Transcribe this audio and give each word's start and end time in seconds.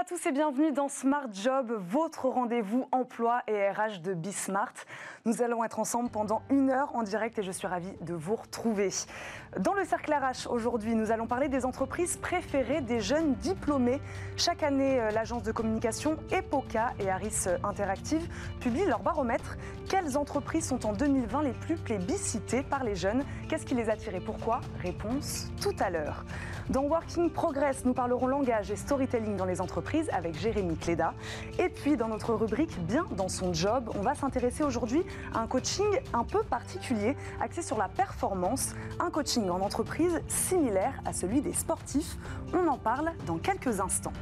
à 0.00 0.04
tous 0.04 0.24
et 0.24 0.32
bienvenue 0.32 0.72
dans 0.72 0.88
Smart 0.88 1.26
Job, 1.30 1.74
votre 1.78 2.26
rendez-vous 2.26 2.88
emploi 2.90 3.42
et 3.46 3.68
RH 3.68 4.00
de 4.02 4.14
Bismart. 4.14 4.72
Nous 5.26 5.42
allons 5.42 5.62
être 5.64 5.78
ensemble 5.78 6.08
pendant 6.08 6.40
une 6.48 6.70
heure 6.70 6.96
en 6.96 7.02
direct 7.02 7.38
et 7.38 7.42
je 7.42 7.52
suis 7.52 7.66
ravie 7.66 7.92
de 8.00 8.14
vous 8.14 8.36
retrouver. 8.36 8.88
Dans 9.58 9.74
le 9.74 9.84
cercle 9.84 10.14
RH 10.14 10.50
aujourd'hui, 10.50 10.94
nous 10.94 11.10
allons 11.10 11.26
parler 11.26 11.50
des 11.50 11.66
entreprises 11.66 12.16
préférées 12.16 12.80
des 12.80 13.00
jeunes 13.00 13.34
diplômés. 13.34 14.00
Chaque 14.38 14.62
année, 14.62 14.98
euh, 14.98 15.10
l'agence 15.10 15.42
de 15.42 15.52
communication 15.52 16.16
EPOCA 16.32 16.94
et 17.00 17.10
Harris 17.10 17.44
Interactive 17.62 18.26
publient 18.60 18.86
leur 18.86 19.00
baromètre. 19.00 19.58
Quelles 19.90 20.16
entreprises 20.16 20.66
sont 20.66 20.86
en 20.86 20.94
2020 20.94 21.42
les 21.42 21.52
plus 21.52 21.76
plébiscitées 21.76 22.62
par 22.62 22.82
les 22.82 22.94
jeunes? 22.94 23.22
Qu'est-ce 23.48 23.66
qui 23.66 23.74
les 23.74 23.90
attire 23.90 24.14
et 24.14 24.20
pourquoi? 24.20 24.62
Réponse 24.82 25.50
tout 25.60 25.76
à 25.80 25.90
l'heure. 25.90 26.24
Dans 26.70 26.84
Working 26.84 27.30
Progress, 27.30 27.84
nous 27.84 27.94
parlerons 27.94 28.28
langage 28.28 28.70
et 28.70 28.76
storytelling 28.76 29.36
dans 29.36 29.44
les 29.44 29.60
entreprises 29.60 30.08
avec 30.12 30.38
Jérémy 30.38 30.76
Cléda. 30.76 31.12
Et 31.58 31.68
puis, 31.68 31.96
dans 31.96 32.08
notre 32.08 32.32
rubrique 32.32 32.78
Bien 32.86 33.04
dans 33.16 33.28
son 33.28 33.52
job, 33.52 33.90
on 33.98 34.02
va 34.02 34.14
s'intéresser 34.14 34.62
aujourd'hui 34.62 35.02
un 35.34 35.46
coaching 35.46 35.86
un 36.12 36.24
peu 36.24 36.42
particulier, 36.42 37.16
axé 37.40 37.62
sur 37.62 37.78
la 37.78 37.88
performance, 37.88 38.74
un 38.98 39.10
coaching 39.10 39.48
en 39.48 39.60
entreprise 39.60 40.20
similaire 40.28 41.00
à 41.04 41.12
celui 41.12 41.40
des 41.40 41.52
sportifs. 41.52 42.16
On 42.52 42.66
en 42.68 42.78
parle 42.78 43.12
dans 43.26 43.38
quelques 43.38 43.80
instants. 43.80 44.12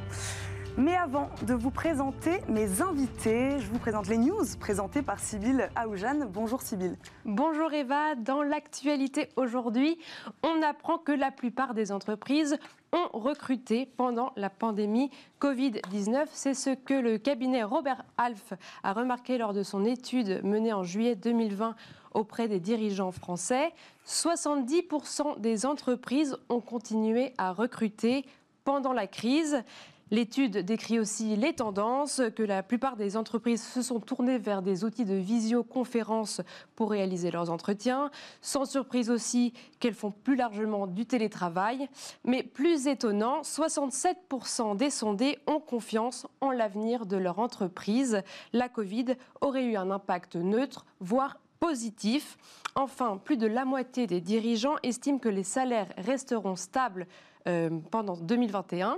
Mais 0.77 0.95
avant 0.95 1.29
de 1.45 1.53
vous 1.53 1.71
présenter 1.71 2.39
mes 2.47 2.81
invités, 2.81 3.59
je 3.59 3.67
vous 3.67 3.79
présente 3.79 4.07
les 4.07 4.17
news 4.17 4.45
présentées 4.59 5.01
par 5.01 5.19
Sybille 5.19 5.67
Aoujane. 5.75 6.29
Bonjour 6.31 6.61
Sybille. 6.61 6.95
Bonjour 7.25 7.73
Eva. 7.73 8.15
Dans 8.15 8.43
l'actualité 8.43 9.27
aujourd'hui, 9.35 9.97
on 10.41 10.61
apprend 10.61 10.97
que 10.97 11.11
la 11.11 11.31
plupart 11.31 11.73
des 11.73 11.91
entreprises 11.91 12.57
ont 12.91 13.09
recruté 13.17 13.85
pendant 13.85 14.31
la 14.35 14.49
pandémie 14.49 15.11
Covid-19. 15.39 16.27
C'est 16.31 16.53
ce 16.53 16.71
que 16.71 16.93
le 16.93 17.17
cabinet 17.17 17.63
Robert 17.63 18.03
Half 18.17 18.53
a 18.83 18.93
remarqué 18.93 19.37
lors 19.37 19.53
de 19.53 19.63
son 19.63 19.85
étude 19.85 20.41
menée 20.43 20.73
en 20.73 20.83
juillet 20.83 21.15
2020 21.15 21.75
auprès 22.13 22.47
des 22.47 22.59
dirigeants 22.59 23.11
français. 23.11 23.73
70% 24.07 25.39
des 25.39 25.65
entreprises 25.65 26.37
ont 26.49 26.61
continué 26.61 27.33
à 27.37 27.51
recruter 27.51 28.25
pendant 28.63 28.93
la 28.93 29.07
crise. 29.07 29.63
L'étude 30.11 30.57
décrit 30.57 30.99
aussi 30.99 31.35
les 31.35 31.53
tendances, 31.53 32.21
que 32.35 32.43
la 32.43 32.63
plupart 32.63 32.95
des 32.95 33.15
entreprises 33.15 33.63
se 33.63 33.81
sont 33.81 33.99
tournées 33.99 34.39
vers 34.39 34.61
des 34.61 34.83
outils 34.83 35.05
de 35.05 35.15
visioconférence 35.15 36.41
pour 36.75 36.91
réaliser 36.91 37.29
leurs 37.29 37.51
entretiens. 37.51 38.09
Sans 38.41 38.65
surprise 38.65 39.09
aussi 39.09 39.53
qu'elles 39.79 39.93
font 39.93 40.11
plus 40.11 40.35
largement 40.35 40.87
du 40.87 41.05
télétravail. 41.05 41.87
Mais 42.23 42.43
plus 42.43 42.87
étonnant, 42.87 43.41
67% 43.41 44.75
des 44.75 44.89
sondés 44.89 45.37
ont 45.45 45.59
confiance 45.59 46.25
en 46.41 46.51
l'avenir 46.51 47.05
de 47.05 47.17
leur 47.17 47.39
entreprise. 47.39 48.21
La 48.53 48.69
Covid 48.69 49.15
aurait 49.41 49.65
eu 49.65 49.75
un 49.75 49.91
impact 49.91 50.35
neutre, 50.35 50.85
voire 50.99 51.37
positif. 51.59 52.37
Enfin, 52.75 53.17
plus 53.23 53.37
de 53.37 53.47
la 53.47 53.65
moitié 53.65 54.07
des 54.07 54.21
dirigeants 54.21 54.75
estiment 54.81 55.19
que 55.19 55.29
les 55.29 55.43
salaires 55.43 55.91
resteront 55.97 56.55
stables 56.55 57.07
euh, 57.47 57.69
pendant 57.91 58.17
2021. 58.17 58.97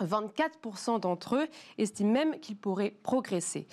24% 0.00 1.00
d'entre 1.00 1.36
eux 1.36 1.48
estiment 1.78 2.12
même 2.12 2.40
qu'ils 2.40 2.56
pourraient 2.56 2.94
progresser. 3.02 3.66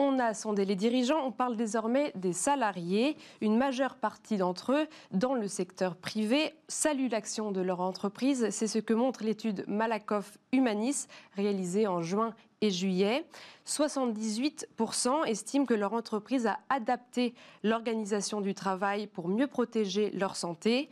On 0.00 0.20
a 0.20 0.32
sondé 0.32 0.64
les 0.64 0.76
dirigeants, 0.76 1.24
on 1.24 1.32
parle 1.32 1.56
désormais 1.56 2.12
des 2.14 2.32
salariés. 2.32 3.16
Une 3.40 3.56
majeure 3.56 3.96
partie 3.96 4.36
d'entre 4.36 4.72
eux, 4.72 4.86
dans 5.10 5.34
le 5.34 5.48
secteur 5.48 5.96
privé, 5.96 6.54
saluent 6.68 7.08
l'action 7.08 7.50
de 7.50 7.60
leur 7.60 7.80
entreprise. 7.80 8.46
C'est 8.50 8.68
ce 8.68 8.78
que 8.78 8.94
montre 8.94 9.24
l'étude 9.24 9.64
Malakoff 9.66 10.38
Humanis, 10.52 11.08
réalisée 11.34 11.88
en 11.88 12.00
juin 12.00 12.32
et 12.60 12.70
juillet. 12.70 13.26
78% 13.66 15.26
estiment 15.26 15.66
que 15.66 15.74
leur 15.74 15.92
entreprise 15.92 16.46
a 16.46 16.60
adapté 16.68 17.34
l'organisation 17.64 18.40
du 18.40 18.54
travail 18.54 19.08
pour 19.08 19.26
mieux 19.26 19.48
protéger 19.48 20.10
leur 20.12 20.36
santé. 20.36 20.88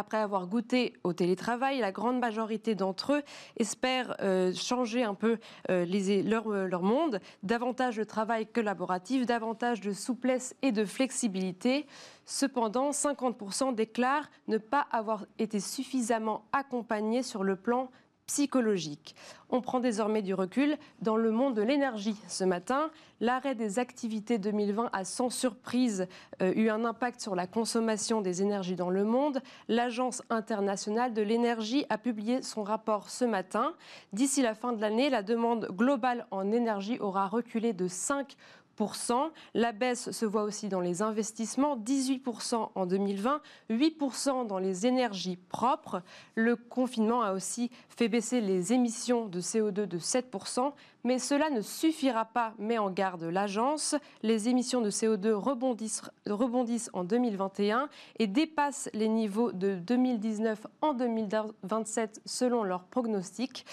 Après 0.00 0.16
avoir 0.16 0.46
goûté 0.46 0.94
au 1.04 1.12
télétravail, 1.12 1.78
la 1.78 1.92
grande 1.92 2.18
majorité 2.20 2.74
d'entre 2.74 3.12
eux 3.12 3.22
espèrent 3.58 4.16
euh, 4.22 4.50
changer 4.54 5.02
un 5.02 5.12
peu 5.12 5.36
euh, 5.68 5.84
euh, 5.84 6.68
leur, 6.68 6.82
monde, 6.82 7.20
davantage 7.42 7.98
de 7.98 8.04
travail 8.04 8.46
collaboratif, 8.46 9.26
davantage 9.26 9.82
de 9.82 9.92
souplesse 9.92 10.56
et 10.62 10.72
de 10.72 10.86
flexibilité. 10.86 11.86
Cependant, 12.24 12.92
50% 12.92 13.74
déclarent 13.74 14.30
ne 14.48 14.56
pas 14.56 14.86
avoir 14.90 15.26
été 15.38 15.60
suffisamment 15.60 16.46
accompagnés 16.54 17.22
sur 17.22 17.44
le 17.44 17.56
plan 17.56 17.90
psychologique. 18.30 19.16
On 19.48 19.60
prend 19.60 19.80
désormais 19.80 20.22
du 20.22 20.34
recul 20.34 20.76
dans 21.02 21.16
le 21.16 21.32
monde 21.32 21.54
de 21.54 21.62
l'énergie. 21.62 22.14
Ce 22.28 22.44
matin, 22.44 22.92
l'arrêt 23.20 23.56
des 23.56 23.80
activités 23.80 24.38
2020 24.38 24.88
a 24.92 25.04
sans 25.04 25.30
surprise 25.30 26.06
eu 26.40 26.68
un 26.68 26.84
impact 26.84 27.20
sur 27.20 27.34
la 27.34 27.48
consommation 27.48 28.20
des 28.20 28.40
énergies 28.40 28.76
dans 28.76 28.88
le 28.88 29.02
monde. 29.02 29.40
L'Agence 29.66 30.22
internationale 30.30 31.12
de 31.12 31.22
l'énergie 31.22 31.84
a 31.88 31.98
publié 31.98 32.42
son 32.42 32.62
rapport 32.62 33.10
ce 33.10 33.24
matin. 33.24 33.74
D'ici 34.12 34.42
la 34.42 34.54
fin 34.54 34.72
de 34.72 34.80
l'année, 34.80 35.10
la 35.10 35.24
demande 35.24 35.66
globale 35.72 36.28
en 36.30 36.52
énergie 36.52 37.00
aura 37.00 37.26
reculé 37.26 37.72
de 37.72 37.88
5 37.88 38.36
la 39.54 39.72
baisse 39.72 40.10
se 40.10 40.24
voit 40.24 40.44
aussi 40.44 40.68
dans 40.68 40.80
les 40.80 41.02
investissements, 41.02 41.76
18% 41.76 42.70
en 42.74 42.86
2020, 42.86 43.40
8% 43.70 44.46
dans 44.46 44.58
les 44.58 44.86
énergies 44.86 45.36
propres. 45.36 46.02
Le 46.34 46.56
confinement 46.56 47.22
a 47.22 47.32
aussi 47.32 47.70
fait 47.88 48.08
baisser 48.08 48.40
les 48.40 48.72
émissions 48.72 49.26
de 49.26 49.40
CO2 49.40 49.86
de 49.86 49.98
7%, 49.98 50.72
mais 51.04 51.18
cela 51.18 51.50
ne 51.50 51.60
suffira 51.60 52.24
pas, 52.24 52.54
met 52.58 52.78
en 52.78 52.90
garde 52.90 53.24
l'agence. 53.24 53.94
Les 54.22 54.48
émissions 54.48 54.80
de 54.80 54.90
CO2 54.90 55.32
rebondissent, 55.32 56.90
en 56.92 57.04
2021 57.04 57.88
et 58.18 58.26
dépassent 58.26 58.88
les 58.94 59.08
niveaux 59.08 59.52
de 59.52 59.74
2019 59.74 60.66
en 60.80 60.94
2027 60.94 62.22
selon 62.24 62.62
leurs 62.62 62.84
pronostics. 62.84 63.64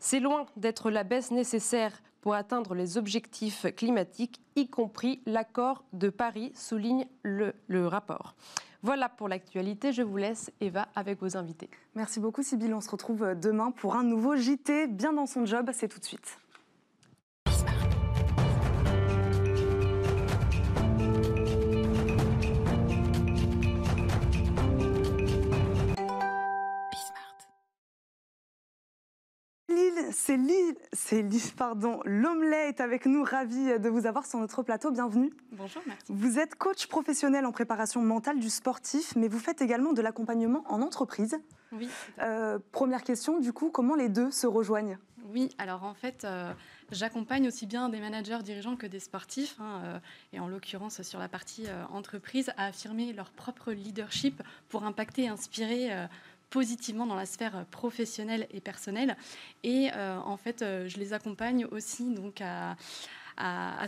C'est 0.00 0.20
loin 0.20 0.46
d'être 0.56 0.90
la 0.90 1.04
baisse 1.04 1.30
nécessaire 1.30 1.92
pour 2.26 2.34
atteindre 2.34 2.74
les 2.74 2.98
objectifs 2.98 3.66
climatiques, 3.76 4.40
y 4.56 4.66
compris 4.66 5.22
l'accord 5.26 5.84
de 5.92 6.08
Paris, 6.08 6.50
souligne 6.56 7.06
le, 7.22 7.54
rapport. 7.86 8.34
Voilà 8.82 9.08
pour 9.08 9.28
l'actualité. 9.28 9.92
Je 9.92 10.02
vous 10.02 10.16
laisse, 10.16 10.50
Eva, 10.60 10.88
avec 10.96 11.20
vos 11.20 11.36
invités. 11.36 11.70
Merci 11.94 12.18
beaucoup, 12.18 12.42
Sybille. 12.42 12.74
On 12.74 12.80
se 12.80 12.90
retrouve 12.90 13.36
demain 13.40 13.70
pour 13.70 13.94
un 13.94 14.02
nouveau 14.02 14.34
JT. 14.34 14.88
Bien 14.88 15.12
dans 15.12 15.26
son 15.26 15.46
job, 15.46 15.70
c'est 15.72 15.86
tout 15.86 16.00
de 16.00 16.04
suite. 16.04 16.40
C'est 30.12 30.38
pardon. 31.56 32.00
L'Omelet 32.04 32.68
est 32.68 32.80
avec 32.80 33.06
nous, 33.06 33.24
ravi 33.24 33.78
de 33.78 33.88
vous 33.88 34.06
avoir 34.06 34.26
sur 34.26 34.38
notre 34.38 34.62
plateau. 34.62 34.90
Bienvenue. 34.90 35.32
Bonjour, 35.52 35.82
merci. 35.86 36.04
Vous 36.08 36.38
êtes 36.38 36.54
coach 36.54 36.86
professionnel 36.86 37.46
en 37.46 37.52
préparation 37.52 38.02
mentale 38.02 38.38
du 38.38 38.50
sportif, 38.50 39.14
mais 39.16 39.28
vous 39.28 39.38
faites 39.38 39.62
également 39.62 39.92
de 39.92 40.02
l'accompagnement 40.02 40.64
en 40.68 40.82
entreprise. 40.82 41.38
Oui. 41.72 41.88
Euh, 42.20 42.58
première 42.72 43.02
question, 43.02 43.40
du 43.40 43.52
coup, 43.52 43.70
comment 43.70 43.94
les 43.94 44.08
deux 44.08 44.30
se 44.30 44.46
rejoignent? 44.46 44.98
Oui, 45.28 45.50
alors 45.58 45.82
en 45.82 45.94
fait, 45.94 46.24
euh, 46.24 46.52
j'accompagne 46.92 47.48
aussi 47.48 47.66
bien 47.66 47.88
des 47.88 47.98
managers 47.98 48.38
dirigeants 48.44 48.76
que 48.76 48.86
des 48.86 49.00
sportifs, 49.00 49.56
hein, 49.58 49.82
euh, 49.84 49.98
et 50.32 50.38
en 50.38 50.46
l'occurrence 50.46 51.02
sur 51.02 51.18
la 51.18 51.28
partie 51.28 51.66
entreprise, 51.90 52.52
à 52.56 52.66
affirmer 52.66 53.12
leur 53.12 53.30
propre 53.30 53.72
leadership 53.72 54.42
pour 54.68 54.84
impacter 54.84 55.24
et 55.24 55.28
inspirer 55.28 55.90
positivement 56.50 57.06
dans 57.06 57.14
la 57.14 57.26
sphère 57.26 57.64
professionnelle 57.70 58.46
et 58.50 58.60
personnelle. 58.60 59.16
Et 59.62 59.90
euh, 59.94 60.18
en 60.18 60.36
fait, 60.36 60.62
euh, 60.62 60.88
je 60.88 60.98
les 60.98 61.12
accompagne 61.12 61.66
aussi 61.66 62.10
donc 62.14 62.40
à, 62.40 62.76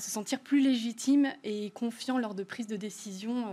se 0.01 0.11
sentir 0.11 0.41
plus 0.41 0.61
légitimes 0.61 1.33
et 1.45 1.71
confiants 1.71 2.19
lors 2.19 2.35
de 2.35 2.43
prises 2.43 2.67
de 2.67 2.77
décision. 2.77 3.47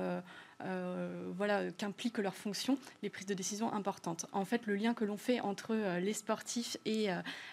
Euh, 0.63 1.31
voilà, 1.35 1.69
qu'impliquent 1.71 2.17
leurs 2.17 2.35
fonctions, 2.35 2.77
les 3.03 3.09
prises 3.09 3.25
de 3.25 3.33
décision 3.33 3.73
importantes. 3.73 4.25
En 4.31 4.45
fait, 4.45 4.65
le 4.67 4.75
lien 4.75 4.93
que 4.93 5.03
l'on 5.03 5.17
fait 5.17 5.41
entre 5.41 5.73
les 5.99 6.13
sportifs 6.13 6.77
et 6.85 7.09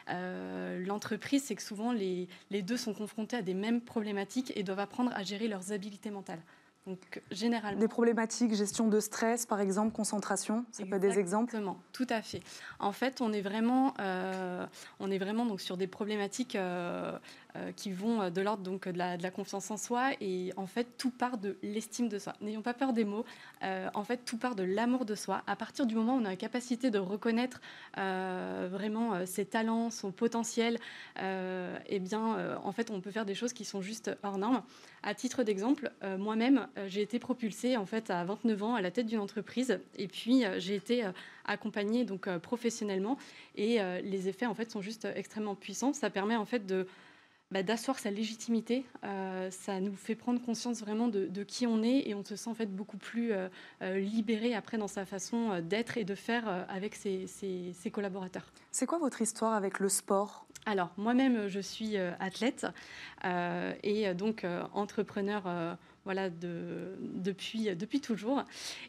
l'entreprise, 0.09 1.45
c'est 1.45 1.55
que 1.55 1.63
souvent 1.63 1.93
les, 1.93 2.29
les, 2.51 2.63
deux 2.63 2.77
sont 2.77 2.95
confrontés 2.95 3.37
à 3.37 3.43
des 3.43 3.55
mêmes 3.55 3.81
problématiques 3.81 4.53
et 4.57 4.63
doivent 4.63 4.81
apprendre 4.81 5.13
à 5.15 5.23
gérer 5.23 5.47
leurs 5.47 5.73
habiletés 5.73 6.11
mentales. 6.11 6.43
Donc, 6.87 7.23
généralement. 7.31 7.79
Des 7.79 7.87
problématiques, 7.87 8.55
gestion 8.55 8.89
de 8.89 8.99
stress, 8.99 9.47
par 9.47 9.61
exemple, 9.61 9.93
concentration, 9.93 10.65
ça 10.73 10.85
peut 10.85 10.97
être 10.97 11.01
des 11.01 11.19
exemples 11.19 11.51
Exactement, 11.51 11.81
tout 11.93 12.07
à 12.11 12.23
fait. 12.23 12.41
En 12.81 12.91
fait, 12.91 13.21
on 13.21 13.33
est 13.33 13.41
vraiment, 13.41 13.95
euh, 14.01 14.67
on 14.99 15.09
est 15.11 15.19
vraiment 15.19 15.47
donc, 15.47 15.61
sur 15.61 15.77
des 15.77 15.87
problématiques 15.87 16.57
euh, 16.57 17.13
euh, 17.13 17.19
qui 17.77 17.93
vont 17.93 18.31
de 18.31 18.41
l'ordre 18.41 18.63
donc, 18.63 18.89
de, 18.89 18.99
la, 18.99 19.31
confiance 19.31 19.71
en 19.71 19.77
soi. 19.77 20.13
Et 20.21 20.53
en 20.57 20.67
fait, 20.67 20.97
tout 20.99 21.11
part 21.11 21.39
de 21.39 21.57
l'estime 21.63 22.09
de 22.09 22.19
soi. 22.19 22.35
N'ayons 22.41 22.63
pas 22.63 22.75
peur 22.75 22.93
des 22.93 23.05
mots. 23.05 23.25
en 23.63 24.05
fait, 24.05 24.25
tout 24.25 24.39
part 24.39 24.55
de 24.55 24.63
l'amour 24.63 25.05
de 25.05 25.15
soi. 25.15 25.43
À 25.47 25.57
partir 25.57 25.87
du 25.87 25.95
moment 25.95 26.17
où 26.17 26.21
on 26.21 26.25
a 26.25 26.31
la 26.31 26.37
capacité 26.37 26.91
de 26.91 26.99
reconnaître 26.99 27.61
vraiment 27.97 29.27
ses 29.27 29.45
talents, 29.45 29.91
son 29.91 30.13
potentiel, 30.13 30.79
eh 31.19 31.99
bien, 31.99 32.57
en 32.63 32.73
fait, 32.73 32.91
on 32.91 33.01
peut 33.01 33.11
faire 33.11 33.27
des 33.27 33.35
choses 33.35 33.53
qui 33.53 33.65
sont 33.65 33.83
juste 33.83 34.11
hors 34.23 34.39
normes. 34.39 34.63
À 35.03 35.15
titre 35.15 35.43
d'exemple, 35.43 35.91
moi-même, 36.19 36.69
euh, 36.79 36.87
j'ai 36.89 37.03
été 37.03 37.19
propulsée 37.19 37.77
en 37.77 37.87
fait 37.87 38.11
à 38.11 38.25
29 38.25 38.63
ans 38.63 38.75
à 38.75 38.81
la 38.81 38.91
tête 38.91 39.07
d'une 39.07 39.19
entreprise 39.19 39.79
et 39.97 40.09
puis 40.09 40.45
euh, 40.45 40.59
j'ai 40.59 40.75
été 40.75 41.05
euh, 41.05 41.13
accompagnée 41.45 42.05
donc 42.05 42.29
professionnellement 42.39 43.19
et 43.57 43.81
les 44.05 44.29
effets 44.29 44.47
en 44.47 44.55
fait 44.55 44.71
sont 44.71 44.81
juste 44.81 45.09
extrêmement 45.17 45.57
puissants. 45.57 45.93
Ça 45.93 46.09
permet 46.09 46.37
en 46.37 46.45
fait 46.45 46.67
de 46.67 46.87
bah, 47.53 47.63
d'asseoir 47.63 47.99
sa 47.99 48.11
légitimité. 48.11 48.85
ça 49.51 49.81
nous 49.81 49.95
fait 49.95 50.15
prendre 50.15 50.41
conscience 50.41 50.81
vraiment 50.81 51.09
de, 51.09 51.43
qui 51.45 51.67
on 51.67 51.83
est 51.83 52.09
et 52.09 52.15
on 52.15 52.25
se 52.25 52.37
sent 52.37 52.51
en 52.51 52.55
fait 52.55 52.75
beaucoup 52.75 52.97
plus 52.97 53.33
libéré 53.81 54.55
après 54.55 54.79
dans 54.79 54.89
sa 54.89 55.05
façon 55.05 55.61
d'être 55.61 55.99
et 55.99 56.05
de 56.05 56.15
faire 56.15 56.67
avec 56.69 56.95
ses, 56.95 57.27
ses 57.27 57.91
collaborateurs. 57.91 58.53
C'est 58.71 58.87
quoi 58.87 58.99
votre 58.99 59.21
histoire 59.23 59.55
avec 59.55 59.79
le 59.79 59.89
sport? 59.89 60.47
Alors 60.65 60.91
moi-même 60.97 61.49
je 61.49 61.61
suis 61.61 61.97
athlète 61.97 62.67
et 63.25 64.15
donc 64.15 64.47
entrepreneur 64.73 65.77
voilà, 66.05 66.31
de, 66.31 66.97
depuis, 67.15 67.75
depuis 67.77 68.01
toujours. 68.01 68.45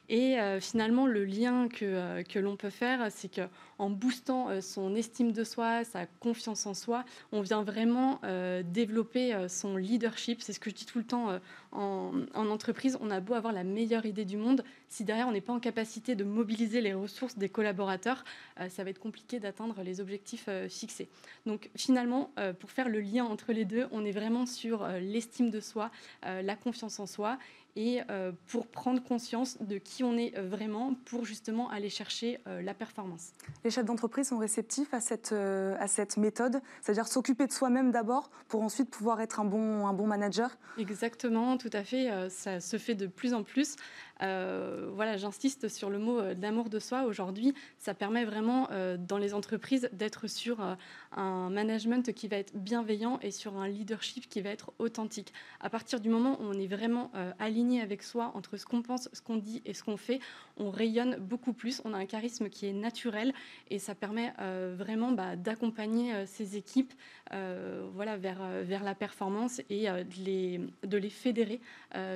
Et 0.09 0.39
euh, 0.39 0.59
finalement, 0.59 1.05
le 1.05 1.25
lien 1.25 1.67
que, 1.67 1.85
euh, 1.85 2.23
que 2.23 2.39
l'on 2.39 2.55
peut 2.55 2.69
faire, 2.71 3.07
c'est 3.11 3.29
qu'en 3.29 3.89
boostant 3.89 4.49
euh, 4.49 4.61
son 4.61 4.95
estime 4.95 5.31
de 5.31 5.43
soi, 5.43 5.83
sa 5.83 6.05
confiance 6.05 6.65
en 6.65 6.73
soi, 6.73 7.05
on 7.31 7.41
vient 7.41 7.63
vraiment 7.63 8.19
développer 8.63 9.47
son 9.47 9.77
leadership. 9.77 10.41
C'est 10.41 10.53
ce 10.53 10.59
que 10.59 10.69
je 10.69 10.75
dis 10.75 10.85
tout 10.85 10.97
le 10.97 11.03
temps 11.03 11.39
en, 11.71 12.11
entreprise. 12.35 12.97
On 13.01 13.09
a 13.09 13.19
beau 13.19 13.33
avoir 13.33 13.53
la 13.53 13.63
meilleure 13.63 14.05
idée 14.05 14.25
du 14.25 14.37
monde, 14.37 14.63
si 14.93 15.03
derrière 15.03 15.27
on 15.27 15.31
n'est 15.31 15.41
pas 15.41 15.53
en 15.53 15.59
capacité 15.59 16.15
de 16.15 16.23
mobiliser 16.23 16.81
les 16.81 16.93
ressources 16.93 17.37
des 17.37 17.49
collaborateurs, 17.49 18.23
ça 18.69 18.83
va 18.83 18.89
être 18.91 18.99
compliqué 18.99 19.39
d'atteindre 19.39 19.81
les 19.81 19.99
objectifs 19.99 20.47
fixés. 20.69 21.09
Donc 21.45 21.69
finalement, 21.75 22.31
pour 22.59 22.69
faire 22.69 22.89
le 22.89 22.99
lien 22.99 23.25
entre 23.25 23.53
les 23.53 23.65
deux, 23.65 23.87
on 23.91 24.05
est 24.05 24.11
vraiment 24.11 24.45
sur 24.45 24.87
l'estime 24.87 25.49
de 25.49 25.59
soi, 25.59 25.89
la 26.23 26.55
confiance 26.55 26.99
en 26.99 27.07
soi 27.07 27.37
et 27.75 28.01
euh, 28.09 28.31
pour 28.47 28.67
prendre 28.67 29.01
conscience 29.01 29.57
de 29.59 29.77
qui 29.77 30.03
on 30.03 30.17
est 30.17 30.37
euh, 30.37 30.47
vraiment 30.47 30.93
pour 31.05 31.25
justement 31.25 31.69
aller 31.69 31.89
chercher 31.89 32.39
euh, 32.47 32.61
la 32.61 32.73
performance. 32.73 33.31
Les 33.63 33.71
chefs 33.71 33.85
d'entreprise 33.85 34.27
sont 34.27 34.37
réceptifs 34.37 34.93
à 34.93 34.99
cette, 34.99 35.33
à 35.33 35.87
cette 35.87 36.17
méthode, 36.17 36.61
c'est-à-dire 36.81 37.07
s'occuper 37.07 37.47
de 37.47 37.51
soi-même 37.51 37.91
d'abord 37.91 38.29
pour 38.47 38.61
ensuite 38.61 38.89
pouvoir 38.89 39.21
être 39.21 39.39
un 39.39 39.45
bon, 39.45 39.87
un 39.87 39.93
bon 39.93 40.07
manager? 40.07 40.57
Exactement, 40.77 41.57
tout 41.57 41.69
à 41.73 41.83
fait. 41.83 42.29
Ça 42.29 42.59
se 42.59 42.77
fait 42.77 42.95
de 42.95 43.07
plus 43.07 43.33
en 43.33 43.43
plus. 43.43 43.75
Euh, 44.21 44.89
voilà, 44.93 45.17
j'insiste 45.17 45.67
sur 45.67 45.89
le 45.89 45.97
mot 45.97 46.19
euh, 46.19 46.33
d'amour 46.35 46.69
de 46.69 46.79
soi. 46.79 47.03
Aujourd'hui, 47.03 47.53
ça 47.77 47.93
permet 47.93 48.25
vraiment 48.25 48.67
euh, 48.71 48.95
dans 48.97 49.17
les 49.17 49.33
entreprises 49.33 49.89
d'être 49.91 50.27
sur 50.27 50.77
un 51.11 51.49
management 51.49 52.13
qui 52.13 52.27
va 52.27 52.37
être 52.37 52.55
bienveillant 52.55 53.19
et 53.21 53.31
sur 53.31 53.57
un 53.57 53.67
leadership 53.67 54.29
qui 54.29 54.41
va 54.41 54.49
être 54.49 54.71
authentique. 54.79 55.33
À 55.59 55.69
partir 55.69 55.99
du 55.99 56.09
moment 56.09 56.39
où 56.39 56.43
on 56.45 56.53
est 56.53 56.67
vraiment 56.67 57.11
aligné 57.39 57.81
avec 57.81 58.03
soi 58.03 58.31
entre 58.35 58.57
ce 58.57 58.65
qu'on 58.65 58.81
pense, 58.81 59.09
ce 59.13 59.21
qu'on 59.21 59.37
dit 59.37 59.61
et 59.65 59.73
ce 59.73 59.83
qu'on 59.83 59.97
fait, 59.97 60.19
on 60.57 60.69
rayonne 60.69 61.17
beaucoup 61.17 61.53
plus. 61.53 61.81
On 61.85 61.93
a 61.93 61.97
un 61.97 62.05
charisme 62.05 62.49
qui 62.49 62.65
est 62.67 62.73
naturel 62.73 63.33
et 63.69 63.79
ça 63.79 63.95
permet 63.95 64.33
vraiment 64.75 65.11
bah, 65.11 65.35
d'accompagner 65.35 66.25
ces 66.25 66.57
équipes 66.57 66.93
voilà, 67.31 68.17
vers, 68.17 68.41
vers 68.63 68.83
la 68.83 68.95
performance 68.95 69.61
et 69.69 69.87
de, 69.87 70.23
les, 70.23 70.61
de 70.83 70.97
les 70.97 71.09
fédérer 71.09 71.61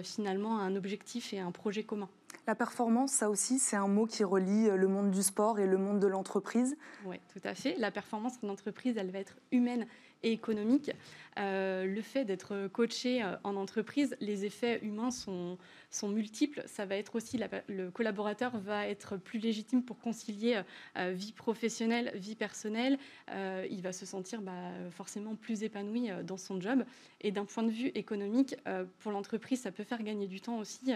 finalement 0.04 0.60
à 0.60 0.62
un 0.64 0.76
objectif 0.76 1.34
et 1.34 1.40
à 1.40 1.46
un 1.46 1.52
projet 1.52 1.84
commun. 1.84 2.10
La 2.46 2.56
performance, 2.56 3.12
ça 3.12 3.30
aussi, 3.30 3.60
c'est 3.60 3.76
un 3.76 3.88
mot 3.88 4.06
qui 4.06 4.24
relie 4.24 4.70
le 4.70 4.88
monde 4.88 5.12
du 5.12 5.24
sport 5.24 5.60
et 5.60 5.66
le 5.66 5.78
monde 5.78 6.00
de 6.00 6.08
l'entreprise. 6.08 6.78
Oui, 7.06 7.18
tout 7.34 7.42
à 7.44 7.56
fait. 7.56 7.76
La 7.78 7.92
performance 7.92 8.40
d'une 8.40 8.50
entreprise, 8.50 8.96
elle 8.98 9.12
va 9.12 9.20
être 9.20 9.38
humaine 9.52 9.86
et 10.24 10.32
économique. 10.32 10.92
Euh, 11.38 11.86
le 11.86 12.02
fait 12.02 12.26
d'être 12.26 12.68
coaché 12.68 13.24
euh, 13.24 13.36
en 13.44 13.56
entreprise, 13.56 14.16
les 14.20 14.46
effets 14.46 14.80
humains 14.82 15.12
sont, 15.12 15.58
multiples. 16.04 16.64
Ça 16.68 16.86
va 16.86 16.96
être 16.96 17.16
aussi, 17.16 17.40
le 17.68 17.90
collaborateur 17.90 18.58
va 18.60 18.88
être 18.88 19.18
plus 19.18 19.40
légitime 19.40 19.84
pour 19.84 20.00
concilier 20.00 20.62
euh, 20.98 21.12
vie 21.12 21.32
professionnelle, 21.32 22.12
vie 22.16 22.36
personnelle. 22.36 22.98
il 23.30 23.82
va 23.82 23.92
se 23.94 24.06
sentir 24.06 24.42
bah, 24.42 24.72
forcément 24.92 25.36
plus 25.36 25.64
épanoui 25.64 26.10
dans 26.24 26.38
son 26.38 26.62
job. 26.62 26.84
Et 27.22 27.32
d'un 27.32 27.46
point 27.46 27.64
de 27.64 27.72
vue 27.72 27.88
économique, 27.96 28.56
pour 29.00 29.12
l'entreprise, 29.12 29.62
ça 29.62 29.72
peut 29.72 29.84
faire 29.84 30.04
gagner 30.04 30.28
du 30.28 30.40
temps 30.40 30.60
aussi. 30.60 30.94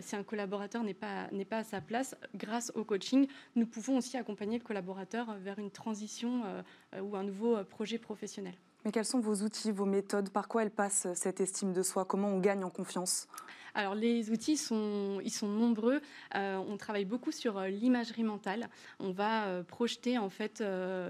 si 0.00 0.16
un 0.16 0.22
collaborateur 0.22 0.82
n'est 0.82 0.94
pas, 0.94 1.28
n'est 1.30 1.44
pas 1.44 1.58
à 1.58 1.64
sa 1.64 1.80
place, 1.80 2.16
grâce 2.34 2.72
au 2.74 2.84
coaching, 2.84 3.26
nous 3.54 3.66
pouvons 3.66 3.98
aussi 3.98 4.16
accompagner 4.16 4.58
le 4.58 4.64
collaborateur 4.64 5.34
vers 5.38 5.58
une 5.58 5.70
transition 5.70 6.42
ou 7.00 7.16
un 7.16 7.24
nouveau 7.24 7.62
projet 7.64 7.98
professionnel. 7.98 8.57
Mais 8.84 8.92
quels 8.92 9.04
sont 9.04 9.20
vos 9.20 9.42
outils, 9.42 9.72
vos 9.72 9.84
méthodes? 9.84 10.30
Par 10.30 10.48
quoi 10.48 10.62
elle 10.62 10.70
passe 10.70 11.06
cette 11.14 11.40
estime 11.40 11.72
de 11.72 11.82
soi? 11.82 12.04
Comment 12.04 12.28
on 12.28 12.38
gagne 12.38 12.64
en 12.64 12.70
confiance? 12.70 13.28
Alors 13.78 13.94
les 13.94 14.32
outils 14.32 14.56
sont, 14.56 15.20
ils 15.24 15.30
sont 15.30 15.46
nombreux. 15.46 16.00
Euh, 16.34 16.56
on 16.56 16.76
travaille 16.76 17.04
beaucoup 17.04 17.30
sur 17.30 17.58
euh, 17.58 17.68
l'imagerie 17.68 18.24
mentale. 18.24 18.68
On 18.98 19.12
va 19.12 19.44
euh, 19.44 19.62
projeter 19.62 20.18
en 20.18 20.30
fait 20.30 20.64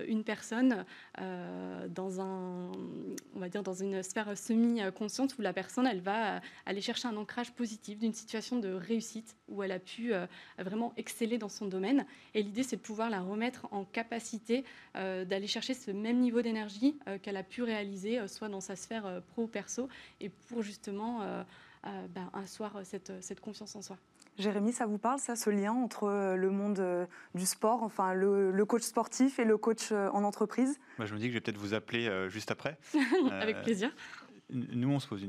une 0.06 0.22
personne 0.22 0.84
dans 1.18 2.20
un, 2.20 2.70
on 3.34 3.40
va 3.40 3.48
dire 3.48 3.62
dans 3.62 3.72
une 3.72 4.02
sphère 4.02 4.36
semi-consciente 4.36 5.38
où 5.38 5.42
la 5.42 5.54
personne 5.54 5.86
elle 5.86 6.00
va 6.00 6.40
aller 6.66 6.82
chercher 6.82 7.08
un 7.08 7.16
ancrage 7.16 7.52
positif 7.52 7.98
d'une 7.98 8.12
situation 8.12 8.58
de 8.58 8.72
réussite 8.72 9.34
où 9.48 9.62
elle 9.62 9.72
a 9.72 9.78
pu 9.78 10.12
vraiment 10.58 10.92
exceller 10.96 11.38
dans 11.38 11.48
son 11.48 11.66
domaine. 11.66 12.04
Et 12.34 12.42
l'idée 12.42 12.62
c'est 12.62 12.76
de 12.76 12.82
pouvoir 12.82 13.08
la 13.08 13.20
remettre 13.20 13.66
en 13.70 13.84
capacité 13.84 14.64
d'aller 14.94 15.46
chercher 15.46 15.74
ce 15.74 15.90
même 15.90 16.18
niveau 16.18 16.42
d'énergie 16.42 16.98
qu'elle 17.22 17.36
a 17.36 17.42
pu 17.42 17.62
réaliser 17.62 18.26
soit 18.28 18.48
dans 18.48 18.60
sa 18.60 18.76
sphère 18.76 19.22
pro 19.28 19.46
perso 19.46 19.88
et 20.20 20.28
pour 20.28 20.62
justement 20.62 21.44
ben, 21.84 22.30
asseoir 22.32 22.80
cette, 22.84 23.12
cette 23.22 23.40
confiance 23.40 23.76
en 23.76 23.82
soi. 23.82 23.96
Jérémy, 24.38 24.72
ça 24.72 24.86
vous 24.86 24.98
parle, 24.98 25.18
ça, 25.18 25.34
ce 25.34 25.50
lien 25.50 25.72
entre 25.72 26.04
euh, 26.04 26.36
le 26.36 26.50
monde 26.50 26.78
euh, 26.78 27.06
du 27.34 27.44
sport, 27.44 27.82
enfin 27.82 28.14
le, 28.14 28.64
coach 28.64 28.82
sportif 28.82 29.40
et 29.40 29.44
le 29.44 29.58
coach 29.58 29.90
euh, 29.90 30.08
en 30.10 30.22
entreprise? 30.22 30.78
Moi, 30.98 31.06
Je 31.06 31.14
me 31.14 31.18
dis 31.18 31.24
que 31.26 31.32
je 31.32 31.34
vais 31.34 31.40
peut-être 31.40 31.58
vous 31.58 31.74
appeler 31.74 32.08
juste 32.28 32.50
après. 32.50 32.78
Avec 33.32 33.62
plaisir. 33.62 33.90
Nous, 34.50 34.88
on 34.88 35.00
se 35.00 35.08
pose 35.08 35.26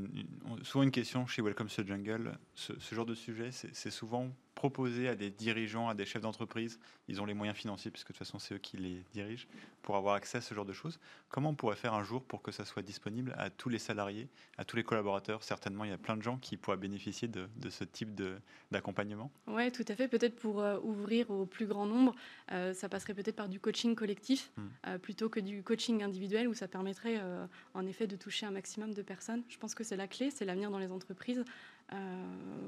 souvent 0.62 0.82
une 0.82 0.90
question 0.90 1.26
chez 1.26 1.42
Welcome 1.42 1.68
to 1.68 1.82
the 1.82 1.86
Jungle. 1.86 2.38
Ce, 2.54 2.72
ce 2.78 2.94
genre 2.94 3.04
de 3.04 3.14
sujet, 3.14 3.50
c'est 3.50 3.90
souvent 3.90 4.28
proposer 4.60 5.08
à 5.08 5.14
des 5.14 5.30
dirigeants, 5.30 5.88
à 5.88 5.94
des 5.94 6.04
chefs 6.04 6.20
d'entreprise, 6.20 6.78
ils 7.08 7.18
ont 7.22 7.24
les 7.24 7.32
moyens 7.32 7.56
financiers, 7.56 7.90
puisque 7.90 8.08
de 8.08 8.12
toute 8.12 8.18
façon 8.18 8.38
c'est 8.38 8.56
eux 8.56 8.58
qui 8.58 8.76
les 8.76 9.02
dirigent, 9.14 9.46
pour 9.80 9.96
avoir 9.96 10.16
accès 10.16 10.36
à 10.36 10.40
ce 10.42 10.54
genre 10.54 10.66
de 10.66 10.74
choses. 10.74 11.00
Comment 11.30 11.48
on 11.48 11.54
pourrait 11.54 11.76
faire 11.76 11.94
un 11.94 12.04
jour 12.04 12.22
pour 12.22 12.42
que 12.42 12.52
ça 12.52 12.66
soit 12.66 12.82
disponible 12.82 13.34
à 13.38 13.48
tous 13.48 13.70
les 13.70 13.78
salariés, 13.78 14.28
à 14.58 14.66
tous 14.66 14.76
les 14.76 14.84
collaborateurs? 14.84 15.42
Certainement, 15.44 15.84
il 15.84 15.90
y 15.90 15.94
a 15.94 15.96
plein 15.96 16.14
de 16.14 16.20
gens 16.20 16.36
qui 16.36 16.58
pourraient 16.58 16.76
bénéficier 16.76 17.26
de, 17.26 17.48
ce 17.70 17.84
type 17.84 18.20
d'accompagnement. 18.70 19.32
Oui, 19.46 19.72
tout 19.72 19.84
à 19.88 19.94
fait. 19.94 20.08
Peut-être 20.08 20.36
pour 20.36 20.60
euh, 20.60 20.78
ouvrir 20.82 21.30
au 21.30 21.46
plus 21.46 21.64
grand 21.64 21.86
nombre, 21.86 22.14
euh, 22.52 22.74
ça 22.74 22.90
passerait 22.90 23.14
peut-être 23.14 23.36
par 23.36 23.48
du 23.48 23.60
coaching 23.60 23.94
collectif, 23.94 24.52
hmm. 24.58 24.62
euh, 24.88 24.98
plutôt 24.98 25.30
que 25.30 25.40
du 25.40 25.62
coaching 25.62 26.02
individuel, 26.02 26.46
où 26.48 26.52
ça 26.52 26.68
permettrait 26.68 27.18
en 27.72 27.86
effet 27.86 28.06
de 28.06 28.16
toucher 28.16 28.44
un 28.44 28.50
maximum 28.50 28.92
de 28.92 29.00
personnes. 29.00 29.42
Je 29.48 29.56
pense 29.56 29.74
que 29.74 29.84
c'est 29.84 29.96
la 29.96 30.06
clé, 30.06 30.30
c'est 30.30 30.44
l'avenir 30.44 30.70
dans 30.70 30.78
les 30.78 30.92
entreprises. 30.92 31.42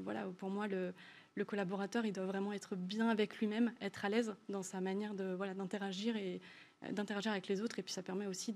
voilà, 0.03 0.25
pour 0.39 0.49
moi, 0.49 0.67
le 0.67 0.95
le 1.35 1.45
collaborateur, 1.45 2.05
il 2.05 2.13
doit 2.13 2.25
vraiment 2.25 2.53
être 2.53 2.75
bien 2.75 3.09
avec 3.09 3.37
lui-même, 3.37 3.71
être 3.81 4.05
à 4.05 4.09
l'aise 4.09 4.35
dans 4.49 4.63
sa 4.63 4.81
manière 4.81 5.13
de 5.13 5.33
voilà 5.33 5.53
d'interagir 5.53 6.15
et 6.15 6.41
euh, 6.83 6.91
d'interagir 6.91 7.31
avec 7.31 7.47
les 7.47 7.61
autres. 7.61 7.79
Et 7.79 7.83
puis 7.83 7.93
ça 7.93 8.03
permet 8.03 8.27
aussi 8.27 8.53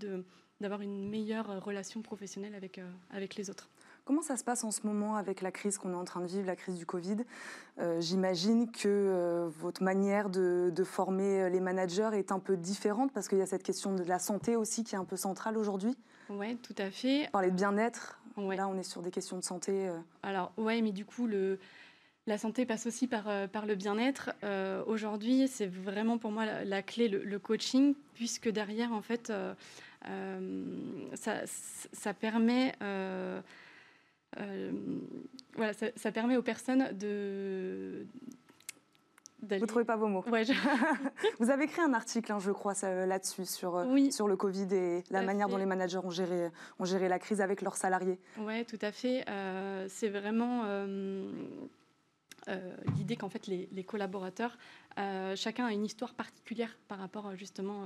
d'avoir 0.60 0.82
une 0.82 1.10
meilleure 1.10 1.64
relation 1.64 2.02
professionnelle 2.02 2.56
avec 2.56 2.78
euh, 2.78 2.90
avec 3.10 3.36
les 3.36 3.50
autres. 3.50 3.70
Comment 4.06 4.22
ça 4.22 4.38
se 4.38 4.44
passe 4.46 4.64
en 4.64 4.72
ce 4.72 4.88
moment 4.88 5.18
avec 5.18 5.42
la 5.42 5.52
crise 5.52 5.78
qu'on 5.78 5.92
est 5.92 5.98
en 5.98 6.06
train 6.06 6.22
de 6.22 6.28
vivre, 6.28 6.46
la 6.46 6.56
crise 6.56 6.76
du 6.76 6.86
Covid? 6.86 7.18
Euh, 7.80 8.00
J'imagine 8.00 8.72
que 8.72 9.50
votre 9.60 9.84
manière 9.84 10.30
de, 10.30 10.72
former 10.86 11.50
les 11.50 11.60
managers 11.60 12.12
est 12.14 12.32
un 12.32 12.40
peu 12.40 12.56
différente 12.56 13.12
parce 13.12 13.28
qu'il 13.28 13.38
y 13.38 13.42
a 13.42 13.46
cette 13.46 13.64
question 13.64 13.94
de 13.94 14.04
la 14.04 14.18
santé 14.18 14.56
aussi 14.56 14.86
qui 14.86 14.96
est 14.96 14.98
un 14.98 15.04
peu 15.04 15.18
centrale 15.18 15.58
aujourd'hui. 15.58 15.94
Oui, 16.30 16.56
tout 16.56 16.76
à 16.78 16.90
fait. 16.90 17.30
Parler 17.34 17.52
de 17.52 17.58
bien-être, 17.58 18.22
là 18.38 18.70
on 18.70 18.78
est 18.78 18.84
sur 18.84 19.02
des 19.02 19.12
questions 19.12 19.38
de 19.38 19.44
santé. 19.44 19.92
Alors 20.24 20.54
oui, 20.56 20.82
mais 20.82 20.94
du 20.94 21.04
coup 21.04 21.28
le 21.28 21.60
la 22.28 22.38
santé 22.38 22.66
passe 22.66 22.86
aussi 22.86 23.08
par, 23.08 23.30
euh, 23.30 23.48
par 23.48 23.66
le 23.66 23.76
bien-être. 23.76 24.32
Euh, 24.44 24.84
aujourd'hui, 24.86 25.48
c'est 25.48 25.66
vraiment 25.66 26.18
pour 26.18 26.32
moi 26.32 26.46
la, 26.64 26.82
clé, 26.84 27.08
le, 27.08 27.40
coaching, 27.40 27.96
puisque 28.14 28.50
derrière, 28.50 28.92
en 28.92 29.02
fait, 29.02 29.32
euh, 29.32 29.54
ça, 31.16 31.42
ça, 31.94 32.14
permet 32.14 32.74
voilà, 35.56 35.72
ça, 35.96 36.12
permet 36.12 36.38
aux 36.38 36.44
personnes 36.44 36.92
de, 36.98 38.06
vous 39.42 39.56
ne 39.56 39.66
trouvez 39.66 39.86
pas 39.86 39.96
vos 39.96 40.08
mots 40.08 40.26
ouais, 40.32 40.44
Vous 41.40 41.50
avez 41.50 41.66
écrit 41.66 41.82
un 41.82 41.94
article, 41.94 42.32
hein, 42.32 42.40
je 42.40 42.52
crois, 42.52 42.74
là-dessus, 42.84 43.46
sur, 43.46 43.86
sur 44.12 44.28
le 44.28 44.36
Covid 44.36 44.68
et 44.74 45.04
la 45.12 45.22
manière 45.22 45.48
dont 45.48 45.58
les 45.58 45.66
managers 45.66 46.00
ont 46.04 46.12
géré, 46.12 46.50
ont 46.80 46.86
géré 46.86 47.08
la 47.08 47.20
crise 47.20 47.40
avec 47.40 47.62
leurs 47.62 47.78
salariés. 47.78 48.20
Oui, 48.40 48.66
tout 48.66 48.80
à 48.82 48.92
fait. 48.92 49.24
c'est 49.88 50.10
vraiment 50.10 50.66
l'idée 52.96 53.16
qu'en 53.16 53.30
fait 53.30 53.48
les, 53.48 53.68
les 53.72 53.84
collaborateurs, 53.84 54.58
chacun 55.36 55.66
a 55.66 55.74
une 55.74 55.86
histoire 55.86 56.14
particulière 56.14 56.78
par 56.88 57.00
rapport 57.00 57.36
justement 57.36 57.84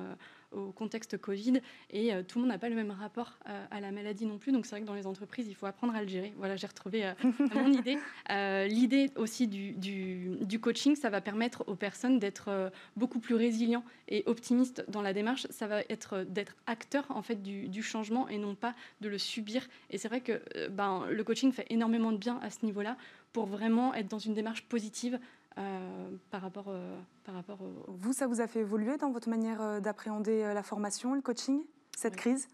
au 0.52 0.72
contexte 0.72 1.18
Covid 1.18 1.62
et 1.92 2.14
euh, 2.14 2.24
tout 2.24 2.38
le 2.38 2.44
monde 2.44 2.52
n'a 2.52 2.58
pas 2.58 2.70
le 2.70 2.76
même 2.76 2.92
rapport 2.92 3.38
euh, 3.48 3.66
à 3.72 3.80
la 3.80 3.92
maladie 3.92 4.26
non 4.26 4.38
plus. 4.38 4.52
Donc 4.52 4.66
c'est 4.66 4.72
vrai 4.72 4.82
que 4.82 4.86
dans 4.86 4.94
les 4.94 5.08
entreprises, 5.08 5.48
il 5.48 5.56
faut 5.56 5.66
apprendre 5.66 5.96
à 5.96 6.02
le 6.02 6.08
gérer. 6.08 6.34
Voilà, 6.38 6.56
j'ai 6.56 6.68
retrouvé 6.68 7.06
euh, 7.06 7.14
mon 7.56 7.72
idée. 7.72 7.98
L'idée 8.68 9.12
aussi 9.16 9.48
du, 9.48 9.74
du, 9.74 10.60
coaching, 10.60 10.96
ça 10.96 11.10
va 11.10 11.22
permettre 11.22 11.64
aux 11.68 11.76
personnes 11.76 12.20
d'être 12.20 12.72
beaucoup 12.96 13.20
plus 13.20 13.36
résilients 13.36 13.84
et 14.08 14.24
optimistes 14.26 14.84
dans 14.90 15.02
la 15.02 15.14
démarche. 15.14 15.48
Ça 15.50 15.68
va 15.68 15.82
être 15.90 16.24
d'être 16.24 16.56
acteur 16.68 17.06
en 17.10 17.22
fait 17.22 17.42
du, 17.42 17.68
du, 17.68 17.82
changement 17.82 18.28
et 18.28 18.38
non 18.38 18.56
pas 18.56 18.76
de 19.02 19.10
le 19.10 19.18
subir. 19.18 19.68
Et 19.90 19.98
c'est 19.98 20.08
vrai 20.08 20.22
que 20.22 20.42
ben, 20.70 21.06
le 21.10 21.24
coaching 21.24 21.52
fait 21.52 21.66
énormément 21.70 22.12
de 22.12 22.18
bien 22.18 22.40
à 22.42 22.50
ce 22.50 22.66
niveau-là 22.66 22.98
pour 23.34 23.46
vraiment 23.46 23.94
être 23.94 24.10
dans 24.10 24.20
une 24.20 24.34
démarche 24.34 24.68
positive 24.68 25.20
euh, 25.58 26.10
par 26.30 26.42
rapport, 26.42 26.70
euh, 26.70 26.98
par 27.26 27.36
rapport 27.36 27.60
Vous, 27.88 28.14
ça 28.14 28.28
vous 28.28 28.40
a 28.40 28.48
fait 28.48 28.62
évoluer 28.62 28.98
dans 28.98 29.12
votre 29.12 29.30
manière 29.30 29.62
euh, 29.62 29.80
d'appréhender 29.82 30.54
la 30.54 30.64
formation, 30.64 31.14
le 31.14 31.22
coaching, 31.22 31.62
cette 31.96 32.16
crise? 32.16 32.48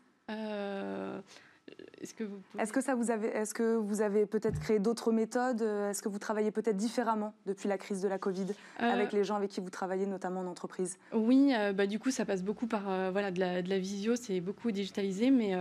Est-ce 2.01 2.13
que, 2.13 2.23
vous 2.23 2.39
est-ce 2.57 2.71
que 2.71 2.81
ça 2.81 2.95
vous 2.95 3.11
avez, 3.11 3.27
est-ce 3.27 3.53
que 3.53 3.75
vous 3.75 4.01
avez 4.01 4.25
peut-être 4.25 4.59
créé 4.59 4.79
d'autres 4.79 5.11
méthodes? 5.11 5.61
Est-ce 5.61 6.01
que 6.01 6.09
vous 6.09 6.17
travaillez 6.17 6.49
peut-être 6.49 6.77
différemment 6.77 7.33
depuis 7.45 7.67
la 7.67 7.77
crise 7.77 8.01
de 8.01 8.07
la 8.07 8.17
Covid 8.17 8.47
avec 8.79 9.11
les 9.11 9.23
gens 9.23 9.35
avec 9.35 9.51
qui 9.51 9.59
vous 9.59 9.69
travaillez, 9.69 10.05
notamment 10.05 10.39
en 10.41 10.47
entreprise? 10.47 10.97
Oui, 11.13 11.53
bah, 11.75 11.85
du 11.85 11.99
coup, 11.99 12.09
ça 12.09 12.23
passe 12.23 12.41
beaucoup 12.41 12.67
par 12.67 13.11
voilà, 13.11 13.31
de, 13.31 13.39
la, 13.39 13.61
de 13.61 13.69
la 13.69 13.79
visio, 13.79 14.15
c'est 14.15 14.39
beaucoup 14.39 14.71
digitalisé, 14.71 15.29
mais 15.29 15.55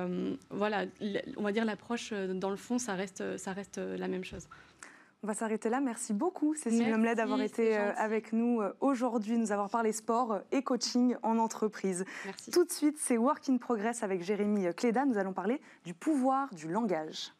voilà, 0.50 0.84
on 1.36 1.42
va 1.42 1.52
dire 1.52 1.64
l'approche, 1.64 2.12
dans 2.12 2.50
le 2.50 2.56
fond, 2.56 2.78
ça 2.78 2.94
reste, 2.94 3.36
ça 3.36 3.52
reste 3.52 3.78
la 3.78 4.06
même 4.06 4.24
chose. 4.24 4.48
On 5.26 5.30
va 5.30 5.34
s'arrêter 5.34 5.70
là. 5.70 5.80
Merci 5.80 6.12
beaucoup, 6.12 6.54
Cécile 6.54 6.88
Lomlet, 6.88 7.16
d'avoir 7.16 7.40
été 7.40 7.76
euh, 7.76 7.92
avec 7.96 8.32
nous 8.32 8.60
euh, 8.60 8.72
aujourd'hui, 8.78 9.36
nous 9.36 9.50
avoir 9.50 9.68
parlé 9.68 9.90
sport 9.90 10.34
euh, 10.34 10.38
et 10.52 10.62
coaching 10.62 11.16
en 11.24 11.38
entreprise. 11.38 12.04
Merci. 12.26 12.52
Tout 12.52 12.64
de 12.64 12.70
suite, 12.70 12.94
c'est 13.00 13.18
Work 13.18 13.48
in 13.48 13.56
Progress 13.56 14.04
avec 14.04 14.22
Jérémy 14.22 14.72
Cléda. 14.76 15.04
Nous 15.04 15.18
allons 15.18 15.32
parler 15.32 15.60
du 15.84 15.94
pouvoir 15.94 16.54
du 16.54 16.68
langage. 16.68 17.32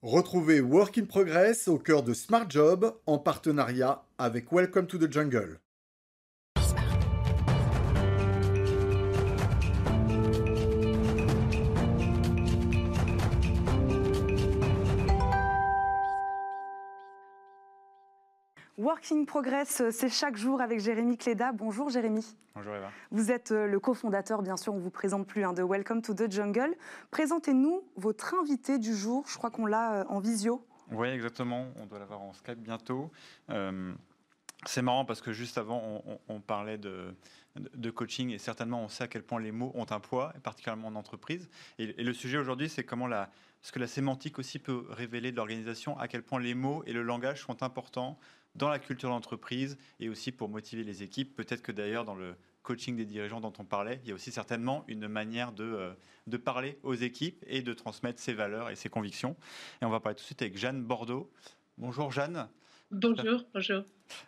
Retrouvez 0.00 0.62
Work 0.62 0.96
in 0.96 1.04
Progress 1.04 1.68
au 1.68 1.78
cœur 1.78 2.02
de 2.02 2.14
Smart 2.14 2.48
Job 2.48 2.96
en 3.04 3.18
partenariat 3.18 4.06
avec 4.16 4.50
Welcome 4.50 4.86
to 4.86 4.96
the 4.96 5.12
Jungle. 5.12 5.58
Working 18.82 19.26
Progress, 19.26 19.80
euh, 19.80 19.90
c'est 19.92 20.08
chaque 20.08 20.36
jour 20.36 20.60
avec 20.60 20.80
Jérémy 20.80 21.16
Cléda. 21.16 21.52
Bonjour 21.52 21.88
Jérémy. 21.88 22.26
Bonjour 22.56 22.74
Eva. 22.74 22.90
Vous 23.12 23.30
êtes 23.30 23.52
euh, 23.52 23.68
le 23.68 23.78
cofondateur, 23.78 24.42
bien 24.42 24.56
sûr, 24.56 24.74
on 24.74 24.78
ne 24.78 24.82
vous 24.82 24.90
présente 24.90 25.24
plus, 25.24 25.44
hein, 25.44 25.52
de 25.52 25.62
Welcome 25.62 26.02
to 26.02 26.14
the 26.14 26.28
Jungle. 26.28 26.74
Présentez-nous 27.12 27.84
votre 27.94 28.34
invité 28.34 28.80
du 28.80 28.92
jour. 28.92 29.24
Je 29.28 29.38
crois 29.38 29.52
qu'on 29.52 29.66
l'a 29.66 30.00
euh, 30.00 30.04
en 30.08 30.18
visio. 30.18 30.66
Oui, 30.90 31.06
exactement. 31.06 31.68
On 31.80 31.86
doit 31.86 32.00
l'avoir 32.00 32.22
en 32.22 32.32
Skype 32.32 32.58
bientôt. 32.58 33.12
c'est 34.66 34.82
marrant 34.82 35.04
parce 35.04 35.20
que 35.20 35.32
juste 35.32 35.58
avant, 35.58 36.02
on, 36.28 36.40
parlait 36.40 36.76
de, 36.76 37.14
de, 37.54 37.90
coaching 37.90 38.30
et 38.30 38.38
certainement 38.38 38.82
on 38.82 38.88
sait 38.88 39.04
à 39.04 39.08
quel 39.08 39.22
point 39.22 39.38
les 39.38 39.52
mots 39.52 39.70
ont 39.76 39.86
un 39.90 40.00
poids, 40.00 40.32
particulièrement 40.42 40.88
en 40.88 40.96
entreprise. 40.96 41.48
Et, 41.78 42.00
et 42.00 42.02
le 42.02 42.12
sujet 42.12 42.36
aujourd'hui, 42.36 42.68
c'est 42.68 42.82
comment 42.82 43.06
la, 43.06 43.30
ce 43.62 43.70
que 43.70 43.78
la 43.78 43.86
sémantique 43.86 44.40
aussi 44.40 44.58
peut 44.58 44.86
révéler 44.90 45.30
de 45.30 45.36
l'organisation, 45.36 45.96
à 45.98 46.08
quel 46.08 46.24
point 46.24 46.40
les 46.40 46.54
mots 46.54 46.82
et 46.84 46.92
le 46.92 47.02
langage 47.02 47.42
sont 47.42 47.62
importants 47.62 48.18
dans 48.54 48.68
la 48.68 48.78
culture 48.78 49.08
d'entreprise 49.08 49.78
et 50.00 50.08
aussi 50.08 50.32
pour 50.32 50.48
motiver 50.48 50.84
les 50.84 51.02
équipes. 51.02 51.34
Peut-être 51.34 51.62
que 51.62 51.72
d'ailleurs 51.72 52.04
dans 52.04 52.14
le 52.14 52.34
coaching 52.62 52.96
des 52.96 53.04
dirigeants 53.04 53.40
dont 53.40 53.52
on 53.58 53.64
parlait, 53.64 54.00
il 54.04 54.08
y 54.08 54.12
a 54.12 54.14
aussi 54.14 54.30
certainement 54.30 54.84
une 54.88 55.08
manière 55.08 55.52
de, 55.52 55.64
euh, 55.64 55.92
de 56.26 56.36
parler 56.36 56.78
aux 56.82 56.94
équipes 56.94 57.42
et 57.46 57.62
de 57.62 57.72
transmettre 57.72 58.20
ses 58.20 58.34
valeurs 58.34 58.70
et 58.70 58.76
ses 58.76 58.88
convictions. 58.88 59.36
Et 59.80 59.84
on 59.84 59.90
va 59.90 60.00
parler 60.00 60.16
tout 60.16 60.22
de 60.22 60.26
suite 60.26 60.42
avec 60.42 60.56
Jeanne 60.56 60.82
Bordeaux. 60.82 61.30
Bonjour 61.78 62.12
Jeanne. 62.12 62.48
Bonjour, 62.92 63.42
bonjour. 63.54 63.84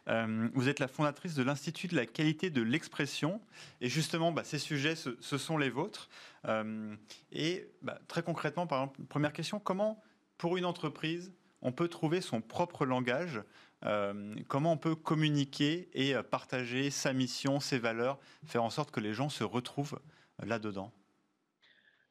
Euh, 0.08 0.48
vous 0.54 0.70
êtes 0.70 0.78
la 0.78 0.88
fondatrice 0.88 1.34
de 1.34 1.42
l'Institut 1.42 1.86
de 1.86 1.96
la 1.96 2.06
qualité 2.06 2.48
de 2.48 2.62
l'expression. 2.62 3.42
Et 3.82 3.90
justement, 3.90 4.32
bah, 4.32 4.42
ces 4.42 4.58
sujets, 4.58 4.96
ce, 4.96 5.38
sont 5.38 5.58
les 5.58 5.68
vôtres. 5.68 6.08
Euh, 6.46 6.96
et 7.30 7.68
bah, 7.82 7.98
très 8.08 8.22
concrètement, 8.22 8.66
par 8.66 8.80
exemple, 8.80 9.02
première 9.04 9.34
question, 9.34 9.60
comment, 9.60 10.02
pour 10.38 10.56
une 10.56 10.64
entreprise, 10.64 11.30
on 11.60 11.72
peut 11.72 11.88
trouver 11.88 12.22
son 12.22 12.40
propre 12.40 12.86
langage 12.86 13.42
euh, 13.84 14.34
comment 14.48 14.72
on 14.72 14.78
peut 14.78 14.96
communiquer 14.96 15.90
et 15.92 16.14
euh, 16.14 16.22
partager 16.22 16.90
sa 16.90 17.12
mission, 17.12 17.60
ses 17.60 17.78
valeurs, 17.78 18.18
faire 18.46 18.64
en 18.64 18.70
sorte 18.70 18.90
que 18.90 19.00
les 19.00 19.14
gens 19.14 19.28
se 19.28 19.44
retrouvent 19.44 20.00
euh, 20.42 20.46
là-dedans? 20.46 20.92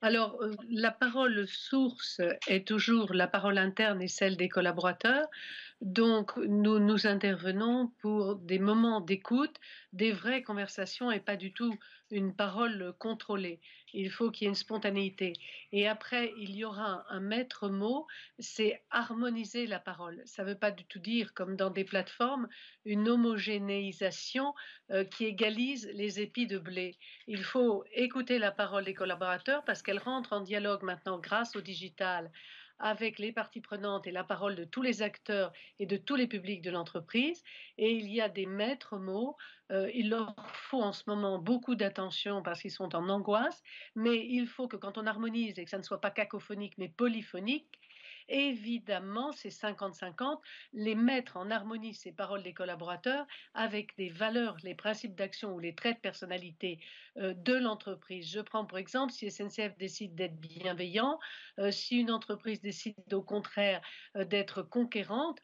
Alors, 0.01 0.37
la 0.69 0.91
parole 0.91 1.47
source 1.47 2.19
est 2.47 2.67
toujours 2.67 3.13
la 3.13 3.27
parole 3.27 3.57
interne 3.57 4.01
et 4.01 4.09
celle 4.09 4.35
des 4.35 4.49
collaborateurs. 4.49 5.27
Donc, 5.79 6.35
nous, 6.37 6.79
nous 6.79 7.07
intervenons 7.07 7.87
pour 8.01 8.35
des 8.35 8.59
moments 8.59 8.99
d'écoute, 8.99 9.55
des 9.93 10.11
vraies 10.11 10.43
conversations 10.43 11.09
et 11.09 11.21
pas 11.21 11.37
du 11.37 11.53
tout 11.53 11.79
une 12.11 12.35
parole 12.35 12.93
contrôlée. 12.99 13.61
Il 13.93 14.09
faut 14.09 14.31
qu'il 14.31 14.45
y 14.45 14.47
ait 14.47 14.49
une 14.49 14.55
spontanéité. 14.55 15.33
Et 15.71 15.87
après, 15.87 16.33
il 16.37 16.55
y 16.55 16.65
aura 16.65 17.05
un 17.09 17.19
maître 17.19 17.69
mot, 17.69 18.07
c'est 18.39 18.83
harmoniser 18.89 19.67
la 19.67 19.79
parole. 19.79 20.21
Ça 20.25 20.43
ne 20.43 20.49
veut 20.49 20.57
pas 20.57 20.71
du 20.71 20.85
tout 20.85 20.99
dire, 20.99 21.33
comme 21.33 21.55
dans 21.55 21.69
des 21.69 21.83
plateformes, 21.83 22.47
une 22.85 23.07
homogénéisation 23.07 24.53
euh, 24.91 25.03
qui 25.03 25.25
égalise 25.25 25.89
les 25.93 26.19
épis 26.19 26.47
de 26.47 26.57
blé. 26.57 26.97
Il 27.27 27.43
faut 27.43 27.83
écouter 27.93 28.39
la 28.39 28.51
parole 28.51 28.85
des 28.85 28.93
collaborateurs 28.93 29.63
parce 29.63 29.81
qu'elle 29.81 29.99
rentre 29.99 30.33
en 30.33 30.41
dialogue 30.41 30.83
maintenant 30.83 31.19
grâce 31.19 31.55
au 31.55 31.61
digital 31.61 32.31
avec 32.83 33.17
les 33.17 33.31
parties 33.31 33.61
prenantes 33.61 34.07
et 34.07 34.11
la 34.11 34.25
parole 34.25 34.55
de 34.55 34.65
tous 34.65 34.81
les 34.81 35.01
acteurs 35.01 35.53
et 35.79 35.85
de 35.85 35.95
tous 35.95 36.15
les 36.15 36.27
publics 36.27 36.61
de 36.61 36.69
l'entreprise. 36.69 37.41
Et 37.77 37.91
il 37.91 38.11
y 38.11 38.19
a 38.19 38.27
des 38.27 38.45
maîtres 38.45 38.97
mots. 38.97 39.37
Euh, 39.71 39.89
il 39.93 40.09
leur 40.09 40.35
faut 40.53 40.81
en 40.81 40.91
ce 40.91 41.03
moment 41.07 41.39
beaucoup 41.39 41.75
d'attention 41.75 42.43
parce 42.43 42.61
qu'ils 42.61 42.71
sont 42.71 42.93
en 42.93 43.07
angoisse, 43.07 43.63
mais 43.95 44.17
il 44.27 44.47
faut 44.47 44.67
que 44.67 44.75
quand 44.75 44.97
on 44.97 45.07
harmonise 45.07 45.57
et 45.57 45.63
que 45.63 45.69
ça 45.69 45.77
ne 45.77 45.83
soit 45.83 46.01
pas 46.01 46.11
cacophonique 46.11 46.77
mais 46.77 46.89
polyphonique, 46.89 47.79
Évidemment, 48.29 49.31
c'est 49.31 49.49
50-50, 49.49 50.39
les 50.73 50.95
mettre 50.95 51.37
en 51.37 51.49
harmonie, 51.51 51.93
ces 51.93 52.11
paroles 52.11 52.43
des 52.43 52.53
collaborateurs, 52.53 53.25
avec 53.53 53.95
des 53.97 54.09
valeurs, 54.09 54.57
les 54.63 54.75
principes 54.75 55.15
d'action 55.15 55.53
ou 55.53 55.59
les 55.59 55.75
traits 55.75 55.97
de 55.97 56.01
personnalité 56.01 56.79
euh, 57.17 57.33
de 57.33 57.53
l'entreprise. 57.53 58.31
Je 58.31 58.39
prends 58.39 58.65
pour 58.65 58.77
exemple, 58.77 59.13
si 59.13 59.29
SNCF 59.29 59.77
décide 59.77 60.15
d'être 60.15 60.39
bienveillant, 60.39 61.19
euh, 61.59 61.71
si 61.71 61.99
une 61.99 62.11
entreprise 62.11 62.61
décide 62.61 63.13
au 63.13 63.21
contraire 63.21 63.81
euh, 64.15 64.25
d'être 64.25 64.63
conquérante, 64.63 65.39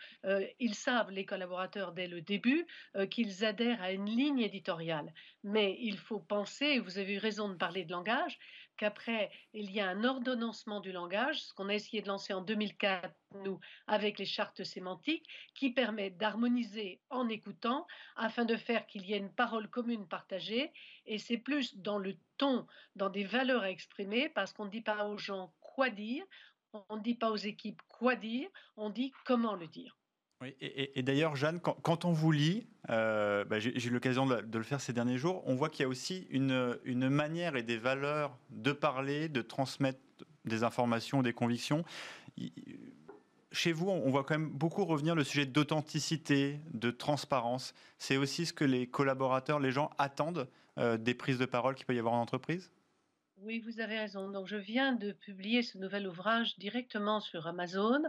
ils 0.60 0.76
savent, 0.76 1.12
les 1.12 1.26
collaborateurs, 1.26 1.94
dès 1.94 2.08
le 2.08 2.22
début, 2.22 2.66
qu'ils 3.10 3.46
adhèrent 3.46 3.82
à 3.82 3.92
une 3.92 4.06
ligne 4.06 4.40
éditoriale. 4.40 5.14
Mais 5.44 5.78
il 5.80 5.98
faut 5.98 6.20
penser, 6.20 6.66
et 6.66 6.80
vous 6.80 6.98
avez 6.98 7.16
eu 7.16 7.18
raison 7.18 7.50
de 7.50 7.56
parler 7.56 7.86
de 7.86 7.92
langage, 7.92 8.38
qu'après, 8.80 9.30
il 9.54 9.70
y 9.72 9.82
a 9.82 9.90
un 9.90 10.06
ordonnancement 10.06 10.80
du 10.80 10.94
langage, 10.94 11.44
ce 11.44 11.54
qu'on 11.54 11.68
a 11.68 11.76
essayé 11.76 12.02
de 12.02 12.08
lancer 12.08 12.32
en 12.32 12.42
2004, 12.42 13.14
nous, 13.44 13.60
avec 13.88 14.18
les 14.18 14.26
chartes 14.26 14.64
sémantiques, 14.64 15.28
qui 15.54 15.72
permet 15.72 16.12
d'harmoniser 16.12 17.02
en 17.10 17.28
écoutant, 17.28 17.86
afin 18.16 18.46
de 18.46 18.56
faire 18.56 18.88
qu'il 18.88 19.06
y 19.06 19.14
ait 19.14 19.18
une 19.18 19.34
parole 19.34 19.70
commune 19.70 20.08
partagée. 20.08 20.72
Et 21.06 21.18
c'est 21.18 21.38
plus 21.38 21.76
dans 21.76 21.98
le 21.98 22.16
ton, 22.38 22.66
dans 22.96 23.10
des 23.10 23.26
valeurs 23.26 23.64
à 23.64 23.70
exprimer, 23.70 24.30
parce 24.30 24.54
qu'on 24.54 24.66
ne 24.66 24.72
dit 24.72 24.82
pas 24.82 25.08
aux 25.08 25.18
gens 25.18 25.54
quoi 25.60 25.90
dire, 25.90 26.24
on 26.90 26.96
ne 26.96 27.02
dit 27.02 27.16
pas 27.16 27.32
aux 27.32 27.36
équipes 27.36 27.82
quoi 27.90 28.16
dire, 28.16 28.50
on 28.78 28.90
dit 28.90 29.12
comment 29.26 29.56
le 29.56 29.68
dire. 29.68 29.99
Et, 30.62 31.04
d'ailleurs, 31.04 31.36
Jeanne, 31.36 31.60
quand, 31.60 32.06
on 32.06 32.14
vous 32.14 32.32
lit, 32.32 32.68
euh, 32.90 33.44
bah, 33.44 33.60
j'ai 33.60 33.86
eu 33.86 33.90
l'occasion 33.90 34.26
de, 34.26 34.58
le 34.58 34.64
faire 34.64 34.80
ces 34.80 34.94
derniers 34.94 35.18
jours, 35.18 35.44
on 35.46 35.56
voit 35.56 35.70
qu'il 35.70 35.84
y 35.84 35.86
a 35.86 35.90
aussi 35.90 36.28
une, 36.30 36.78
une, 36.86 37.10
manière 37.10 37.58
et 37.58 37.64
des 37.64 37.78
valeurs 37.78 38.38
de 38.50 38.72
parler, 38.72 39.28
de 39.28 39.42
transmettre 39.42 40.00
des 40.46 40.64
informations, 40.64 41.22
des 41.22 41.34
convictions. 41.34 41.84
Chez 43.52 43.74
vous, 43.74 43.90
on 43.90 44.10
voit 44.10 44.24
quand 44.24 44.38
même 44.38 44.50
beaucoup 44.50 44.86
revenir 44.86 45.14
le 45.14 45.26
sujet 45.26 45.46
d'authenticité, 45.46 46.60
de 46.74 46.90
transparence. 46.90 47.74
C'est 47.98 48.16
aussi 48.16 48.46
ce 48.46 48.54
que 48.54 48.64
les 48.64 48.88
collaborateurs, 48.88 49.60
les 49.60 49.72
gens 49.72 49.90
attendent 49.98 50.48
euh, 50.78 50.98
des 50.98 51.14
prises 51.14 51.38
de 51.38 51.46
parole 51.46 51.76
qu'il 51.76 51.86
peut 51.86 51.96
y 51.96 52.00
avoir 52.00 52.14
en 52.14 52.22
entreprise? 52.22 52.72
Oui, 53.42 53.60
vous 53.60 53.80
avez 53.80 53.98
raison. 53.98 54.30
Donc, 54.30 54.48
je 54.48 54.56
viens 54.56 54.94
de 54.94 55.12
publier 55.12 55.64
ce 55.64 55.78
nouvel 55.78 56.08
ouvrage 56.08 56.58
directement 56.58 57.20
sur 57.20 57.48
Amazon 57.48 58.02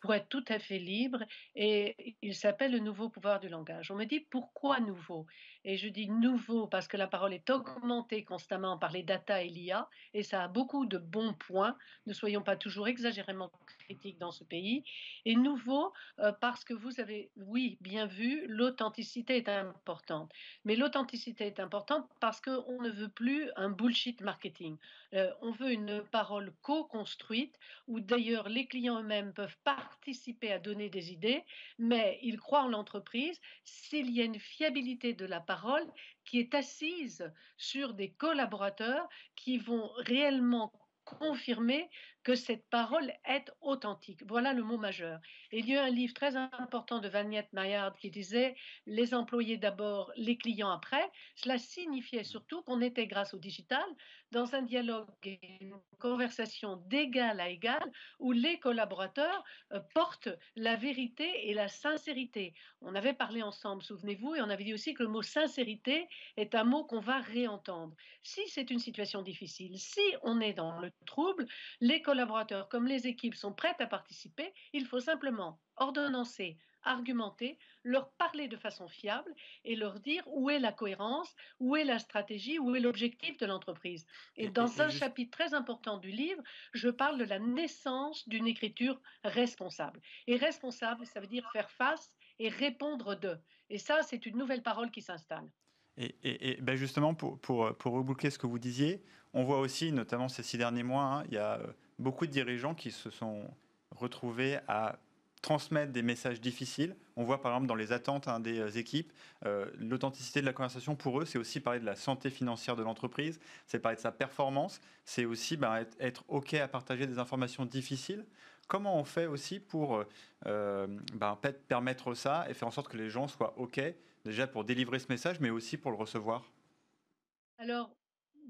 pour 0.00 0.14
être 0.14 0.28
tout 0.28 0.44
à 0.48 0.58
fait 0.58 0.78
libre 0.78 1.22
et 1.54 2.16
il 2.22 2.34
s'appelle 2.34 2.72
Le 2.72 2.78
nouveau 2.78 3.08
pouvoir 3.08 3.40
du 3.40 3.48
langage. 3.48 3.90
On 3.90 3.96
me 3.96 4.04
dit 4.04 4.20
pourquoi 4.20 4.80
nouveau? 4.80 5.26
Et 5.64 5.76
je 5.76 5.88
dis 5.88 6.08
nouveau 6.08 6.66
parce 6.66 6.88
que 6.88 6.96
la 6.96 7.06
parole 7.06 7.34
est 7.34 7.50
augmentée 7.50 8.24
constamment 8.24 8.78
par 8.78 8.92
les 8.92 9.02
data 9.02 9.42
et 9.42 9.48
l'IA 9.48 9.88
et 10.14 10.22
ça 10.22 10.44
a 10.44 10.48
beaucoup 10.48 10.86
de 10.86 10.98
bons 10.98 11.34
points. 11.34 11.76
Ne 12.06 12.14
soyons 12.14 12.42
pas 12.42 12.56
toujours 12.56 12.88
exagérément 12.88 13.50
critiques 13.78 14.18
dans 14.18 14.30
ce 14.30 14.44
pays. 14.44 14.84
Et 15.24 15.36
nouveau 15.36 15.92
euh, 16.18 16.32
parce 16.32 16.64
que 16.64 16.74
vous 16.74 17.00
avez, 17.00 17.30
oui, 17.36 17.76
bien 17.80 18.06
vu, 18.06 18.46
l'authenticité 18.46 19.36
est 19.36 19.48
importante. 19.48 20.32
Mais 20.64 20.76
l'authenticité 20.76 21.46
est 21.46 21.60
importante 21.60 22.08
parce 22.20 22.40
qu'on 22.40 22.80
ne 22.80 22.90
veut 22.90 23.08
plus 23.08 23.50
un 23.56 23.70
bullshit 23.70 24.20
marketing. 24.20 24.76
Euh, 25.14 25.30
on 25.42 25.50
veut 25.50 25.72
une 25.72 26.02
parole 26.10 26.52
co-construite 26.62 27.54
où 27.86 28.00
d'ailleurs 28.00 28.48
les 28.48 28.66
clients 28.66 29.00
eux-mêmes 29.00 29.32
peuvent 29.32 29.58
participer 29.90 30.52
à 30.52 30.58
donner 30.58 30.88
des 30.88 31.12
idées, 31.12 31.42
mais 31.78 32.18
ils 32.22 32.38
croient 32.38 32.62
en 32.62 32.68
l'entreprise. 32.68 33.40
S'il 33.64 34.10
y 34.10 34.20
a 34.20 34.24
une 34.24 34.38
fiabilité 34.38 35.14
de 35.14 35.26
la 35.26 35.40
parole 35.40 35.86
qui 36.24 36.38
est 36.38 36.54
assise 36.54 37.32
sur 37.56 37.94
des 37.94 38.10
collaborateurs 38.12 39.08
qui 39.34 39.58
vont 39.58 39.90
réellement 39.96 40.72
confirmer 41.04 41.90
que 42.22 42.34
cette 42.34 42.68
parole 42.68 43.12
est 43.24 43.50
authentique. 43.60 44.22
Voilà 44.26 44.52
le 44.52 44.62
mot 44.62 44.76
majeur. 44.76 45.20
il 45.52 45.68
y 45.68 45.76
a 45.76 45.84
un 45.84 45.90
livre 45.90 46.14
très 46.14 46.36
important 46.36 46.98
de 46.98 47.08
Vaniette 47.08 47.52
Maillard 47.52 47.96
qui 47.96 48.10
disait 48.10 48.54
les 48.86 49.14
employés 49.14 49.56
d'abord, 49.56 50.12
les 50.16 50.36
clients 50.36 50.70
après. 50.70 51.10
Cela 51.34 51.58
signifiait 51.58 52.24
surtout 52.24 52.62
qu'on 52.62 52.80
était, 52.80 53.06
grâce 53.06 53.32
au 53.32 53.38
digital, 53.38 53.84
dans 54.32 54.54
un 54.54 54.62
dialogue 54.62 55.08
et 55.24 55.40
une 55.60 55.74
conversation 55.98 56.76
d'égal 56.86 57.40
à 57.40 57.48
égal 57.48 57.82
où 58.18 58.32
les 58.32 58.58
collaborateurs 58.58 59.44
euh, 59.72 59.80
portent 59.94 60.28
la 60.56 60.76
vérité 60.76 61.48
et 61.48 61.54
la 61.54 61.68
sincérité. 61.68 62.54
On 62.80 62.94
avait 62.94 63.12
parlé 63.12 63.42
ensemble, 63.42 63.82
souvenez-vous, 63.82 64.36
et 64.36 64.40
on 64.40 64.50
avait 64.50 64.64
dit 64.64 64.74
aussi 64.74 64.94
que 64.94 65.02
le 65.02 65.08
mot 65.08 65.22
sincérité 65.22 66.06
est 66.36 66.54
un 66.54 66.64
mot 66.64 66.84
qu'on 66.84 67.00
va 67.00 67.18
réentendre. 67.18 67.94
Si 68.22 68.40
c'est 68.48 68.70
une 68.70 68.78
situation 68.78 69.22
difficile, 69.22 69.78
si 69.78 70.00
on 70.22 70.40
est 70.40 70.52
dans 70.52 70.78
le 70.78 70.90
trouble, 71.06 71.46
les 71.80 72.02
collaborateurs 72.10 72.68
comme 72.68 72.88
les 72.88 73.06
équipes 73.06 73.36
sont 73.36 73.52
prêtes 73.52 73.80
à 73.80 73.86
participer, 73.86 74.52
il 74.72 74.84
faut 74.84 74.98
simplement 74.98 75.60
ordonnancer, 75.76 76.58
argumenter, 76.82 77.56
leur 77.84 78.10
parler 78.14 78.48
de 78.48 78.56
façon 78.56 78.88
fiable 78.88 79.32
et 79.64 79.76
leur 79.76 80.00
dire 80.00 80.24
où 80.26 80.50
est 80.50 80.58
la 80.58 80.72
cohérence, 80.72 81.32
où 81.60 81.76
est 81.76 81.84
la 81.84 82.00
stratégie, 82.00 82.58
où 82.58 82.74
est 82.74 82.80
l'objectif 82.80 83.38
de 83.38 83.46
l'entreprise. 83.46 84.06
Et, 84.36 84.48
dans 84.48 84.82
un 84.82 84.88
chapitre 84.88 85.30
très 85.30 85.54
important 85.54 85.98
du 85.98 86.10
livre, 86.10 86.42
je 86.72 86.88
parle 86.88 87.16
de 87.16 87.24
la 87.24 87.38
naissance 87.38 88.28
d'une 88.28 88.48
écriture 88.48 89.00
responsable. 89.22 90.00
Et 90.26 90.34
responsable, 90.34 91.06
ça 91.06 91.20
veut 91.20 91.28
dire 91.28 91.48
faire 91.52 91.70
face 91.70 92.12
et 92.40 92.48
répondre 92.48 93.14
de. 93.14 93.38
Et 93.68 93.78
ça, 93.78 94.02
c'est 94.02 94.26
une 94.26 94.36
nouvelle 94.36 94.64
parole 94.64 94.90
qui 94.90 95.00
s'installe. 95.00 95.48
Et, 95.96 96.58
ben 96.60 96.74
justement, 96.74 97.14
pour, 97.14 97.38
pour, 97.40 97.76
pour 97.76 97.92
reboucler 97.92 98.30
ce 98.30 98.38
que 98.38 98.48
vous 98.48 98.58
disiez, 98.58 99.04
on 99.32 99.44
voit 99.44 99.60
aussi, 99.60 99.92
notamment 99.92 100.28
ces 100.28 100.42
six 100.42 100.58
derniers 100.58 100.82
mois, 100.82 101.02
hein, 101.02 101.24
il 101.28 101.34
y 101.34 101.38
a 101.38 101.58
euh, 101.58 101.72
beaucoup 102.00 102.26
de 102.26 102.32
dirigeants 102.32 102.74
qui 102.74 102.90
se 102.90 103.10
sont 103.10 103.44
retrouvés 103.90 104.58
à 104.66 104.98
transmettre 105.42 105.92
des 105.92 106.02
messages 106.02 106.40
difficiles. 106.40 106.94
On 107.16 107.24
voit 107.24 107.40
par 107.40 107.52
exemple 107.52 107.68
dans 107.68 107.74
les 107.74 107.92
attentes 107.92 108.28
hein, 108.28 108.40
des 108.40 108.58
euh, 108.58 108.70
équipes, 108.78 109.12
euh, 109.46 109.70
l'authenticité 109.78 110.40
de 110.40 110.46
la 110.46 110.52
conversation 110.52 110.96
pour 110.96 111.20
eux, 111.20 111.24
c'est 111.24 111.38
aussi 111.38 111.60
parler 111.60 111.80
de 111.80 111.86
la 111.86 111.96
santé 111.96 112.30
financière 112.30 112.76
de 112.76 112.82
l'entreprise, 112.82 113.40
c'est 113.66 113.78
parler 113.78 113.96
de 113.96 114.02
sa 114.02 114.12
performance, 114.12 114.80
c'est 115.04 115.24
aussi 115.24 115.56
ben, 115.56 115.86
être, 115.98 116.24
OK 116.28 116.54
à 116.54 116.68
partager 116.68 117.06
des 117.06 117.18
informations 117.18 117.64
difficiles. 117.64 118.24
Comment 118.68 118.98
on 118.98 119.04
fait 119.04 119.26
aussi 119.26 119.60
pour 119.60 120.04
euh, 120.46 120.86
ben, 121.14 121.38
permettre 121.68 122.14
ça 122.14 122.46
et 122.48 122.54
faire 122.54 122.68
en 122.68 122.70
sorte 122.70 122.88
que 122.88 122.98
les 122.98 123.08
gens 123.08 123.26
soient 123.26 123.54
OK, 123.58 123.80
déjà 124.24 124.46
pour 124.46 124.64
délivrer 124.64 124.98
ce 124.98 125.06
message, 125.08 125.40
mais 125.40 125.50
aussi 125.50 125.76
pour 125.76 125.90
le 125.90 125.96
recevoir? 125.96 126.44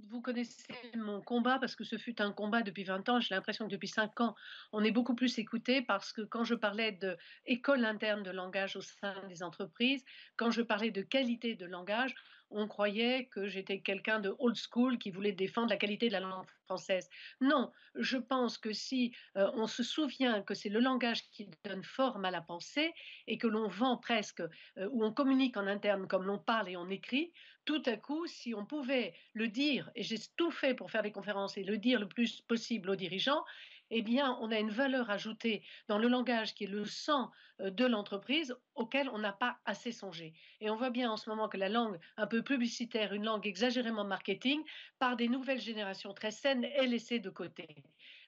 Vous 0.08 0.20
connaissez 0.20 0.64
mon 0.96 1.20
combat 1.20 1.58
parce 1.58 1.76
que 1.76 1.84
ce 1.84 1.98
fut 1.98 2.20
un 2.22 2.32
combat 2.32 2.62
depuis 2.62 2.84
20 2.84 3.08
ans. 3.08 3.20
J'ai 3.20 3.34
l'impression 3.34 3.66
que 3.66 3.70
depuis 3.70 3.88
5 3.88 4.20
ans, 4.20 4.34
on 4.72 4.82
est 4.84 4.90
beaucoup 4.90 5.14
plus 5.14 5.38
écouté 5.38 5.82
parce 5.82 6.12
que 6.12 6.22
quand 6.22 6.44
je 6.44 6.54
parlais 6.54 6.92
d'école 6.92 7.84
interne 7.84 8.22
de 8.22 8.30
langage 8.30 8.76
au 8.76 8.80
sein 8.80 9.14
des 9.28 9.42
entreprises, 9.42 10.04
quand 10.36 10.50
je 10.50 10.62
parlais 10.62 10.90
de 10.90 11.02
qualité 11.02 11.54
de 11.54 11.66
langage, 11.66 12.14
on 12.50 12.66
croyait 12.66 13.26
que 13.26 13.46
j'étais 13.46 13.80
quelqu'un 13.80 14.20
de 14.20 14.34
old 14.38 14.56
school 14.56 14.98
qui 14.98 15.10
voulait 15.10 15.32
défendre 15.32 15.70
la 15.70 15.76
qualité 15.76 16.08
de 16.08 16.12
la 16.12 16.20
langue 16.20 16.46
française. 16.64 17.08
Non, 17.40 17.70
je 17.94 18.16
pense 18.16 18.58
que 18.58 18.72
si 18.72 19.14
euh, 19.36 19.50
on 19.54 19.66
se 19.66 19.82
souvient 19.82 20.42
que 20.42 20.54
c'est 20.54 20.68
le 20.68 20.80
langage 20.80 21.22
qui 21.30 21.48
donne 21.64 21.84
forme 21.84 22.24
à 22.24 22.30
la 22.30 22.40
pensée 22.40 22.92
et 23.26 23.38
que 23.38 23.46
l'on 23.46 23.68
vend 23.68 23.96
presque, 23.96 24.40
euh, 24.40 24.88
ou 24.90 25.04
on 25.04 25.12
communique 25.12 25.56
en 25.56 25.66
interne 25.66 26.08
comme 26.08 26.26
l'on 26.26 26.38
parle 26.38 26.68
et 26.68 26.76
on 26.76 26.90
écrit, 26.90 27.32
tout 27.70 27.82
à 27.86 27.96
coup, 27.96 28.26
si 28.26 28.52
on 28.52 28.66
pouvait 28.66 29.14
le 29.32 29.46
dire, 29.46 29.92
et 29.94 30.02
j'ai 30.02 30.18
tout 30.36 30.50
fait 30.50 30.74
pour 30.74 30.90
faire 30.90 31.02
des 31.02 31.12
conférences 31.12 31.56
et 31.56 31.62
le 31.62 31.78
dire 31.78 32.00
le 32.00 32.08
plus 32.08 32.40
possible 32.40 32.90
aux 32.90 32.96
dirigeants, 32.96 33.44
eh 33.90 34.02
bien, 34.02 34.36
on 34.40 34.50
a 34.50 34.58
une 34.58 34.70
valeur 34.70 35.08
ajoutée 35.08 35.62
dans 35.86 35.96
le 35.96 36.08
langage 36.08 36.52
qui 36.52 36.64
est 36.64 36.66
le 36.66 36.84
sang 36.84 37.30
euh, 37.60 37.70
de 37.70 37.86
l'entreprise 37.86 38.56
auquel 38.74 39.08
on 39.10 39.18
n'a 39.18 39.32
pas 39.32 39.58
assez 39.66 39.92
songé. 39.92 40.34
Et 40.60 40.68
on 40.68 40.74
voit 40.74 40.90
bien 40.90 41.12
en 41.12 41.16
ce 41.16 41.30
moment 41.30 41.48
que 41.48 41.58
la 41.58 41.68
langue 41.68 42.00
un 42.16 42.26
peu 42.26 42.42
publicitaire, 42.42 43.12
une 43.12 43.24
langue 43.24 43.46
exagérément 43.46 44.04
marketing, 44.04 44.60
par 44.98 45.14
des 45.14 45.28
nouvelles 45.28 45.60
générations 45.60 46.12
très 46.12 46.32
saines, 46.32 46.64
est 46.64 46.88
laissée 46.88 47.20
de 47.20 47.30
côté. 47.30 47.68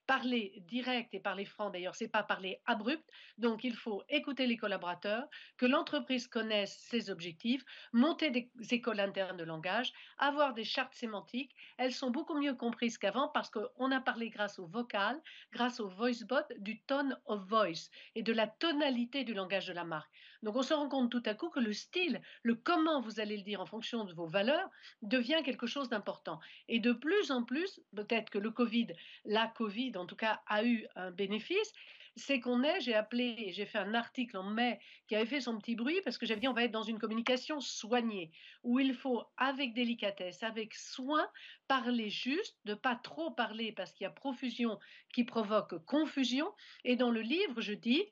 Parler 0.06 0.52
direct 0.66 1.14
et 1.14 1.20
parler 1.20 1.44
franc, 1.44 1.70
d'ailleurs, 1.70 1.94
c'est 1.94 2.08
pas 2.08 2.22
parler 2.24 2.60
abrupt. 2.66 3.08
Donc, 3.38 3.64
il 3.64 3.74
faut 3.74 4.02
écouter 4.08 4.46
les 4.46 4.56
collaborateurs, 4.56 5.28
que 5.56 5.64
l'entreprise 5.64 6.26
connaisse 6.28 6.76
ses 6.88 7.08
objectifs, 7.08 7.64
monter 7.92 8.30
des 8.30 8.50
écoles 8.70 9.00
internes 9.00 9.36
de 9.36 9.44
langage, 9.44 9.92
avoir 10.18 10.54
des 10.54 10.64
chartes 10.64 10.94
sémantiques. 10.94 11.54
Elles 11.78 11.94
sont 11.94 12.10
beaucoup 12.10 12.38
mieux 12.38 12.54
comprises 12.54 12.98
qu'avant 12.98 13.28
parce 13.28 13.50
qu'on 13.50 13.90
a 13.92 14.00
parlé 14.00 14.28
grâce 14.28 14.58
au 14.58 14.66
vocal, 14.66 15.22
grâce 15.52 15.78
au 15.80 15.88
voicebot, 15.88 16.46
du 16.58 16.82
tone 16.82 17.16
of 17.26 17.46
voice 17.48 17.88
et 18.14 18.22
de 18.22 18.32
la 18.32 18.48
tonalité 18.48 19.24
du 19.24 19.34
langage 19.34 19.66
de 19.66 19.72
la 19.72 19.84
marque. 19.84 20.12
Donc, 20.42 20.56
on 20.56 20.62
se 20.62 20.74
rend 20.74 20.88
compte 20.88 21.10
tout 21.10 21.22
à 21.26 21.34
coup 21.34 21.50
que 21.50 21.60
le 21.60 21.72
style, 21.72 22.20
le 22.42 22.54
comment 22.54 23.00
vous 23.00 23.20
allez 23.20 23.36
le 23.36 23.42
dire 23.42 23.60
en 23.60 23.66
fonction 23.66 24.04
de 24.04 24.12
vos 24.12 24.26
valeurs, 24.26 24.68
devient 25.02 25.42
quelque 25.44 25.66
chose 25.66 25.88
d'important. 25.88 26.40
Et 26.68 26.80
de 26.80 26.92
plus 26.92 27.30
en 27.30 27.44
plus, 27.44 27.80
peut-être 27.94 28.30
que 28.30 28.38
le 28.38 28.50
Covid, 28.50 28.88
la 29.24 29.46
Covid, 29.48 29.92
en 29.96 30.06
tout 30.06 30.16
cas, 30.16 30.42
a 30.46 30.64
eu 30.64 30.86
un 30.96 31.10
bénéfice, 31.10 31.72
c'est 32.16 32.40
qu'on 32.40 32.62
est, 32.62 32.80
j'ai 32.80 32.94
appelé, 32.94 33.52
j'ai 33.52 33.64
fait 33.64 33.78
un 33.78 33.94
article 33.94 34.36
en 34.36 34.42
mai 34.42 34.78
qui 35.06 35.16
avait 35.16 35.26
fait 35.26 35.40
son 35.40 35.58
petit 35.58 35.74
bruit 35.74 36.00
parce 36.04 36.18
que 36.18 36.26
j'avais 36.26 36.40
dit 36.40 36.48
on 36.48 36.52
va 36.52 36.64
être 36.64 36.72
dans 36.72 36.82
une 36.82 36.98
communication 36.98 37.60
soignée, 37.60 38.30
où 38.62 38.78
il 38.78 38.94
faut, 38.94 39.24
avec 39.36 39.72
délicatesse, 39.72 40.42
avec 40.42 40.74
soin, 40.74 41.26
parler 41.68 42.10
juste, 42.10 42.58
ne 42.66 42.74
pas 42.74 42.96
trop 42.96 43.30
parler 43.30 43.72
parce 43.72 43.92
qu'il 43.92 44.04
y 44.04 44.06
a 44.06 44.10
profusion 44.10 44.78
qui 45.14 45.24
provoque 45.24 45.84
confusion. 45.86 46.52
Et 46.84 46.96
dans 46.96 47.10
le 47.10 47.22
livre, 47.22 47.60
je 47.60 47.72
dis, 47.72 48.04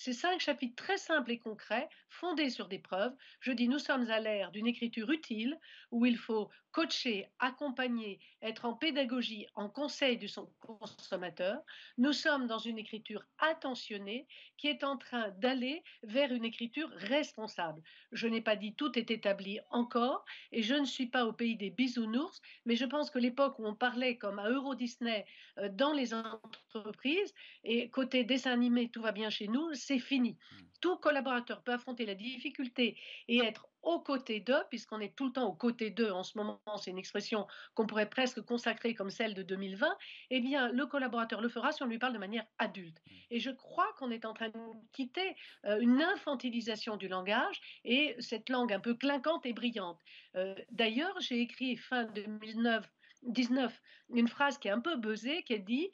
ces 0.00 0.14
cinq 0.14 0.40
chapitres 0.40 0.82
très 0.82 0.96
simples 0.96 1.30
et 1.30 1.38
concrets, 1.38 1.86
fondés 2.08 2.48
sur 2.48 2.68
des 2.68 2.78
preuves, 2.78 3.14
je 3.40 3.52
dis 3.52 3.68
nous 3.68 3.78
sommes 3.78 4.10
à 4.10 4.18
l'ère 4.18 4.50
d'une 4.50 4.66
écriture 4.66 5.10
utile 5.10 5.60
où 5.90 6.06
il 6.06 6.16
faut 6.16 6.48
coacher, 6.72 7.26
accompagner, 7.38 8.20
être 8.42 8.64
en 8.64 8.74
pédagogie, 8.74 9.46
en 9.54 9.68
conseil 9.68 10.16
du 10.16 10.28
consommateur. 10.60 11.60
Nous 11.98 12.12
sommes 12.12 12.46
dans 12.46 12.58
une 12.58 12.78
écriture 12.78 13.24
attentionnée 13.38 14.26
qui 14.56 14.68
est 14.68 14.84
en 14.84 14.96
train 14.96 15.30
d'aller 15.38 15.82
vers 16.02 16.32
une 16.32 16.44
écriture 16.44 16.88
responsable. 16.96 17.82
Je 18.12 18.28
n'ai 18.28 18.40
pas 18.40 18.56
dit 18.56 18.74
tout 18.74 18.98
est 18.98 19.10
établi 19.10 19.58
encore 19.70 20.24
et 20.52 20.62
je 20.62 20.74
ne 20.74 20.84
suis 20.84 21.06
pas 21.06 21.26
au 21.26 21.32
pays 21.32 21.56
des 21.56 21.70
bisounours, 21.70 22.40
mais 22.64 22.76
je 22.76 22.84
pense 22.84 23.10
que 23.10 23.18
l'époque 23.18 23.58
où 23.58 23.66
on 23.66 23.74
parlait 23.74 24.16
comme 24.16 24.38
à 24.38 24.48
Euro 24.48 24.74
Disney 24.74 25.26
euh, 25.58 25.68
dans 25.70 25.92
les 25.92 26.14
entreprises 26.14 27.34
et 27.64 27.90
côté 27.90 28.24
dessin 28.24 28.52
animé, 28.52 28.88
tout 28.90 29.02
va 29.02 29.12
bien 29.12 29.30
chez 29.30 29.48
nous, 29.48 29.74
c'est 29.90 29.98
fini. 29.98 30.30
Mmh. 30.30 30.56
Tout 30.80 30.96
collaborateur 30.96 31.62
peut 31.62 31.72
affronter 31.72 32.06
la 32.06 32.14
difficulté 32.14 32.96
et 33.26 33.38
être 33.38 33.68
aux 33.82 33.98
côtés 33.98 34.40
d'eux, 34.40 34.62
puisqu'on 34.68 35.00
est 35.00 35.16
tout 35.16 35.26
le 35.26 35.32
temps 35.32 35.48
aux 35.48 35.54
côtés 35.54 35.90
d'eux 35.90 36.10
en 36.10 36.22
ce 36.22 36.38
moment, 36.38 36.60
c'est 36.80 36.90
une 36.90 36.98
expression 36.98 37.46
qu'on 37.74 37.86
pourrait 37.86 38.08
presque 38.08 38.40
consacrer 38.42 38.94
comme 38.94 39.10
celle 39.10 39.34
de 39.34 39.42
2020, 39.42 39.96
eh 40.30 40.40
bien, 40.40 40.70
le 40.70 40.86
collaborateur 40.86 41.40
le 41.40 41.48
fera 41.48 41.72
si 41.72 41.82
on 41.82 41.86
lui 41.86 41.98
parle 41.98 42.12
de 42.12 42.18
manière 42.18 42.46
adulte. 42.58 42.98
Mmh. 43.04 43.14
Et 43.32 43.40
je 43.40 43.50
crois 43.50 43.92
qu'on 43.98 44.12
est 44.12 44.24
en 44.24 44.32
train 44.32 44.50
de 44.50 44.58
quitter 44.92 45.34
euh, 45.64 45.80
une 45.80 46.00
infantilisation 46.00 46.96
du 46.96 47.08
langage 47.08 47.60
et 47.84 48.14
cette 48.20 48.48
langue 48.48 48.72
un 48.72 48.80
peu 48.80 48.94
clinquante 48.94 49.44
et 49.46 49.52
brillante. 49.52 49.98
Euh, 50.36 50.54
d'ailleurs, 50.70 51.18
j'ai 51.20 51.40
écrit 51.40 51.76
fin 51.76 52.04
2009 52.04 52.88
19, 53.22 53.80
une 54.14 54.28
phrase 54.28 54.58
qui 54.58 54.68
est 54.68 54.70
un 54.70 54.80
peu 54.80 54.96
buzzée, 54.96 55.42
qui 55.42 55.52
est 55.52 55.58
dit 55.58 55.90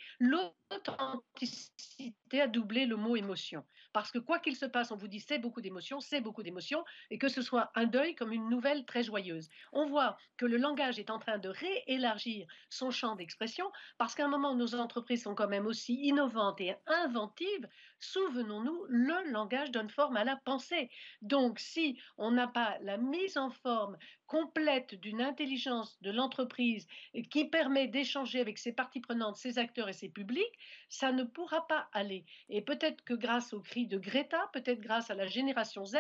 authenticité 0.70 2.40
a 2.40 2.46
doublé 2.46 2.86
le 2.86 2.96
mot 2.96 3.16
émotion. 3.16 3.64
Parce 3.92 4.10
que 4.10 4.18
quoi 4.18 4.38
qu'il 4.38 4.56
se 4.56 4.66
passe, 4.66 4.90
on 4.90 4.96
vous 4.96 5.08
dit 5.08 5.20
c'est 5.20 5.38
beaucoup 5.38 5.60
d'émotions, 5.60 6.00
c'est 6.00 6.20
beaucoup 6.20 6.42
d'émotions, 6.42 6.84
et 7.10 7.18
que 7.18 7.28
ce 7.28 7.40
soit 7.40 7.70
un 7.74 7.86
deuil 7.86 8.14
comme 8.14 8.32
une 8.32 8.48
nouvelle 8.50 8.84
très 8.84 9.02
joyeuse. 9.02 9.48
On 9.72 9.86
voit 9.86 10.18
que 10.36 10.44
le 10.44 10.58
langage 10.58 10.98
est 10.98 11.10
en 11.10 11.18
train 11.18 11.38
de 11.38 11.48
réélargir 11.48 12.46
son 12.68 12.90
champ 12.90 13.16
d'expression, 13.16 13.70
parce 13.96 14.14
qu'à 14.14 14.26
un 14.26 14.28
moment 14.28 14.54
nos 14.54 14.74
entreprises 14.74 15.22
sont 15.22 15.34
quand 15.34 15.48
même 15.48 15.66
aussi 15.66 15.94
innovantes 15.94 16.60
et 16.60 16.74
inventives, 16.86 17.68
souvenons-nous, 18.00 18.84
le 18.88 19.30
langage 19.30 19.70
donne 19.70 19.88
forme 19.88 20.16
à 20.16 20.24
la 20.24 20.36
pensée. 20.36 20.90
Donc 21.22 21.58
si 21.58 21.98
on 22.18 22.30
n'a 22.30 22.48
pas 22.48 22.76
la 22.82 22.98
mise 22.98 23.38
en 23.38 23.50
forme 23.50 23.96
complète 24.26 24.94
d'une 24.96 25.22
intelligence 25.22 26.00
de 26.02 26.10
l'entreprise 26.10 26.86
qui 27.30 27.46
permet 27.46 27.88
d'échanger 27.88 28.40
avec 28.40 28.58
ses 28.58 28.72
parties 28.72 29.00
prenantes, 29.00 29.36
ses 29.36 29.58
acteurs 29.58 29.88
et 29.88 29.92
ses 29.92 30.08
publics, 30.08 30.55
ça 30.88 31.12
ne 31.12 31.24
pourra 31.24 31.66
pas 31.66 31.88
aller. 31.92 32.24
Et 32.48 32.62
peut-être 32.62 33.02
que 33.04 33.14
grâce 33.14 33.52
au 33.52 33.60
cri 33.60 33.86
de 33.86 33.98
Greta, 33.98 34.48
peut-être 34.52 34.80
grâce 34.80 35.10
à 35.10 35.14
la 35.14 35.26
génération 35.26 35.84
Z, 35.84 35.96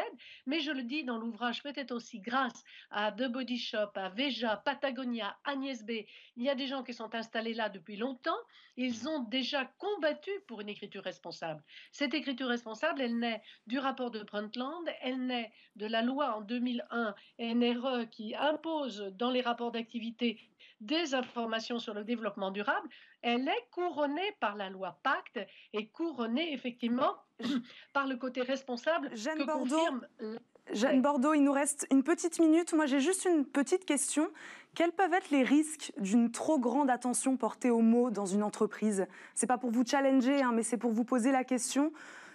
mais 0.46 0.60
je 0.60 0.70
le 0.70 0.82
dis 0.82 1.04
dans 1.04 1.18
l'ouvrage, 1.18 1.62
peut-être 1.62 1.92
aussi 1.92 2.20
grâce 2.20 2.64
à 2.90 3.12
The 3.12 3.28
Body 3.28 3.58
Shop, 3.58 3.90
à 3.94 4.08
Veja, 4.10 4.56
Patagonia, 4.64 5.36
Agnès 5.44 5.84
B. 5.84 5.90
Il 6.36 6.44
y 6.44 6.48
a 6.48 6.54
des 6.54 6.66
gens 6.66 6.82
qui 6.82 6.94
sont 6.94 7.14
installés 7.14 7.54
là 7.54 7.68
depuis 7.68 7.96
longtemps. 7.96 8.36
Ils 8.76 9.08
ont 9.08 9.20
déjà 9.20 9.64
combattu 9.78 10.30
pour 10.46 10.60
une 10.60 10.68
écriture 10.68 11.02
responsable. 11.02 11.62
Cette 11.92 12.12
écriture 12.12 12.48
responsable, 12.48 13.00
elle 13.00 13.18
naît 13.18 13.42
du 13.66 13.78
rapport 13.78 14.10
de 14.10 14.22
Brundtland, 14.22 14.84
elle 15.00 15.24
naît 15.26 15.50
de 15.76 15.86
la 15.86 16.02
loi 16.02 16.36
en 16.36 16.42
2001 16.42 17.14
NRE 17.38 18.08
qui 18.10 18.34
impose 18.34 19.12
dans 19.14 19.30
les 19.30 19.40
rapports 19.40 19.72
d'activité 19.72 20.38
des 20.80 21.14
informations 21.14 21.78
sur 21.78 21.94
le 21.94 22.04
développement 22.04 22.50
durable, 22.50 22.88
elle 23.22 23.48
est 23.48 23.68
couronnée 23.70 24.36
par 24.40 24.56
la 24.56 24.70
loi 24.70 24.98
Pacte 25.02 25.40
et 25.72 25.88
couronnée 25.88 26.52
effectivement 26.52 27.16
par 27.92 28.06
le 28.06 28.16
côté 28.16 28.42
responsable 28.42 29.10
Jeanne 29.14 29.44
Bordeaux, 29.44 30.00
Jeanne 30.72 31.00
Bordeaux, 31.00 31.32
il 31.32 31.44
nous 31.44 31.52
reste 31.52 31.86
une 31.92 32.02
petite 32.02 32.40
minute. 32.40 32.72
Moi, 32.72 32.86
j'ai 32.86 32.98
juste 32.98 33.24
une 33.24 33.44
petite 33.46 33.84
question. 33.84 34.28
Quels 34.74 34.92
peuvent 34.92 35.12
être 35.12 35.30
les 35.30 35.44
risques 35.44 35.92
d'une 35.96 36.32
trop 36.32 36.58
grande 36.58 36.90
attention 36.90 37.36
portée 37.36 37.70
aux 37.70 37.82
mots 37.82 38.10
dans 38.10 38.26
une 38.26 38.42
entreprise? 38.42 39.06
C'est 39.34 39.46
pas 39.46 39.58
pour 39.58 39.70
vous 39.70 39.84
challenger, 39.86 40.42
hein, 40.42 40.50
mais 40.52 40.62
c'est 40.62 40.76
pour 40.76 40.90
vous 40.90 41.04
poser 41.04 41.30
la 41.30 41.44
question. 41.44 41.92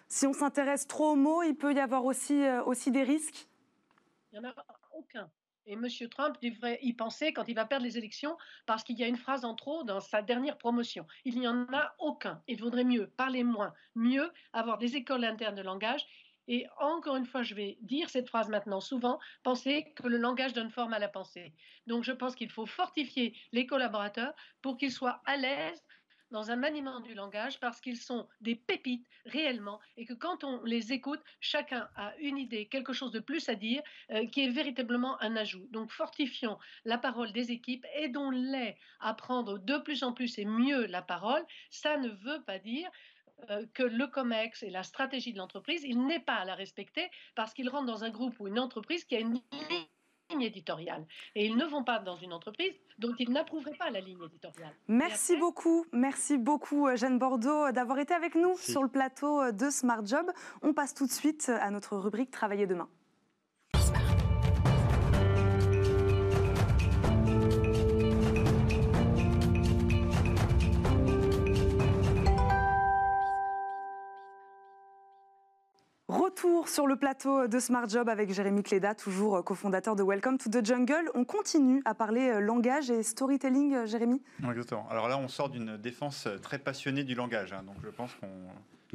Si 0.07 0.25
on 0.27 0.33
s'intéresse 0.33 0.87
trop 0.87 1.11
aux 1.11 1.15
mots, 1.15 1.43
il 1.43 1.55
peut 1.55 1.73
y 1.73 1.79
avoir 1.79 2.05
aussi, 2.05 2.43
euh, 2.43 2.63
aussi 2.63 2.89
des 2.89 3.03
risques? 3.03 3.47
Il 4.31 4.39
n'y 4.39 4.45
en 4.45 4.49
a 4.49 4.53
aucun. 4.97 5.29
Et 5.65 5.73
M. 5.73 5.87
Trump 6.09 6.37
devrait 6.41 6.79
y 6.81 6.93
penser 6.93 7.33
quand 7.33 7.47
il 7.47 7.55
va 7.55 7.65
perdre 7.65 7.85
les 7.85 7.97
élections 7.97 8.37
parce 8.65 8.83
qu'il 8.83 8.97
y 8.97 9.03
a 9.03 9.07
une 9.07 9.17
phrase 9.17 9.45
en 9.45 9.55
trop 9.55 9.83
dans 9.83 9.99
sa 9.99 10.21
dernière 10.21 10.57
promotion. 10.57 11.05
Il 11.25 11.39
n'y 11.39 11.47
en 11.47 11.65
a 11.73 11.93
aucun. 11.99 12.41
Il 12.47 12.59
vaudrait 12.59 12.83
mieux 12.83 13.07
parler 13.07 13.43
moins, 13.43 13.73
mieux 13.95 14.31
avoir 14.53 14.77
des 14.77 14.95
écoles 14.95 15.23
internes 15.23 15.55
de 15.55 15.61
langage. 15.61 16.05
Et 16.47 16.65
encore 16.79 17.15
une 17.15 17.25
fois, 17.25 17.43
je 17.43 17.53
vais 17.53 17.77
dire 17.81 18.09
cette 18.09 18.27
phrase 18.27 18.49
maintenant 18.49 18.81
souvent, 18.81 19.19
penser 19.43 19.93
que 19.95 20.07
le 20.07 20.17
langage 20.17 20.53
donne 20.53 20.71
forme 20.71 20.93
à 20.93 20.99
la 20.99 21.07
pensée. 21.07 21.53
Donc 21.87 22.03
je 22.03 22.11
pense 22.11 22.35
qu'il 22.35 22.49
faut 22.49 22.65
fortifier 22.65 23.37
les 23.51 23.67
collaborateurs 23.67 24.33
pour 24.61 24.77
qu'ils 24.77 24.91
soient 24.91 25.21
à 25.25 25.37
l'aise 25.37 25.81
dans 26.31 26.51
un 26.51 26.55
maniement 26.55 26.99
du 26.99 27.13
langage 27.13 27.59
parce 27.59 27.79
qu'ils 27.81 27.97
sont 27.97 28.27
des 28.41 28.55
pépites 28.55 29.07
réellement 29.25 29.79
et 29.97 30.05
que 30.05 30.13
quand 30.13 30.43
on 30.43 30.63
les 30.63 30.93
écoute, 30.93 31.21
chacun 31.39 31.89
a 31.95 32.15
une 32.17 32.37
idée, 32.37 32.67
quelque 32.67 32.93
chose 32.93 33.11
de 33.11 33.19
plus 33.19 33.47
à 33.49 33.55
dire 33.55 33.81
euh, 34.11 34.25
qui 34.27 34.43
est 34.45 34.49
véritablement 34.49 35.21
un 35.21 35.35
ajout. 35.35 35.67
Donc 35.71 35.91
fortifions 35.91 36.57
la 36.85 36.97
parole 36.97 37.31
des 37.31 37.51
équipes, 37.51 37.85
aidons-les 37.93 38.77
à 38.99 39.13
prendre 39.13 39.59
de 39.59 39.77
plus 39.77 40.03
en 40.03 40.13
plus 40.13 40.37
et 40.39 40.45
mieux 40.45 40.85
la 40.87 41.01
parole. 41.01 41.45
Ça 41.69 41.97
ne 41.97 42.09
veut 42.09 42.41
pas 42.45 42.59
dire 42.59 42.89
euh, 43.49 43.65
que 43.73 43.83
le 43.83 44.07
COMEX 44.07 44.63
et 44.63 44.69
la 44.69 44.83
stratégie 44.83 45.33
de 45.33 45.37
l'entreprise, 45.37 45.83
il 45.83 46.05
n'est 46.05 46.19
pas 46.19 46.35
à 46.35 46.45
la 46.45 46.55
respecter 46.55 47.09
parce 47.35 47.53
qu'il 47.53 47.69
rentre 47.69 47.85
dans 47.85 48.03
un 48.03 48.09
groupe 48.09 48.39
ou 48.39 48.47
une 48.47 48.59
entreprise 48.59 49.03
qui 49.05 49.15
a 49.15 49.19
une 49.19 49.39
éditoriale. 50.39 51.05
Et 51.35 51.45
ils 51.45 51.57
ne 51.57 51.65
vont 51.65 51.83
pas 51.83 51.99
dans 51.99 52.15
une 52.15 52.33
entreprise 52.33 52.73
dont 52.99 53.13
ils 53.19 53.31
n'approuveraient 53.31 53.77
pas 53.77 53.89
la 53.89 53.99
ligne 53.99 54.23
éditoriale. 54.23 54.73
Merci 54.87 55.35
beaucoup, 55.37 55.85
merci 55.91 56.37
beaucoup 56.37 56.87
euh, 56.87 56.95
Jeanne 56.95 57.19
Bordeaux 57.19 57.67
euh, 57.67 57.71
d'avoir 57.71 57.99
été 57.99 58.13
avec 58.13 58.35
nous 58.35 58.55
sur 58.57 58.83
le 58.83 58.89
plateau 58.89 59.41
euh, 59.41 59.51
de 59.51 59.69
Smart 59.69 60.05
Job. 60.05 60.31
On 60.61 60.73
passe 60.73 60.93
tout 60.93 61.07
de 61.07 61.11
suite 61.11 61.49
à 61.49 61.71
notre 61.71 61.97
rubrique 61.97 62.31
Travailler 62.31 62.67
demain. 62.67 62.87
Retour 76.41 76.69
sur 76.69 76.87
le 76.87 76.95
plateau 76.95 77.47
de 77.47 77.59
Smart 77.59 77.87
Job 77.87 78.09
avec 78.09 78.33
Jérémy 78.33 78.63
Cléda, 78.63 78.95
toujours 78.95 79.43
cofondateur 79.43 79.95
de 79.95 80.01
Welcome 80.01 80.39
to 80.39 80.49
the 80.49 80.65
Jungle. 80.65 81.11
On 81.13 81.23
continue 81.23 81.83
à 81.85 81.93
parler 81.93 82.29
euh, 82.29 82.39
langage 82.39 82.89
et 82.89 83.03
storytelling, 83.03 83.75
euh, 83.75 83.85
Jérémy 83.85 84.23
Exactement. 84.43 84.89
Alors 84.89 85.07
là, 85.07 85.19
on 85.19 85.27
sort 85.27 85.49
d'une 85.49 85.77
défense 85.77 86.27
très 86.41 86.57
passionnée 86.57 87.03
du 87.03 87.13
langage. 87.13 87.53
Hein. 87.53 87.61
donc 87.63 87.75
je 87.83 87.89
pense 87.89 88.15
qu'on 88.15 88.27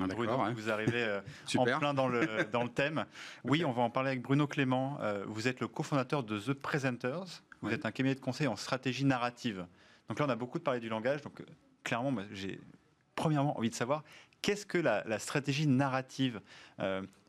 ah, 0.03 0.07
Bruno, 0.09 0.37
vous 0.57 0.71
arrivez 0.71 1.05
euh, 1.05 1.21
en 1.57 1.65
plein 1.65 1.95
dans 1.95 2.09
le, 2.09 2.27
dans 2.51 2.65
le 2.65 2.71
thème. 2.71 3.05
Oui, 3.45 3.65
on 3.65 3.71
va 3.71 3.83
en 3.83 3.91
parler 3.91 4.11
avec 4.11 4.23
Bruno 4.23 4.49
Clément. 4.49 4.99
vous 5.29 5.47
êtes 5.47 5.61
le 5.61 5.69
cofondateur 5.69 6.25
de 6.25 6.41
The 6.41 6.53
Presenters. 6.53 7.45
Vous 7.63 7.73
êtes 7.73 7.87
un 7.87 7.93
cabinet 7.93 8.17
de 8.17 8.21
conseil 8.21 8.49
en 8.49 8.57
stratégie 8.57 9.05
narrative. 9.05 9.67
Donc 10.09 10.19
là, 10.19 10.27
on 10.27 10.31
a 10.31 10.37
beaucoup 10.37 10.59
de 10.59 10.65
parlé 10.65 10.81
du 10.81 10.89
langage. 10.89 11.23
Donc 11.23 11.41
clairement, 11.85 12.13
j'ai 12.33 12.61
premièrement 13.15 13.57
envie 13.57 13.71
de 13.71 13.75
savoir 13.77 14.03
qu'est-ce 14.47 14.65
que 14.65 14.79
la, 14.79 15.19
stratégie 15.19 15.67
narrative 15.67 16.41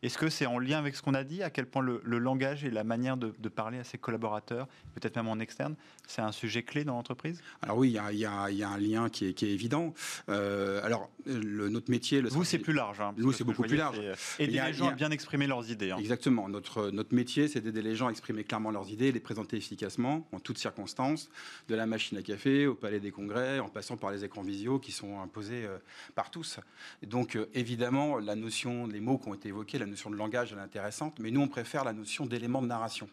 est-ce 0.04 0.18
que 0.18 0.30
c'est 0.30 0.46
en 0.46 0.60
lien 0.60 0.78
avec 0.78 0.96
ce 0.96 1.02
qu'on 1.02 1.16
a 1.16 1.24
dit, 1.24 1.42
à 1.42 1.50
quel 1.50 1.66
point 1.66 1.82
le, 1.82 2.02
langage 2.20 2.64
et 2.64 2.70
la 2.70 2.84
manière 2.84 3.18
de, 3.18 3.32
parler 3.50 3.80
à 3.80 3.84
ses 3.84 3.98
collaborateurs, 3.98 4.68
peut-être 4.94 5.16
même 5.16 5.28
en 5.28 5.40
externe, 5.40 5.76
c'est 6.06 6.22
un 6.22 6.32
sujet 6.32 6.62
clé 6.64 6.84
dans 6.84 6.94
l'entreprise? 6.94 7.42
Alors 7.62 7.78
oui, 7.78 7.90
il 7.90 8.18
y, 8.18 8.26
a, 8.26 8.70
un 8.70 8.78
lien 8.78 9.10
qui 9.10 9.26
est, 9.26 9.44
évident. 9.44 9.94
Euh, 10.30 10.84
alors, 10.84 11.10
le, 11.26 11.70
notre 11.70 11.90
métier... 11.90 12.22
Le 12.22 12.30
Vous, 12.30 12.44
c'est 12.44 12.60
plus 12.60 12.74
large. 12.74 13.02
Hein, 13.02 13.16
Vous, 13.18 13.32
c'est 13.32 13.44
beaucoup 13.44 13.64
plus 13.64 13.78
large. 13.78 14.00
Aider 14.38 14.62
les 14.62 14.74
gens 14.74 14.90
à 14.90 14.94
bien 14.94 15.10
exprimer 15.10 15.48
leurs 15.48 15.72
idées. 15.72 15.92
Hein. 15.92 15.98
Exactement. 15.98 16.48
Notre, 16.48 16.92
notre 16.92 17.16
métier, 17.16 17.48
c'est 17.48 17.62
d'aider 17.62 17.82
les 17.82 17.96
gens 17.96 18.08
à 18.08 18.12
exprimer 18.12 18.44
clairement 18.44 18.72
leurs 18.72 18.90
idées, 18.90 19.12
les 19.12 19.20
présenter 19.20 19.58
efficacement, 19.58 20.28
en 20.32 20.40
toutes 20.40 20.60
circonstances, 20.60 21.30
de 21.70 21.76
la 21.76 21.88
machine 21.88 22.18
à 22.18 22.22
café 22.22 22.68
au 22.68 22.76
palais 22.76 23.00
des 23.00 23.12
congrès, 23.12 23.60
en 23.60 23.70
passant 23.70 23.98
par 23.98 24.12
les 24.12 24.24
écrans 24.24 24.44
visio 24.44 24.78
qui 24.78 24.92
sont 24.92 25.20
imposés 25.22 25.66
euh, 25.66 25.78
par 26.14 26.30
tous. 26.30 26.60
donc, 27.04 27.36
euh, 27.36 27.50
évidemment, 27.56 28.20
la 28.20 28.36
notion, 28.36 28.86
les 28.86 29.00
mots 29.00 29.18
qui 29.18 29.30
ont 29.30 29.34
été 29.38 29.50
évoqués, 29.50 29.80
la 29.80 29.86
notion 29.86 30.10
de 30.10 30.16
langage, 30.16 30.52
elle 30.52 30.60
est 30.60 30.62
intéressante, 30.62 31.20
mais 31.20 31.32
nous, 31.32 31.42
on 31.42 31.48
préfère 31.48 31.84
la 31.84 31.94
notion 31.94 32.26
d'élément 32.26 32.62
de 32.62 32.68
narration. 32.68 33.10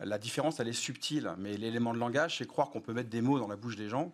La 0.00 0.18
différence, 0.18 0.58
elle 0.58 0.68
est 0.68 0.72
subtile, 0.72 1.34
mais 1.38 1.56
l'élément 1.56 1.94
de 1.94 1.98
langage, 1.98 2.38
c'est 2.38 2.46
croire 2.46 2.70
qu'on 2.70 2.80
peut 2.80 2.92
mettre 2.92 3.10
des 3.10 3.20
mots 3.20 3.38
dans 3.38 3.46
la 3.46 3.56
bouche 3.56 3.76
des 3.76 3.88
gens 3.88 4.12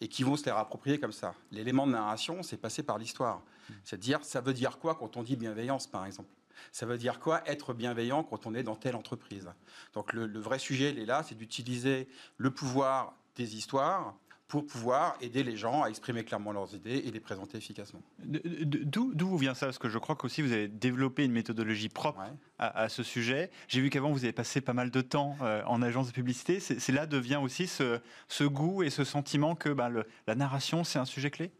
et 0.00 0.08
qui 0.08 0.22
vont 0.22 0.36
se 0.36 0.44
les 0.44 0.50
approprier 0.50 0.98
comme 0.98 1.12
ça. 1.12 1.34
L'élément 1.50 1.86
de 1.86 1.92
narration, 1.92 2.42
c'est 2.42 2.56
passer 2.56 2.82
par 2.82 2.98
l'histoire. 2.98 3.42
C'est 3.84 4.00
dire, 4.00 4.24
ça 4.24 4.40
veut 4.40 4.54
dire 4.54 4.78
quoi 4.78 4.94
quand 4.94 5.16
on 5.18 5.22
dit 5.22 5.36
bienveillance, 5.36 5.86
par 5.86 6.06
exemple? 6.06 6.30
Ça 6.72 6.86
veut 6.86 6.96
dire 6.96 7.20
quoi 7.20 7.42
être 7.46 7.74
bienveillant 7.74 8.24
quand 8.24 8.46
on 8.46 8.54
est 8.54 8.62
dans 8.62 8.74
telle 8.74 8.96
entreprise? 8.96 9.48
Donc 9.92 10.12
le, 10.14 10.26
le 10.26 10.40
vrai 10.40 10.58
sujet, 10.58 10.90
il 10.90 10.98
est 10.98 11.06
là, 11.06 11.22
c'est 11.22 11.34
d'utiliser 11.34 12.08
le 12.38 12.50
pouvoir 12.50 13.14
des 13.36 13.56
histoires 13.56 14.16
pour 14.48 14.66
pouvoir 14.66 15.16
aider 15.20 15.44
les 15.44 15.56
gens 15.56 15.82
à 15.82 15.88
exprimer 15.88 16.24
clairement 16.24 16.52
leurs 16.52 16.74
idées 16.74 17.02
et 17.04 17.10
les 17.10 17.20
présenter 17.20 17.58
efficacement. 17.58 18.02
D'où 18.24 19.36
vient 19.36 19.52
ça? 19.52 19.66
Parce 19.66 19.78
que 19.78 19.90
je 19.90 19.98
crois 19.98 20.16
qu'aussi 20.16 20.40
vous 20.40 20.52
avez 20.52 20.68
développé 20.68 21.24
une 21.24 21.32
méthodologie 21.32 21.90
propre 21.90 22.22
à, 22.58 22.88
ce 22.88 23.02
sujet. 23.02 23.50
J'ai 23.68 23.82
vu 23.82 23.90
qu'avant 23.90 24.10
vous 24.10 24.24
avez 24.24 24.32
passé 24.32 24.62
pas 24.62 24.72
mal 24.72 24.90
de 24.90 25.00
temps 25.02 25.36
euh, 25.42 25.62
en 25.66 25.82
agence 25.82 26.08
de 26.08 26.12
publicité. 26.12 26.60
C'est 26.60 26.92
là 26.92 27.06
devient 27.06 27.40
aussi 27.42 27.66
ce, 27.66 28.00
ce, 28.26 28.44
goût 28.44 28.82
et 28.82 28.88
ce 28.90 29.04
sentiment 29.04 29.54
que 29.54 29.68
bah, 29.68 29.90
le, 29.90 30.06
la 30.26 30.34
narration 30.34 30.82
c'est 30.82 30.98
un 30.98 31.04
sujet 31.04 31.30
clé? 31.30 31.52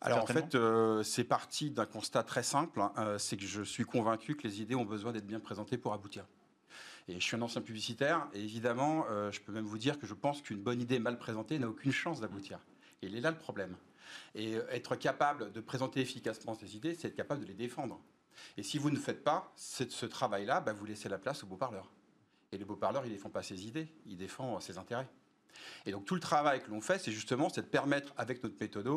Alors 0.00 0.22
en 0.22 0.26
fait, 0.26 0.54
euh, 0.54 1.02
c'est 1.04 1.22
parti 1.22 1.70
d'un 1.70 1.86
constat 1.86 2.24
très 2.24 2.42
simple, 2.42 2.80
hein. 2.80 2.92
euh, 2.98 3.18
c'est 3.18 3.36
que 3.36 3.44
je 3.44 3.62
suis 3.62 3.84
convaincu 3.84 4.34
que 4.34 4.42
les 4.48 4.60
idées 4.60 4.74
ont 4.74 4.84
besoin 4.84 5.12
d'être 5.12 5.26
bien 5.26 5.38
présentées 5.38 5.78
pour 5.78 5.92
aboutir. 5.92 6.24
Et 7.08 7.14
je 7.14 7.20
suis 7.20 7.36
un 7.36 7.42
ancien 7.42 7.60
publicitaire, 7.60 8.28
et 8.32 8.40
évidemment, 8.40 9.06
euh, 9.10 9.30
je 9.32 9.40
peux 9.40 9.52
même 9.52 9.64
vous 9.64 9.78
dire 9.78 9.98
que 9.98 10.06
je 10.06 10.14
pense 10.14 10.40
qu'une 10.40 10.62
bonne 10.62 10.80
idée 10.80 10.98
mal 10.98 11.18
présentée 11.18 11.58
n'a 11.58 11.68
aucune 11.68 11.92
chance 11.92 12.20
d'aboutir. 12.20 12.60
Et 13.02 13.06
il 13.06 13.16
est 13.16 13.20
là 13.20 13.30
le 13.30 13.38
problème. 13.38 13.76
Et 14.34 14.54
euh, 14.54 14.66
être 14.70 14.94
capable 14.96 15.52
de 15.52 15.60
présenter 15.60 16.00
efficacement 16.00 16.54
ces 16.54 16.76
idées, 16.76 16.94
c'est 16.94 17.08
être 17.08 17.16
capable 17.16 17.42
de 17.42 17.46
les 17.46 17.54
défendre. 17.54 18.00
Et 18.56 18.62
si 18.62 18.78
vous 18.78 18.90
ne 18.90 18.96
faites 18.96 19.24
pas 19.24 19.52
ce 19.56 20.06
travail-là, 20.06 20.60
bah, 20.60 20.72
vous 20.72 20.84
laissez 20.84 21.08
la 21.08 21.18
place 21.18 21.42
au 21.42 21.46
beau 21.46 21.56
parleur. 21.56 21.90
Et 22.52 22.58
le 22.58 22.64
beau 22.64 22.76
parleur, 22.76 23.04
il 23.04 23.08
ne 23.08 23.14
défend 23.14 23.30
pas 23.30 23.42
ses 23.42 23.66
idées, 23.66 23.88
il 24.06 24.16
défend 24.16 24.60
ses 24.60 24.78
intérêts. 24.78 25.08
Et 25.86 25.92
donc 25.92 26.04
tout 26.04 26.14
le 26.14 26.20
travail 26.20 26.62
que 26.62 26.70
l'on 26.70 26.80
fait, 26.80 26.98
c'est 26.98 27.12
justement 27.12 27.48
de 27.48 27.60
permettre, 27.60 28.12
avec 28.16 28.42
notre 28.42 28.56
méthode, 28.60 28.88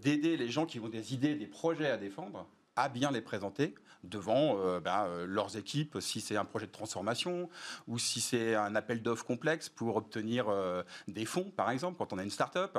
d'aider 0.00 0.36
les 0.36 0.48
gens 0.48 0.66
qui 0.66 0.80
ont 0.80 0.88
des 0.88 1.14
idées, 1.14 1.34
des 1.34 1.46
projets 1.46 1.90
à 1.90 1.96
défendre, 1.96 2.48
à 2.78 2.88
bien 2.88 3.10
les 3.10 3.20
présenter 3.20 3.74
devant 4.04 4.56
euh, 4.58 4.78
ben, 4.78 5.06
euh, 5.06 5.26
leurs 5.26 5.56
équipes, 5.56 5.98
si 6.00 6.20
c'est 6.20 6.36
un 6.36 6.44
projet 6.44 6.66
de 6.66 6.72
transformation 6.72 7.50
ou 7.88 7.98
si 7.98 8.20
c'est 8.20 8.54
un 8.54 8.76
appel 8.76 9.02
d'offres 9.02 9.26
complexe 9.26 9.68
pour 9.68 9.96
obtenir 9.96 10.48
euh, 10.48 10.84
des 11.08 11.24
fonds, 11.24 11.50
par 11.56 11.70
exemple, 11.70 11.98
quand 11.98 12.12
on 12.12 12.18
a 12.18 12.22
une 12.22 12.30
start-up. 12.30 12.78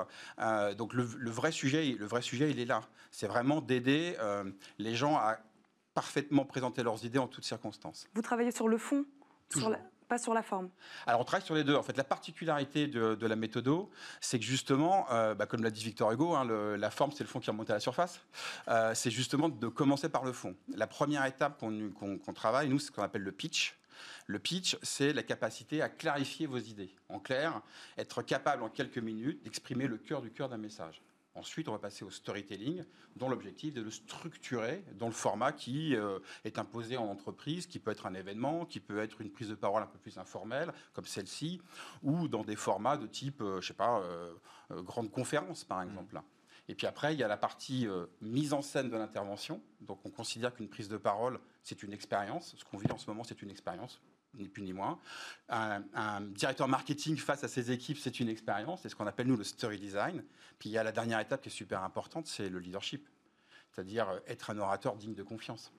donc 0.78 0.94
le, 0.94 1.04
vrai 1.30 1.52
sujet, 1.52 1.96
le 2.00 2.06
vrai 2.06 2.22
sujet, 2.22 2.50
il 2.50 2.60
est 2.60 2.66
là. 2.66 2.82
C'est 3.12 3.28
vraiment 3.28 3.60
d'aider 3.62 4.16
les 4.78 4.96
gens 4.96 5.18
à 5.18 5.38
parfaitement 5.94 6.46
présenter 6.46 6.84
leurs 6.84 7.04
idées 7.04 7.20
en 7.20 7.28
toutes 7.28 7.46
circonstances. 7.46 8.08
Vous 8.14 8.22
travaillez 8.22 8.52
sur 8.52 8.68
le 8.68 8.78
fond 8.78 9.06
pas 10.10 10.18
sur 10.18 10.34
la 10.34 10.42
forme 10.42 10.70
Alors 11.08 11.22
on 11.22 11.24
travaille 11.24 11.46
sur 11.46 11.56
les 11.56 11.64
deux. 11.64 11.76
En 11.76 11.84
fait, 11.84 11.96
la 11.96 12.04
particularité 12.04 12.88
de, 12.88 13.26
la 13.26 13.36
méthodo, 13.36 13.90
c'est 14.20 14.40
que 14.40 14.46
justement, 14.46 15.06
euh, 15.12 15.36
bah, 15.36 15.46
comme 15.46 15.64
l'a 15.64 15.70
dit 15.70 15.84
Victor 15.84 16.12
Hugo, 16.12 16.36
hein, 16.36 16.46
la 16.46 16.90
forme 16.90 17.12
c'est 17.12 17.24
le 17.24 17.30
fond 17.30 17.40
qui 17.40 17.50
remonte 17.50 17.70
à 17.70 17.76
la 17.76 17.80
surface. 17.80 18.20
Euh, 18.68 18.94
c'est 18.96 19.12
justement 19.12 19.48
de 19.48 19.68
commencer 19.68 20.10
par 20.10 20.26
le 20.26 20.34
fond. 20.34 20.56
La 20.76 20.88
première 20.88 21.26
étape 21.26 21.60
qu'on 21.60 22.34
travaille, 22.34 22.68
nous, 22.68 22.80
c'est 22.80 22.88
ce 22.88 22.92
qu'on 22.92 23.04
appelle 23.04 23.22
le 23.22 23.32
pitch. 23.32 23.78
Le 24.26 24.40
pitch, 24.40 24.78
c'est 24.82 25.14
la 25.14 25.24
capacité 25.24 25.82
à 25.82 25.90
clarifier 25.90 26.48
vos 26.48 26.58
idées. 26.58 26.94
En 27.10 27.20
clair, 27.20 27.62
être 27.98 28.22
capable 28.22 28.64
en 28.64 28.70
quelques 28.70 28.98
minutes 28.98 29.44
d'exprimer 29.44 29.88
le 29.88 29.98
cœur 29.98 30.22
du 30.22 30.32
cœur 30.32 30.50
d'un 30.50 30.58
message. 30.58 31.02
Ensuite, 31.40 31.70
on 31.70 31.72
va 31.72 31.80
passer 31.80 32.04
au 32.04 32.10
storytelling, 32.10 32.84
dont 33.16 33.30
l'objectif 33.30 33.70
est 33.70 33.78
de 33.78 33.82
le 33.82 33.92
structurer 33.92 34.84
dans 34.98 35.06
le 35.06 35.14
format 35.14 35.54
qui 35.54 35.96
euh, 35.96 36.20
est 36.44 36.60
imposé 36.60 36.98
en 36.98 37.06
entreprise, 37.06 37.66
qui 37.66 37.80
peut 37.80 37.92
être 37.92 38.06
un 38.06 38.14
événement, 38.14 38.66
qui 38.66 38.82
peut 38.82 39.00
être 39.00 39.22
une 39.22 39.32
prise 39.32 39.48
de 39.48 39.56
parole 39.56 39.82
un 39.82 39.88
peu 39.88 39.98
plus 40.00 40.18
informelle, 40.18 40.74
comme 40.92 41.06
celle-ci, 41.06 41.62
ou 42.04 42.28
dans 42.28 42.44
des 42.44 42.58
formats 42.58 42.98
de 42.98 43.08
type, 43.08 43.40
euh, 43.40 43.62
je 43.62 43.68
sais 43.68 43.74
pas, 43.74 44.02
euh, 44.02 44.34
grande 44.82 45.12
conférence, 45.12 45.64
par 45.64 45.82
exemple. 45.82 46.14
Mmh. 46.14 46.24
Et 46.68 46.76
puis 46.76 46.88
après, 46.88 47.14
il 47.14 47.20
y 47.22 47.24
a 47.24 47.30
la 47.30 47.38
partie 47.38 47.88
mise 48.22 48.54
en 48.54 48.62
scène 48.62 48.92
de 48.92 48.98
l'intervention. 48.98 49.60
Donc, 49.82 50.02
on 50.06 50.12
considère 50.12 50.54
qu'une 50.54 50.70
prise 50.70 50.88
de 50.88 50.98
parole, 50.98 51.40
c'est 51.64 51.82
une 51.82 51.94
expérience. 51.94 52.54
Ce 52.56 52.64
qu'on 52.64 52.78
vit 52.78 52.92
en 52.92 53.00
ce 53.00 53.10
moment, 53.10 53.24
c'est 53.24 53.42
une 53.42 53.50
expérience 53.50 54.00
ni 54.34 54.48
plus 54.48 54.64
ni 54.64 54.74
moins. 54.74 55.00
Un, 55.50 56.22
directeur 56.22 56.68
marketing 56.68 57.18
face 57.18 57.44
à 57.44 57.48
ses 57.48 57.72
équipes, 57.72 57.98
c'est 57.98 58.20
une 58.20 58.30
expérience, 58.30 58.82
c'est 58.82 58.90
ce 58.90 58.96
qu'on 58.96 59.08
appelle 59.08 59.28
nous 59.28 59.38
le 59.38 59.44
story 59.44 59.80
design. 59.80 60.24
Puis 60.58 60.70
il 60.70 60.74
y 60.74 60.78
a 60.78 60.84
la 60.84 60.92
dernière 60.92 61.20
étape 61.20 61.42
qui 61.42 61.50
est 61.50 61.52
super 61.52 61.84
importante, 61.84 62.28
c'est 62.28 62.50
le 62.50 62.60
leadership, 62.60 63.08
c'est-à-dire 63.72 64.10
euh, 64.10 64.20
être 64.28 64.50
un 64.50 64.58
orateur 64.58 64.96
digne 64.96 65.16
de 65.16 65.24
confiance. 65.24 65.72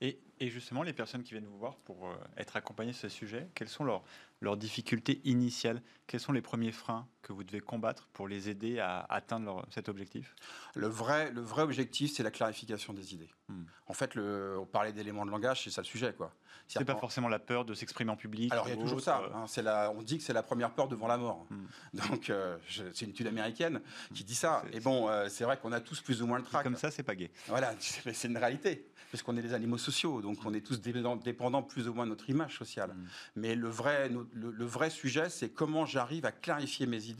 Et, 0.00 0.20
justement, 0.40 0.84
les 0.84 0.92
personnes 0.92 1.24
qui 1.24 1.32
viennent 1.32 1.46
vous 1.46 1.58
voir 1.58 1.76
pour 1.78 2.08
euh, 2.08 2.14
être 2.36 2.56
accompagnées 2.56 2.92
sur 2.92 3.10
ce 3.10 3.16
sujet, 3.16 3.48
quelles 3.56 3.68
sont 3.68 3.82
leurs, 3.82 4.04
leurs 4.40 4.56
difficultés 4.56 5.20
initiales? 5.24 5.82
Quels 6.06 6.20
sont 6.20 6.30
les 6.30 6.40
premiers 6.40 6.70
freins? 6.70 7.08
Que 7.28 7.34
vous 7.34 7.44
devez 7.44 7.60
combattre 7.60 8.08
pour 8.14 8.26
les 8.26 8.48
aider 8.48 8.78
à 8.78 9.00
atteindre 9.10 9.66
cet 9.70 9.90
objectif? 9.90 10.34
Le 10.74 10.86
vrai, 10.86 11.30
le 11.30 11.42
vrai 11.42 11.62
objectif, 11.62 12.10
c'est 12.10 12.22
la 12.22 12.30
clarification 12.30 12.94
des 12.94 13.12
idées. 13.14 13.28
Hmm. 13.48 13.64
En 13.86 13.92
fait, 13.92 14.14
le, 14.14 14.56
on 14.58 14.64
parlait 14.64 14.92
d'éléments 14.92 15.26
de 15.26 15.30
langage, 15.30 15.64
c'est 15.64 15.70
ça 15.70 15.82
le 15.82 15.86
sujet. 15.86 16.14
quoi. 16.14 16.32
C'est 16.68 16.84
pas 16.84 16.96
forcément 16.96 17.28
la 17.28 17.38
peur 17.38 17.64
de 17.64 17.74
s'exprimer 17.74 18.10
en 18.10 18.16
public. 18.16 18.52
Alors 18.52 18.68
il 18.68 18.74
y 18.74 18.78
a 18.78 18.80
toujours 18.80 19.00
ça. 19.00 19.20
Euh. 19.20 19.34
Hein, 19.34 19.44
c'est 19.46 19.62
la, 19.62 19.90
on 19.96 20.02
dit 20.02 20.18
que 20.18 20.24
c'est 20.24 20.32
la 20.32 20.42
première 20.42 20.72
peur 20.72 20.88
devant 20.88 21.06
la 21.06 21.16
mort. 21.16 21.46
Hmm. 21.50 22.08
Donc 22.08 22.30
euh, 22.30 22.56
c'est 22.68 23.02
une 23.02 23.10
étude 23.10 23.26
américaine 23.26 23.80
qui 24.14 24.24
dit 24.24 24.34
ça. 24.34 24.62
Et 24.72 24.80
bon, 24.80 25.08
euh, 25.08 25.28
c'est 25.28 25.44
vrai 25.44 25.56
qu'on 25.56 25.72
a 25.72 25.80
tous 25.80 26.00
plus 26.00 26.22
ou 26.22 26.26
moins 26.26 26.38
le 26.38 26.44
trac. 26.44 26.62
Comme 26.62 26.76
ça, 26.76 26.90
c'est 26.90 27.02
pas 27.02 27.14
gay. 27.14 27.30
Voilà, 27.46 27.74
c'est 27.78 28.28
une 28.28 28.36
réalité. 28.36 28.86
Parce 29.10 29.22
qu'on 29.22 29.38
est 29.38 29.42
des 29.42 29.54
animaux 29.54 29.78
sociaux, 29.78 30.20
donc 30.20 30.36
on 30.44 30.52
est 30.52 30.60
tous 30.60 30.82
dépendants 30.82 31.62
plus 31.62 31.88
ou 31.88 31.94
moins 31.94 32.04
de 32.04 32.10
notre 32.10 32.28
image 32.28 32.58
sociale. 32.58 32.90
Hmm. 32.90 33.06
Mais 33.36 33.54
le 33.54 33.68
vrai, 33.68 34.10
le, 34.34 34.66
vrai 34.66 34.90
sujet, 34.90 35.30
c'est 35.30 35.48
comment 35.48 35.86
j'arrive 35.86 36.26
à 36.26 36.32
clarifier 36.32 36.86
mes 36.86 37.06
idées 37.06 37.17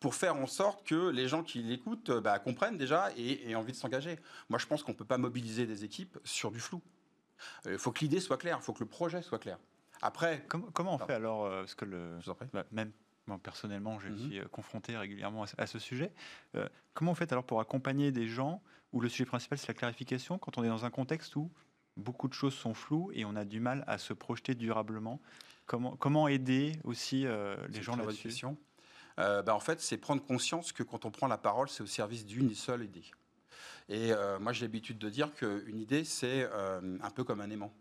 pour 0.00 0.14
faire 0.14 0.36
en 0.36 0.46
sorte 0.46 0.86
que 0.86 1.10
les 1.10 1.28
gens 1.28 1.42
qui 1.42 1.62
l'écoutent 1.62 2.10
bah, 2.10 2.38
comprennent 2.38 2.78
déjà 2.78 3.10
et 3.16 3.50
aient 3.50 3.54
envie 3.54 3.72
de 3.72 3.76
s'engager. 3.76 4.18
Moi, 4.48 4.58
je 4.58 4.66
pense 4.66 4.82
qu'on 4.82 4.92
ne 4.92 4.96
peut 4.96 5.04
pas 5.04 5.18
mobiliser 5.18 5.66
des 5.66 5.84
équipes 5.84 6.18
sur 6.24 6.50
du 6.50 6.60
flou. 6.60 6.82
Il 7.64 7.72
euh, 7.72 7.78
faut 7.78 7.92
que 7.92 8.00
l'idée 8.00 8.20
soit 8.20 8.36
claire, 8.36 8.58
il 8.60 8.64
faut 8.64 8.72
que 8.72 8.80
le 8.80 8.88
projet 8.88 9.22
soit 9.22 9.38
clair. 9.38 9.58
Après, 10.02 10.44
comment, 10.48 10.94
on 10.94 10.98
fait 10.98 11.14
alors 11.14 11.46
euh, 11.46 11.60
Parce 11.60 11.74
que 11.74 11.84
le, 11.84 12.18
bah, 12.52 12.64
même 12.72 12.92
moi, 13.26 13.38
personnellement, 13.42 13.98
je 14.00 14.08
mhm. 14.08 14.18
suis 14.18 14.38
euh, 14.38 14.44
confronté 14.48 14.96
régulièrement 14.96 15.44
à, 15.56 15.66
ce 15.66 15.78
sujet. 15.78 16.12
comment 16.92 17.12
on 17.12 17.14
fait 17.14 17.32
alors 17.32 17.44
pour 17.44 17.60
accompagner 17.60 18.12
des 18.12 18.28
gens 18.28 18.62
où 18.92 19.00
le 19.00 19.08
sujet 19.08 19.24
principal 19.24 19.58
c'est 19.58 19.68
la 19.68 19.74
clarification 19.74 20.38
quand 20.38 20.58
on 20.58 20.64
est 20.64 20.68
dans 20.68 20.84
un 20.84 20.90
contexte 20.90 21.34
où 21.34 21.50
beaucoup 21.96 22.28
de 22.28 22.34
choses 22.34 22.54
sont 22.54 22.74
floues 22.74 23.10
et 23.14 23.24
on 23.24 23.34
a 23.34 23.44
du 23.44 23.60
mal 23.60 23.82
à 23.86 23.98
se 23.98 24.12
projeter 24.12 24.54
durablement? 24.54 25.20
Comment, 25.66 25.96
comment 25.96 26.28
aider 26.28 26.78
aussi 26.84 27.24
les 27.70 27.82
gens 27.82 27.96
là-dessus? 27.96 28.44
Bah, 29.16 29.54
En 29.54 29.60
fait, 29.60 29.80
c'est 29.80 29.96
prendre 29.96 30.24
conscience 30.24 30.72
que 30.72 30.82
quand 30.82 31.04
on 31.04 31.10
prend 31.10 31.26
la 31.26 31.38
parole, 31.38 31.68
c'est 31.68 31.82
au 31.82 31.86
service 31.86 32.26
d'une 32.26 32.54
seule 32.54 32.84
idée. 32.84 33.04
Et 33.88 34.12
euh, 34.12 34.38
moi, 34.38 34.52
j'ai 34.52 34.64
l'habitude 34.64 34.98
de 34.98 35.08
dire 35.10 35.34
qu'une 35.34 35.78
idée, 35.78 36.04
c'est 36.04 36.48
euh, 36.52 36.98
un 37.02 37.10
peu 37.10 37.24
comme 37.24 37.40
un 37.40 37.50
aimant. 37.50 37.72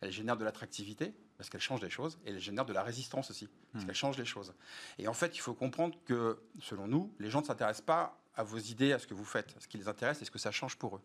Elle 0.00 0.12
génère 0.12 0.36
de 0.36 0.44
l'attractivité, 0.44 1.14
parce 1.38 1.48
qu'elle 1.48 1.60
change 1.60 1.80
les 1.80 1.90
choses, 1.90 2.18
et 2.24 2.30
elle 2.30 2.38
génère 2.38 2.66
de 2.66 2.72
la 2.72 2.82
résistance 2.82 3.30
aussi, 3.30 3.48
parce 3.72 3.84
hmm. 3.84 3.86
qu'elle 3.86 3.96
change 3.96 4.18
les 4.18 4.24
choses. 4.24 4.52
Et 4.98 5.08
en 5.08 5.14
fait, 5.14 5.34
il 5.34 5.40
faut 5.40 5.54
comprendre 5.54 5.96
que, 6.04 6.38
selon 6.60 6.86
nous, 6.86 7.14
les 7.18 7.30
gens 7.30 7.40
ne 7.40 7.46
s'intéressent 7.46 7.86
pas 7.86 8.20
à 8.34 8.42
vos 8.42 8.58
idées, 8.58 8.92
à 8.92 8.98
ce 8.98 9.06
que 9.06 9.14
vous 9.14 9.24
faites. 9.24 9.54
Ce 9.58 9.66
qui 9.66 9.78
les 9.78 9.88
intéresse, 9.88 10.18
c'est 10.18 10.26
ce 10.26 10.30
que 10.30 10.38
ça 10.38 10.50
change 10.50 10.76
pour 10.76 10.96
eux. 10.96 11.02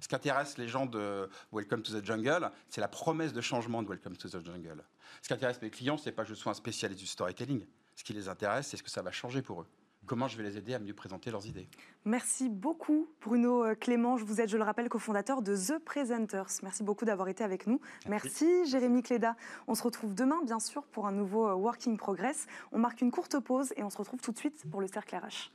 Ce 0.00 0.08
qui 0.08 0.14
intéresse 0.14 0.56
les 0.56 0.68
gens 0.68 0.86
de 0.86 1.28
Welcome 1.52 1.82
to 1.82 2.00
the 2.00 2.04
Jungle, 2.04 2.50
c'est 2.70 2.80
la 2.80 2.88
promesse 2.88 3.34
de 3.34 3.42
changement 3.42 3.82
de 3.82 3.88
Welcome 3.88 4.16
to 4.16 4.28
the 4.30 4.42
Jungle. 4.42 4.82
Ce 5.20 5.28
qui 5.28 5.34
intéresse 5.34 5.60
mes 5.60 5.70
clients, 5.70 5.98
c'est 5.98 6.12
pas 6.12 6.22
que 6.22 6.30
je 6.30 6.34
sois 6.34 6.52
un 6.52 6.54
spécialiste 6.54 7.00
du 7.00 7.06
storytelling. 7.06 7.66
Ce 7.94 8.04
qui 8.04 8.12
les 8.12 8.28
intéresse, 8.28 8.68
c'est 8.68 8.76
ce 8.76 8.82
que 8.82 8.90
ça 8.90 9.02
va 9.02 9.10
changer 9.10 9.42
pour 9.42 9.62
eux 9.62 9.66
comment 10.06 10.28
je 10.28 10.36
vais 10.36 10.42
les 10.42 10.58
aider 10.58 10.74
à 10.74 10.78
mieux 10.78 10.94
présenter 10.94 11.30
leurs 11.30 11.46
idées. 11.46 11.68
Merci 12.04 12.48
beaucoup 12.48 13.08
Bruno 13.20 13.64
euh, 13.64 13.74
Clément. 13.74 14.16
Je 14.16 14.24
vous 14.24 14.40
êtes, 14.40 14.48
je 14.48 14.56
le 14.56 14.64
rappelle, 14.64 14.88
cofondateur 14.88 15.42
de 15.42 15.56
The 15.56 15.78
Presenters. 15.78 16.60
Merci 16.62 16.82
beaucoup 16.82 17.04
d'avoir 17.04 17.28
été 17.28 17.44
avec 17.44 17.66
nous. 17.66 17.80
Merci. 18.08 18.66
Jérémy 18.66 19.02
Cléda. 19.02 19.36
On 19.68 19.74
se 19.74 19.82
retrouve 19.82 20.14
demain, 20.14 20.40
bien 20.44 20.60
sûr, 20.60 20.84
pour 20.84 21.06
un 21.06 21.12
nouveau 21.12 21.48
euh, 21.48 21.54
Working 21.54 21.96
Progress. 21.96 22.46
On 22.72 22.78
marque 22.78 23.00
une 23.00 23.10
courte 23.10 23.38
pause 23.38 23.72
et 23.76 23.82
on 23.82 23.90
se 23.90 23.98
retrouve 23.98 24.20
tout 24.20 24.32
de 24.32 24.38
suite 24.38 24.64
pour 24.70 24.80
le 24.80 24.86
cercle 24.86 25.16
RH. 25.16 25.50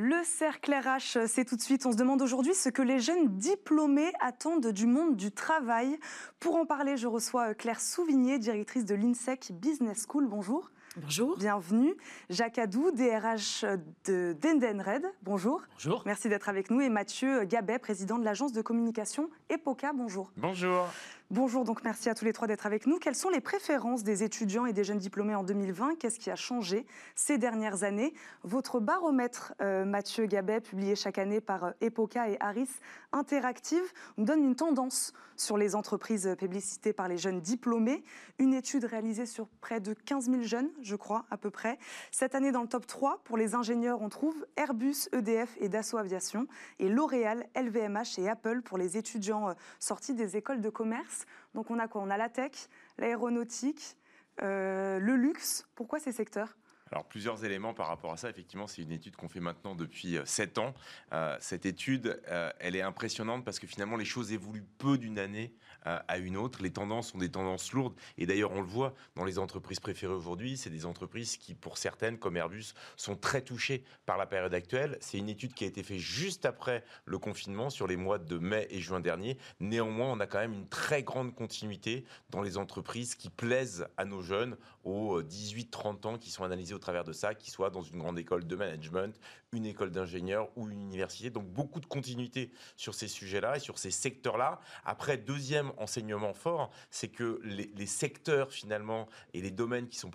Le 0.00 0.22
cercle 0.22 0.72
RH, 0.72 1.26
c'est 1.26 1.44
tout 1.44 1.56
de 1.56 1.60
suite. 1.60 1.84
On 1.84 1.90
se 1.90 1.96
demande 1.96 2.22
aujourd'hui 2.22 2.54
ce 2.54 2.68
que 2.68 2.82
les 2.82 3.00
jeunes 3.00 3.36
diplômés 3.36 4.12
attendent 4.20 4.68
du 4.68 4.86
monde 4.86 5.16
du 5.16 5.32
travail. 5.32 5.98
Pour 6.38 6.54
en 6.54 6.66
parler, 6.66 6.96
je 6.96 7.08
reçois 7.08 7.52
Claire 7.52 7.80
Souvigné, 7.80 8.38
directrice 8.38 8.84
de 8.84 8.94
l'INSEC 8.94 9.50
Business 9.54 10.06
School. 10.08 10.28
Bonjour. 10.28 10.70
Bonjour. 10.98 11.36
Bienvenue. 11.36 11.96
Jacques 12.30 12.58
Adou, 12.58 12.92
DRH 12.92 13.64
de 14.04 14.36
Dendenred. 14.40 15.04
Bonjour. 15.24 15.62
Bonjour. 15.72 16.04
Merci 16.06 16.28
d'être 16.28 16.48
avec 16.48 16.70
nous. 16.70 16.80
Et 16.80 16.90
Mathieu 16.90 17.42
Gabet, 17.42 17.80
président 17.80 18.18
de 18.18 18.24
l'agence 18.24 18.52
de 18.52 18.62
communication 18.62 19.30
EPOCA. 19.50 19.94
Bonjour. 19.94 20.30
Bonjour. 20.36 20.86
Bonjour, 21.30 21.64
donc 21.64 21.84
merci 21.84 22.08
à 22.08 22.14
tous 22.14 22.24
les 22.24 22.32
trois 22.32 22.48
d'être 22.48 22.64
avec 22.64 22.86
nous. 22.86 22.98
Quelles 22.98 23.14
sont 23.14 23.28
les 23.28 23.42
préférences 23.42 24.02
des 24.02 24.22
étudiants 24.22 24.64
et 24.64 24.72
des 24.72 24.82
jeunes 24.82 24.96
diplômés 24.96 25.34
en 25.34 25.44
2020 25.44 25.96
Qu'est-ce 25.98 26.18
qui 26.18 26.30
a 26.30 26.36
changé 26.36 26.86
ces 27.14 27.36
dernières 27.36 27.82
années? 27.84 28.14
Votre 28.44 28.80
baromètre, 28.80 29.52
euh, 29.60 29.84
Mathieu 29.84 30.24
Gabet, 30.24 30.62
publié 30.62 30.96
chaque 30.96 31.18
année 31.18 31.42
par 31.42 31.64
euh, 31.64 31.70
EPOCA 31.82 32.30
et 32.30 32.38
Harris 32.40 32.70
Interactive, 33.12 33.82
nous 34.16 34.24
donne 34.24 34.42
une 34.42 34.54
tendance 34.54 35.12
sur 35.36 35.58
les 35.58 35.74
entreprises 35.74 36.34
publicitées 36.38 36.94
par 36.94 37.08
les 37.08 37.18
jeunes 37.18 37.42
diplômés. 37.42 38.04
Une 38.38 38.54
étude 38.54 38.86
réalisée 38.86 39.26
sur 39.26 39.48
près 39.60 39.80
de 39.80 39.92
15 39.92 40.30
000 40.30 40.42
jeunes, 40.44 40.70
je 40.80 40.96
crois, 40.96 41.26
à 41.30 41.36
peu 41.36 41.50
près. 41.50 41.78
Cette 42.10 42.34
année, 42.34 42.52
dans 42.52 42.62
le 42.62 42.68
top 42.68 42.86
3, 42.86 43.20
pour 43.24 43.36
les 43.36 43.54
ingénieurs, 43.54 44.00
on 44.00 44.08
trouve 44.08 44.46
Airbus, 44.56 45.10
EDF 45.12 45.58
et 45.60 45.68
Dassault 45.68 45.98
Aviation, 45.98 46.46
et 46.78 46.88
L'Oréal, 46.88 47.46
LVMH 47.54 48.18
et 48.18 48.30
Apple 48.30 48.62
pour 48.62 48.78
les 48.78 48.96
étudiants 48.96 49.50
euh, 49.50 49.52
sortis 49.78 50.14
des 50.14 50.38
écoles 50.38 50.62
de 50.62 50.70
commerce. 50.70 51.17
Donc 51.54 51.70
on 51.70 51.78
a 51.78 51.88
quoi? 51.88 52.02
On 52.02 52.10
a 52.10 52.16
la 52.16 52.28
tech, 52.28 52.52
l'aéronautique, 52.98 53.96
euh, 54.42 54.98
le 54.98 55.16
luxe. 55.16 55.66
Pourquoi 55.74 55.98
ces 55.98 56.12
secteurs? 56.12 56.56
Alors 56.90 57.04
plusieurs 57.04 57.44
éléments 57.44 57.74
par 57.74 57.88
rapport 57.88 58.12
à 58.12 58.16
ça. 58.16 58.30
Effectivement, 58.30 58.66
c'est 58.66 58.82
une 58.82 58.92
étude 58.92 59.16
qu'on 59.16 59.28
fait 59.28 59.40
maintenant 59.40 59.74
depuis 59.74 60.18
7 60.24 60.58
euh, 60.58 60.60
ans. 60.62 60.74
Euh, 61.12 61.36
cette 61.40 61.66
étude, 61.66 62.20
elle 62.58 62.76
est 62.76 62.82
impressionnante 62.82 63.44
parce 63.44 63.58
que 63.58 63.66
finalement, 63.66 63.96
les 63.96 64.04
choses 64.04 64.32
évoluent 64.32 64.66
peu 64.78 64.98
d'une 64.98 65.18
année 65.18 65.52
à 65.84 66.18
une 66.18 66.36
autre. 66.36 66.62
Les 66.62 66.72
tendances 66.72 67.12
sont 67.12 67.18
des 67.18 67.30
tendances 67.30 67.72
lourdes. 67.72 67.94
Et 68.18 68.26
d'ailleurs, 68.26 68.52
on 68.52 68.60
le 68.60 68.66
voit 68.66 68.94
dans 69.14 69.24
les 69.24 69.38
entreprises 69.38 69.80
préférées 69.80 70.12
aujourd'hui. 70.12 70.58
C'est 70.58 70.70
des 70.70 70.84
entreprises 70.84 71.36
qui, 71.36 71.54
pour 71.54 71.78
certaines, 71.78 72.18
comme 72.18 72.36
Airbus, 72.36 72.74
sont 72.96 73.16
très 73.16 73.40
touchées 73.40 73.84
par 74.04 74.18
la 74.18 74.26
période 74.26 74.52
actuelle. 74.52 74.98
C'est 75.00 75.18
une 75.18 75.28
étude 75.30 75.54
qui 75.54 75.64
a 75.64 75.66
été 75.66 75.82
faite 75.82 75.98
juste 75.98 76.44
après 76.44 76.84
le 77.06 77.18
confinement, 77.18 77.70
sur 77.70 77.86
les 77.86 77.96
mois 77.96 78.18
de 78.18 78.38
mai 78.38 78.66
et 78.70 78.80
juin 78.80 79.00
dernier. 79.00 79.38
Néanmoins, 79.60 80.12
on 80.12 80.20
a 80.20 80.26
quand 80.26 80.40
même 80.40 80.52
une 80.52 80.68
très 80.68 81.02
grande 81.02 81.34
continuité 81.34 82.04
dans 82.30 82.42
les 82.42 82.58
entreprises 82.58 83.14
qui 83.14 83.30
plaisent 83.30 83.86
à 83.96 84.04
nos 84.04 84.20
jeunes 84.20 84.56
aux 84.84 85.22
18-30 85.22 86.06
ans 86.06 86.18
qui 86.18 86.30
sont 86.30 86.44
analysés 86.44 86.74
au 86.78 86.80
travers 86.80 87.04
de 87.04 87.12
ça, 87.12 87.34
qu'ils 87.34 87.52
soient 87.52 87.70
dans 87.70 87.82
une 87.82 87.98
grande 87.98 88.18
école 88.18 88.46
de 88.46 88.56
management, 88.56 89.18
une 89.52 89.66
école 89.66 89.90
d'ingénieur 89.90 90.48
ou 90.56 90.68
une 90.68 90.80
université. 90.80 91.28
Donc 91.28 91.48
beaucoup 91.48 91.80
de 91.80 91.86
continuité 91.86 92.52
sur 92.76 92.94
ces 92.94 93.08
sujets-là 93.08 93.56
et 93.56 93.60
sur 93.60 93.78
ces 93.78 93.90
secteurs-là. 93.90 94.60
Après, 94.84 95.16
deuxième 95.16 95.72
enseignement 95.76 96.34
fort, 96.34 96.70
c'est 96.90 97.08
que 97.08 97.40
les, 97.42 97.72
les, 97.74 97.86
secteurs 97.86 98.52
finalement 98.52 99.08
et 99.34 99.40
les 99.40 99.50
domaines 99.50 99.88
qui 99.88 99.98
sont 99.98 100.10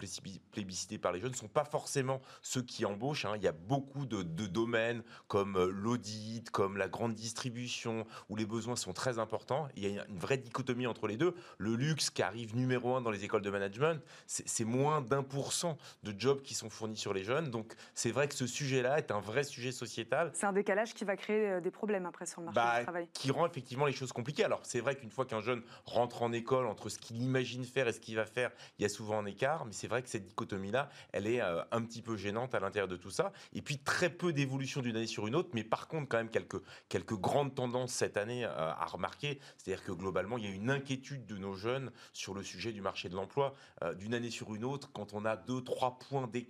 plébiscités 0.51 0.97
par 0.97 1.11
les 1.11 1.19
jeunes 1.19 1.31
ne 1.31 1.35
sont 1.35 1.47
pas 1.47 1.65
forcément 1.65 2.21
ceux 2.41 2.61
qui 2.61 2.85
embauchent. 2.85 3.25
Hein. 3.25 3.33
Il 3.35 3.43
y 3.43 3.47
a 3.47 3.51
beaucoup 3.51 4.05
de, 4.05 4.23
de 4.23 4.45
domaines 4.45 5.03
comme 5.27 5.57
euh, 5.57 5.69
l'audit, 5.69 6.49
comme 6.51 6.77
la 6.77 6.87
grande 6.87 7.13
distribution, 7.13 8.05
où 8.29 8.35
les 8.37 8.45
besoins 8.45 8.77
sont 8.77 8.93
très 8.93 9.19
importants. 9.19 9.67
Il 9.75 9.83
y 9.83 9.99
a 9.99 10.05
une 10.05 10.19
vraie 10.19 10.37
dichotomie 10.37 10.87
entre 10.87 11.07
les 11.07 11.17
deux. 11.17 11.35
Le 11.57 11.75
luxe 11.75 12.09
qui 12.09 12.21
arrive 12.21 12.55
numéro 12.55 12.95
un 12.95 13.01
dans 13.01 13.11
les 13.11 13.25
écoles 13.25 13.41
de 13.41 13.49
management, 13.49 14.01
c'est 14.27 14.65
moins 14.65 15.01
d'un 15.01 15.23
pour 15.23 15.51
cent 15.51 15.77
de 16.03 16.13
jobs 16.17 16.41
qui 16.41 16.52
sont 16.53 16.69
fournis 16.69 16.97
sur 16.97 17.13
les 17.13 17.23
jeunes. 17.23 17.49
Donc 17.49 17.73
c'est 17.93 18.11
vrai 18.11 18.27
que 18.27 18.35
ce 18.35 18.47
sujet-là 18.47 18.97
est 18.97 19.11
un 19.11 19.19
vrai 19.19 19.43
sujet 19.43 19.71
sociétal. 19.71 20.31
C'est 20.33 20.45
un 20.45 20.53
décalage 20.53 20.93
qui 20.93 21.05
va 21.05 21.15
créer 21.15 21.49
euh, 21.49 21.61
des 21.61 21.71
problèmes 21.71 22.05
après 22.05 22.25
sur 22.25 22.41
le 22.41 22.45
marché 22.45 22.59
bah, 22.59 22.79
du 22.79 22.83
travail. 22.83 23.07
Qui 23.13 23.31
rend 23.31 23.45
effectivement 23.45 23.85
les 23.85 23.93
choses 23.93 24.11
compliquées. 24.11 24.43
Alors 24.43 24.61
c'est 24.63 24.79
vrai 24.79 24.95
qu'une 24.95 25.11
fois 25.11 25.25
qu'un 25.25 25.41
jeune 25.41 25.61
rentre 25.85 26.21
en 26.23 26.31
école, 26.31 26.67
entre 26.67 26.89
ce 26.89 26.97
qu'il 26.99 27.21
imagine 27.21 27.65
faire 27.65 27.87
et 27.87 27.93
ce 27.93 27.99
qu'il 27.99 28.15
va 28.15 28.25
faire, 28.25 28.51
il 28.79 28.83
y 28.83 28.85
a 28.85 28.89
souvent 28.89 29.19
un 29.19 29.25
écart. 29.25 29.65
Mais 29.65 29.73
c'est 29.73 29.87
vrai 29.87 30.01
que 30.01 30.09
cette 30.09 30.25
dichotomie-là, 30.25 30.89
elle 31.11 31.27
est 31.27 31.41
euh, 31.41 31.61
un 31.71 31.81
petit 31.81 32.01
peu 32.01 32.15
gênante 32.15 32.55
à 32.55 32.59
l'intérieur 32.59 32.87
de 32.87 32.97
tout 32.97 33.11
ça. 33.11 33.31
Et 33.53 33.61
puis 33.61 33.79
très 33.79 34.09
peu 34.09 34.33
d'évolution 34.33 34.81
d'une 34.81 34.95
année 34.95 35.07
sur 35.07 35.27
une 35.27 35.35
autre. 35.35 35.49
Mais 35.53 35.63
par 35.63 35.87
contre, 35.87 36.07
quand 36.09 36.17
même 36.17 36.29
quelques, 36.29 36.61
quelques 36.89 37.15
grandes 37.15 37.55
tendances 37.55 37.93
cette 37.93 38.17
année 38.17 38.45
euh, 38.45 38.49
à 38.49 38.85
remarquer. 38.85 39.39
C'est-à-dire 39.57 39.83
que 39.83 39.91
globalement, 39.91 40.37
il 40.37 40.45
y 40.45 40.47
a 40.47 40.51
une 40.51 40.69
inquiétude 40.69 41.25
de 41.25 41.37
nos 41.37 41.53
jeunes 41.53 41.91
sur 42.11 42.33
le 42.33 42.43
sujet 42.43 42.71
du 42.71 42.81
marché 42.81 43.09
de 43.09 43.15
l'emploi. 43.15 43.55
d'une 43.97 44.13
année 44.13 44.29
sur 44.29 44.53
une 44.55 44.63
autre, 44.63 44.91
quand 44.93 45.13
on 45.13 45.25
a 45.25 45.35
deux, 45.35 45.61
trois 45.63 45.97
points 45.99 46.27
d'écart 46.27 46.42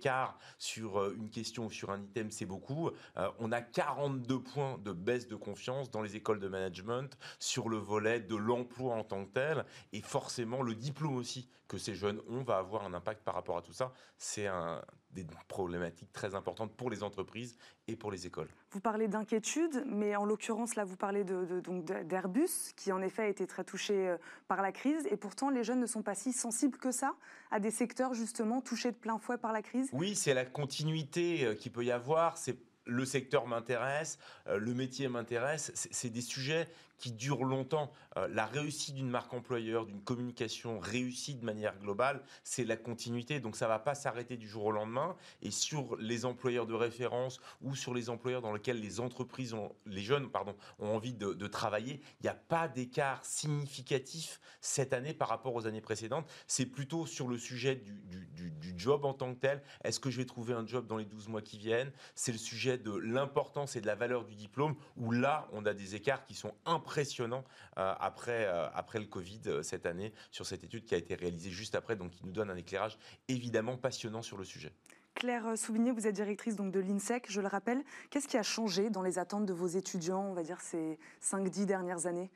sur 0.58 1.12
une 1.12 1.30
question 1.30 1.66
ou 1.66 1.70
sur 1.70 1.90
un 1.90 2.00
item, 2.00 2.30
c'est 2.30 2.46
beaucoup. 2.46 2.90
on 3.38 3.52
a 3.52 3.60
42 3.60 4.40
points 4.40 4.78
de 4.84 4.92
baisse 4.92 5.28
de 5.28 5.36
confiance 5.36 5.90
dans 5.90 6.02
les 6.02 6.16
écoles 6.16 6.40
de 6.40 6.48
management 6.48 7.16
sur 7.38 7.68
le 7.68 7.76
volet 7.76 8.20
de 8.20 8.36
l'emploi 8.36 8.94
en 8.94 9.04
tant 9.04 9.24
que 9.24 9.32
tel. 9.32 9.64
Et 9.92 10.00
forcément, 10.00 10.62
le 10.62 10.74
diplôme 10.74 11.16
aussi 11.16 11.48
que 11.74 11.80
ces 11.80 11.94
jeunes 11.94 12.20
ont 12.28 12.42
va 12.42 12.58
avoir 12.58 12.84
un 12.84 12.94
impact 12.94 13.22
par 13.24 13.34
rapport 13.34 13.56
à 13.56 13.62
tout 13.62 13.72
ça. 13.72 13.92
C'est 14.16 14.46
un, 14.46 14.82
des 15.10 15.26
problématiques 15.48 16.12
très 16.12 16.34
importantes 16.34 16.74
pour 16.76 16.90
les 16.90 17.02
entreprises 17.02 17.56
et 17.88 17.96
pour 17.96 18.10
les 18.10 18.26
écoles. 18.26 18.48
Vous 18.70 18.80
parlez 18.80 19.08
d'inquiétude, 19.08 19.84
mais 19.86 20.16
en 20.16 20.24
l'occurrence, 20.24 20.76
là, 20.76 20.84
vous 20.84 20.96
parlez 20.96 21.24
de, 21.24 21.60
donc 21.60 21.84
d'Airbus, 21.84 22.72
qui 22.76 22.92
en 22.92 23.02
effet 23.02 23.22
a 23.22 23.28
été 23.28 23.46
très 23.46 23.64
touché 23.64 24.08
euh, 24.08 24.16
par 24.48 24.62
la 24.62 24.72
crise, 24.72 25.06
et 25.10 25.16
pourtant 25.16 25.50
les 25.50 25.64
jeunes 25.64 25.80
ne 25.80 25.86
sont 25.86 26.02
pas 26.02 26.14
si 26.14 26.32
sensibles 26.32 26.78
que 26.78 26.90
ça 26.90 27.14
à 27.50 27.60
des 27.60 27.70
secteurs 27.70 28.14
justement 28.14 28.60
touchés 28.60 28.92
de 28.92 28.96
plein 28.96 29.18
fouet 29.18 29.38
par 29.38 29.52
la 29.52 29.62
crise? 29.62 29.88
Oui, 29.92 30.14
c'est 30.14 30.34
la 30.34 30.44
continuité 30.44 31.44
euh, 31.44 31.54
qu'il 31.54 31.72
peut 31.72 31.84
y 31.84 31.90
avoir. 31.90 32.36
C'est 32.36 32.56
le 32.86 33.04
secteur 33.04 33.46
m'intéresse, 33.46 34.18
euh, 34.46 34.58
le 34.58 34.74
métier 34.74 35.08
m'intéresse. 35.08 35.72
C'est 35.74 36.10
des 36.10 36.20
sujets 36.20 36.68
qui 36.98 37.12
dure 37.12 37.44
longtemps. 37.44 37.92
Euh, 38.16 38.28
la 38.28 38.46
réussite 38.46 38.94
d'une 38.94 39.08
marque 39.08 39.32
employeur, 39.34 39.86
d'une 39.86 40.02
communication 40.02 40.78
réussie 40.78 41.34
de 41.34 41.44
manière 41.44 41.78
globale, 41.78 42.22
c'est 42.42 42.64
la 42.64 42.76
continuité. 42.76 43.40
Donc 43.40 43.56
ça 43.56 43.66
ne 43.66 43.70
va 43.70 43.78
pas 43.78 43.94
s'arrêter 43.94 44.36
du 44.36 44.48
jour 44.48 44.66
au 44.66 44.72
lendemain. 44.72 45.16
Et 45.42 45.50
sur 45.50 45.96
les 45.96 46.24
employeurs 46.24 46.66
de 46.66 46.74
référence 46.74 47.40
ou 47.62 47.74
sur 47.74 47.94
les 47.94 48.10
employeurs 48.10 48.42
dans 48.42 48.52
lesquels 48.52 48.80
les 48.80 49.00
entreprises, 49.00 49.54
les 49.86 50.02
jeunes 50.02 50.30
pardon, 50.30 50.54
ont 50.78 50.94
envie 50.94 51.14
de, 51.14 51.46
travailler, 51.46 52.00
il 52.20 52.24
n'y 52.24 52.30
a 52.30 52.34
pas 52.34 52.68
d'écart 52.68 53.24
significatif 53.24 54.40
cette 54.60 54.92
année 54.92 55.12
par 55.12 55.28
rapport 55.28 55.54
aux 55.54 55.66
années 55.66 55.82
précédentes. 55.82 56.26
C'est 56.46 56.66
plutôt 56.66 57.06
sur 57.06 57.28
le 57.28 57.36
sujet 57.36 57.76
du, 57.76 58.50
du 58.50 58.74
job 58.76 59.04
en 59.04 59.12
tant 59.12 59.34
que 59.34 59.40
tel. 59.40 59.62
Est-ce 59.84 60.00
que 60.00 60.10
je 60.10 60.16
vais 60.16 60.24
trouver 60.24 60.54
un 60.54 60.66
job 60.66 60.86
dans 60.86 60.96
les 60.96 61.04
12 61.04 61.28
mois 61.28 61.42
qui 61.42 61.58
viennent? 61.58 61.92
C'est 62.14 62.32
le 62.32 62.38
sujet 62.38 62.78
de 62.78 62.92
l'importance 62.96 63.76
et 63.76 63.80
de 63.80 63.86
la 63.86 63.94
valeur 63.94 64.24
du 64.24 64.34
diplôme 64.34 64.74
où 64.96 65.12
là, 65.12 65.48
on 65.52 65.66
a 65.66 65.74
des 65.74 65.94
écarts 65.94 66.24
qui 66.24 66.34
sont 66.34 66.54
importants 66.64 66.83
impressionnant 66.84 67.44
euh, 67.78 67.94
après, 67.98 68.44
euh, 68.44 68.68
après 68.74 68.98
le 68.98 69.06
Covid 69.06 69.40
euh, 69.46 69.62
cette 69.62 69.86
année 69.86 70.12
sur 70.30 70.44
cette 70.44 70.64
étude 70.64 70.84
qui 70.84 70.94
a 70.94 70.98
été 70.98 71.14
réalisée 71.14 71.50
juste 71.50 71.74
après, 71.74 71.96
donc 71.96 72.10
qui 72.10 72.26
nous 72.26 72.32
donne 72.32 72.50
un 72.50 72.56
éclairage 72.56 72.98
évidemment 73.28 73.78
passionnant 73.78 74.20
sur 74.20 74.36
le 74.36 74.44
sujet. 74.44 74.70
Claire 75.14 75.56
Souvigné, 75.56 75.92
vous 75.92 76.06
êtes 76.06 76.14
directrice 76.14 76.56
donc 76.56 76.72
de 76.72 76.80
l'INSEC, 76.80 77.26
je 77.30 77.40
le 77.40 77.46
rappelle. 77.46 77.82
Qu'est-ce 78.10 78.28
qui 78.28 78.36
a 78.36 78.42
changé 78.42 78.90
dans 78.90 79.02
les 79.02 79.18
attentes 79.18 79.46
de 79.46 79.54
vos 79.54 79.68
étudiants, 79.68 80.24
on 80.24 80.34
va 80.34 80.42
dire, 80.42 80.60
ces 80.60 80.98
5-10 81.22 81.64
dernières 81.64 82.06
années? 82.06 82.30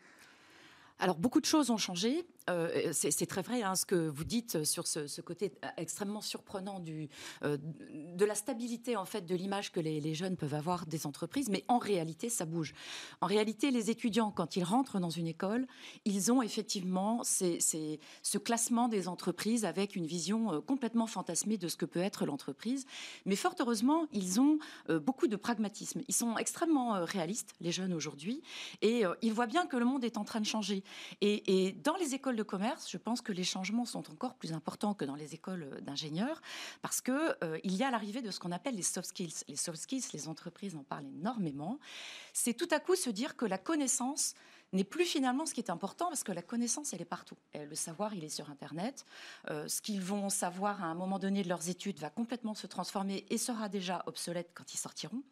Alors 0.98 1.16
beaucoup 1.16 1.40
de 1.40 1.46
choses 1.46 1.70
ont 1.70 1.76
changé. 1.76 2.26
Euh, 2.48 2.92
c'est 2.92 3.26
très 3.26 3.42
vrai 3.42 3.62
hein, 3.62 3.74
ce 3.74 3.84
que 3.84 4.08
vous 4.08 4.24
dites 4.24 4.64
sur 4.64 4.86
ce, 4.86 5.20
côté 5.20 5.52
extrêmement 5.76 6.20
surprenant 6.20 6.82
euh, 7.44 7.58
de 7.58 8.24
la 8.24 8.34
stabilité 8.34 8.96
en 8.96 9.04
fait 9.04 9.26
de 9.26 9.34
l'image 9.34 9.72
que 9.72 9.80
les, 9.80 10.14
jeunes 10.14 10.36
peuvent 10.36 10.54
avoir 10.54 10.86
des 10.86 11.06
entreprises, 11.06 11.48
mais 11.50 11.64
en 11.68 11.78
réalité 11.78 12.30
ça 12.30 12.46
bouge. 12.46 12.74
En 13.20 13.26
réalité, 13.26 13.70
les 13.70 13.90
étudiants 13.90 14.30
quand 14.30 14.56
ils 14.56 14.64
rentrent 14.64 14.98
dans 14.98 15.10
une 15.10 15.26
école, 15.26 15.66
ils 16.04 16.32
ont 16.32 16.40
effectivement 16.42 17.22
ce 17.24 18.38
classement 18.38 18.88
des 18.88 19.08
entreprises 19.08 19.64
avec 19.64 19.96
une 19.96 20.06
vision 20.06 20.54
euh, 20.54 20.60
complètement 20.60 21.06
fantasmée 21.06 21.58
de 21.58 21.68
ce 21.68 21.76
que 21.76 21.84
peut 21.84 22.00
être 22.00 22.24
l'entreprise, 22.24 22.86
mais 23.26 23.36
fort 23.36 23.54
heureusement 23.60 24.06
ils 24.12 24.40
ont 24.40 24.58
beaucoup 24.88 25.26
de 25.26 25.36
pragmatisme. 25.36 26.02
Ils 26.08 26.14
sont 26.14 26.36
extrêmement 26.38 27.04
réalistes 27.04 27.54
les 27.60 27.72
jeunes 27.72 27.92
aujourd'hui 27.92 28.42
et 28.82 29.02
ils 29.22 29.32
voient 29.32 29.46
bien 29.46 29.66
que 29.66 29.76
le 29.76 29.84
monde 29.84 30.04
est 30.04 30.16
en 30.16 30.24
train 30.24 30.40
de 30.40 30.46
changer. 30.46 30.82
Et, 31.20 31.66
et 31.66 31.72
dans 31.72 31.96
les 31.96 32.14
écoles 32.14 32.36
commerce, 32.42 32.90
je 32.90 32.98
pense 32.98 33.20
que 33.20 33.32
les 33.32 33.44
changements 33.44 33.84
sont 33.84 34.10
encore 34.10 34.34
plus 34.34 34.52
importants 34.52 34.94
que 34.94 35.04
dans 35.04 35.14
les 35.14 35.34
écoles 35.34 35.80
d'ingénieurs 35.82 36.40
parce 36.82 37.00
que 37.00 37.36
euh, 37.44 37.58
il 37.64 37.74
y 37.74 37.84
a 37.84 37.90
l'arrivée 37.90 38.22
de 38.22 38.30
ce 38.30 38.40
qu'on 38.40 38.52
appelle 38.52 38.76
les 38.76 38.82
soft 38.82 39.08
skills. 39.08 39.44
Les 39.48 39.56
soft 39.56 39.78
skills, 39.78 40.04
les 40.12 40.28
entreprises 40.28 40.76
en 40.76 40.82
parlent 40.82 41.06
énormément. 41.06 41.78
C'est 42.32 42.54
tout 42.54 42.68
à 42.70 42.80
coup 42.80 42.96
se 42.96 43.10
dire 43.10 43.36
que 43.36 43.44
la 43.44 43.58
connaissance 43.58 44.34
n'est 44.72 44.84
plus 44.84 45.04
finalement 45.04 45.46
ce 45.46 45.54
qui 45.54 45.60
est 45.60 45.70
important 45.70 46.08
parce 46.08 46.24
que 46.24 46.32
la 46.32 46.42
connaissance, 46.42 46.92
elle 46.92 47.00
est 47.00 47.06
partout. 47.06 47.36
le 47.54 47.74
savoir, 47.74 48.14
il 48.14 48.24
est 48.24 48.28
sur 48.28 48.50
Internet. 48.50 49.06
Euh, 49.50 49.66
ce 49.68 49.80
qu'ils 49.80 50.00
vont 50.00 50.28
savoir 50.28 50.82
à 50.82 50.86
un 50.86 50.94
moment 50.94 51.18
donné 51.18 51.42
de 51.42 51.48
leurs 51.48 51.68
études 51.68 51.98
va 51.98 52.10
complètement 52.10 52.54
se 52.54 52.66
transformer 52.66 53.24
et 53.30 53.38
sera 53.38 53.68
déjà 53.68 54.02
obsolète 54.06 54.50
quand 54.54 54.74
ils 54.74 54.78
sortiront. 54.78 55.22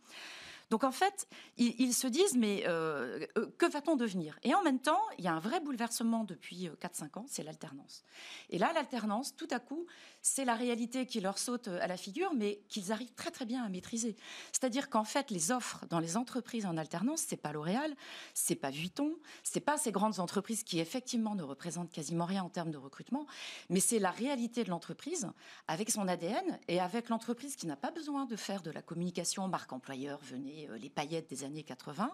Donc 0.70 0.82
en 0.82 0.90
fait, 0.90 1.28
ils, 1.56 1.94
se 1.94 2.06
disent, 2.06 2.36
mais 2.36 2.64
euh, 2.66 3.24
euh, 3.38 3.46
que 3.58 3.66
va-t-on 3.66 3.96
devenir? 3.96 4.38
Et 4.42 4.54
en 4.54 4.62
même 4.62 4.80
temps, 4.80 5.00
il 5.18 5.24
y 5.24 5.28
a 5.28 5.32
un 5.32 5.38
vrai 5.38 5.60
bouleversement 5.60 6.24
depuis 6.24 6.68
4-5 6.80 7.04
euh, 7.16 7.20
ans, 7.20 7.26
c'est 7.28 7.44
l'alternance. 7.44 8.02
Et 8.50 8.58
là, 8.58 8.72
l'alternance, 8.72 9.36
tout 9.36 9.48
à 9.50 9.60
coup, 9.60 9.86
c'est 10.26 10.44
la 10.44 10.56
réalité 10.56 11.06
qui 11.06 11.20
leur 11.20 11.38
saute 11.38 11.68
à 11.68 11.86
la 11.86 11.96
figure, 11.96 12.34
mais 12.34 12.58
qu'ils 12.68 12.90
arrivent 12.90 13.14
très 13.14 13.30
très 13.30 13.44
bien 13.44 13.62
à 13.62 13.68
maîtriser. 13.68 14.16
C'est-à-dire 14.50 14.90
qu'en 14.90 15.04
fait, 15.04 15.30
les 15.30 15.52
offres 15.52 15.86
dans 15.88 16.00
les 16.00 16.16
entreprises 16.16 16.66
en 16.66 16.76
alternance, 16.76 17.22
c'est 17.28 17.36
pas 17.36 17.52
L'Oréal, 17.52 17.94
c'est 18.34 18.56
pas 18.56 18.70
Vuitton, 18.70 19.14
c'est 19.44 19.60
pas 19.60 19.78
ces 19.78 19.92
grandes 19.92 20.18
entreprises 20.18 20.64
qui 20.64 20.80
effectivement 20.80 21.36
ne 21.36 21.44
représentent 21.44 21.92
quasiment 21.92 22.24
rien 22.24 22.42
en 22.42 22.48
termes 22.48 22.72
de 22.72 22.76
recrutement, 22.76 23.24
mais 23.70 23.78
c'est 23.78 24.00
la 24.00 24.10
réalité 24.10 24.64
de 24.64 24.70
l'entreprise 24.70 25.28
avec 25.68 25.90
son 25.90 26.08
ADN 26.08 26.58
et 26.66 26.80
avec 26.80 27.08
l'entreprise 27.08 27.54
qui 27.54 27.68
n'a 27.68 27.76
pas 27.76 27.92
besoin 27.92 28.24
de 28.24 28.34
faire 28.34 28.62
de 28.62 28.72
la 28.72 28.82
communication 28.82 29.46
marque 29.46 29.72
employeur, 29.72 30.18
venez 30.24 30.68
euh, 30.68 30.76
les 30.78 30.90
paillettes 30.90 31.30
des 31.30 31.44
années 31.44 31.62
80. 31.62 32.10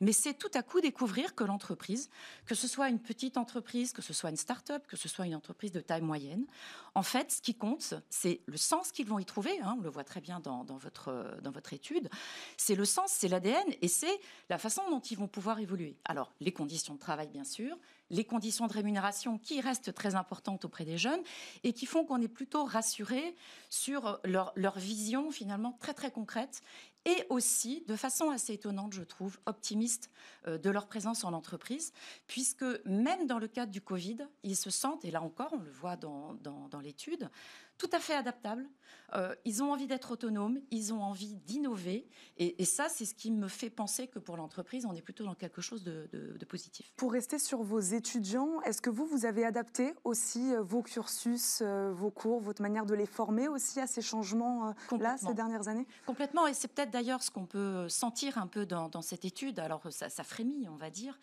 Mais 0.00 0.12
c'est 0.12 0.34
tout 0.34 0.50
à 0.54 0.62
coup 0.62 0.80
découvrir 0.80 1.34
que 1.34 1.42
l'entreprise, 1.42 2.08
que 2.46 2.54
ce 2.54 2.68
soit 2.68 2.88
une 2.88 3.00
petite 3.00 3.36
entreprise, 3.36 3.92
que 3.92 4.02
ce 4.02 4.12
soit 4.12 4.30
une 4.30 4.36
start-up, 4.36 4.86
que 4.86 4.96
ce 4.96 5.08
soit 5.08 5.26
une 5.26 5.34
entreprise 5.34 5.72
de 5.72 5.80
taille 5.80 6.02
moyenne, 6.02 6.46
en 6.94 7.02
fait, 7.02 7.32
ce 7.32 7.47
qui 7.48 7.54
compte, 7.54 7.94
c'est 8.10 8.42
le 8.44 8.58
sens 8.58 8.92
qu'ils 8.92 9.06
vont 9.06 9.18
y 9.18 9.24
trouver. 9.24 9.58
Hein, 9.62 9.76
on 9.78 9.80
le 9.80 9.88
voit 9.88 10.04
très 10.04 10.20
bien 10.20 10.38
dans, 10.38 10.64
votre, 10.76 11.38
dans 11.40 11.50
votre 11.50 11.72
étude. 11.72 12.10
C'est 12.58 12.74
le 12.74 12.84
sens, 12.84 13.10
c'est 13.10 13.26
l'ADN 13.26 13.64
et 13.80 13.88
c'est 13.88 14.20
la 14.50 14.58
façon 14.58 14.82
dont 14.90 15.00
ils 15.00 15.16
vont 15.16 15.28
pouvoir 15.28 15.58
évoluer. 15.58 15.96
Alors, 16.04 16.30
les 16.40 16.52
conditions 16.52 16.92
de 16.92 16.98
travail, 16.98 17.28
bien 17.28 17.44
sûr, 17.44 17.78
les 18.10 18.24
conditions 18.24 18.66
de 18.66 18.72
rémunération 18.74 19.38
qui 19.38 19.62
restent 19.62 19.94
très 19.94 20.14
importantes 20.14 20.66
auprès 20.66 20.84
des 20.84 20.98
jeunes 20.98 21.22
et 21.64 21.72
qui 21.72 21.86
font 21.86 22.04
qu'on 22.04 22.20
est 22.20 22.28
plutôt 22.28 22.64
rassuré 22.64 23.34
sur 23.70 24.20
leur, 24.24 24.52
leur 24.54 24.78
vision 24.78 25.30
finalement 25.30 25.72
très 25.80 25.94
très 25.94 26.10
concrète 26.10 26.60
et 27.04 27.24
aussi, 27.30 27.84
de 27.86 27.96
façon 27.96 28.30
assez 28.30 28.54
étonnante, 28.54 28.92
je 28.92 29.02
trouve, 29.02 29.38
optimiste 29.46 30.10
euh, 30.46 30.58
de 30.58 30.70
leur 30.70 30.86
présence 30.86 31.24
en 31.24 31.32
entreprise, 31.32 31.92
puisque 32.26 32.64
même 32.84 33.26
dans 33.26 33.38
le 33.38 33.48
cadre 33.48 33.72
du 33.72 33.80
Covid, 33.80 34.18
ils 34.42 34.56
se 34.56 34.70
sentent, 34.70 35.04
et 35.04 35.10
là 35.10 35.22
encore, 35.22 35.52
on 35.52 35.60
le 35.60 35.70
voit 35.70 35.96
dans, 35.96 36.34
dans 36.34 36.80
l'étude, 36.80 37.30
tout 37.78 37.90
à 37.92 37.98
fait 38.00 38.14
adaptables. 38.14 38.68
Euh, 39.14 39.34
ils 39.44 39.62
ont 39.62 39.72
envie 39.72 39.86
d'être 39.86 40.10
autonomes, 40.10 40.60
ils 40.70 40.92
ont 40.92 41.02
envie 41.02 41.34
d'innover. 41.34 42.06
Et, 42.36 42.64
ça, 42.64 42.88
c'est 42.88 43.04
ce 43.04 43.14
qui 43.14 43.30
me 43.30 43.48
fait 43.48 43.70
penser 43.70 44.06
que 44.06 44.18
pour 44.18 44.36
l'entreprise, 44.36 44.84
on 44.84 44.94
est 44.94 45.02
plutôt 45.02 45.24
dans 45.24 45.34
quelque 45.34 45.62
chose 45.62 45.82
de, 45.82 46.44
positif. 46.48 46.92
Pour 46.96 47.12
rester 47.12 47.38
sur 47.38 47.62
vos 47.62 47.80
étudiants, 47.80 48.60
est-ce 48.62 48.80
que 48.80 48.90
vous, 48.90 49.06
vous 49.06 49.24
avez 49.24 49.44
adapté 49.44 49.94
aussi 50.04 50.54
euh, 50.54 50.62
vos 50.62 50.82
cursus, 50.82 51.60
euh, 51.62 51.92
vos 51.92 52.10
cours, 52.10 52.40
votre 52.40 52.62
manière 52.62 52.86
de 52.86 52.94
les 52.94 53.06
former 53.06 53.48
aussi 53.48 53.80
à 53.80 53.86
ces 53.86 54.02
changements-là 54.02 55.16
ces 55.18 55.34
dernières 55.34 55.68
années? 55.68 55.86
Complètement. 56.06 56.46
Et 56.46 56.54
c'est 56.54 56.68
peut-être 56.68 56.90
d'ailleurs 56.90 57.22
ce 57.22 57.30
qu'on 57.30 57.46
peut 57.46 57.88
sentir 57.88 58.38
un 58.38 58.46
peu 58.46 58.66
dans, 58.66 59.02
cette 59.02 59.24
étude. 59.24 59.58
Alors, 59.58 59.82
ça, 59.90 60.08
ça, 60.08 60.24
frémit, 60.24 60.68
on 60.68 60.76
va 60.76 60.90
dire. 60.90 61.18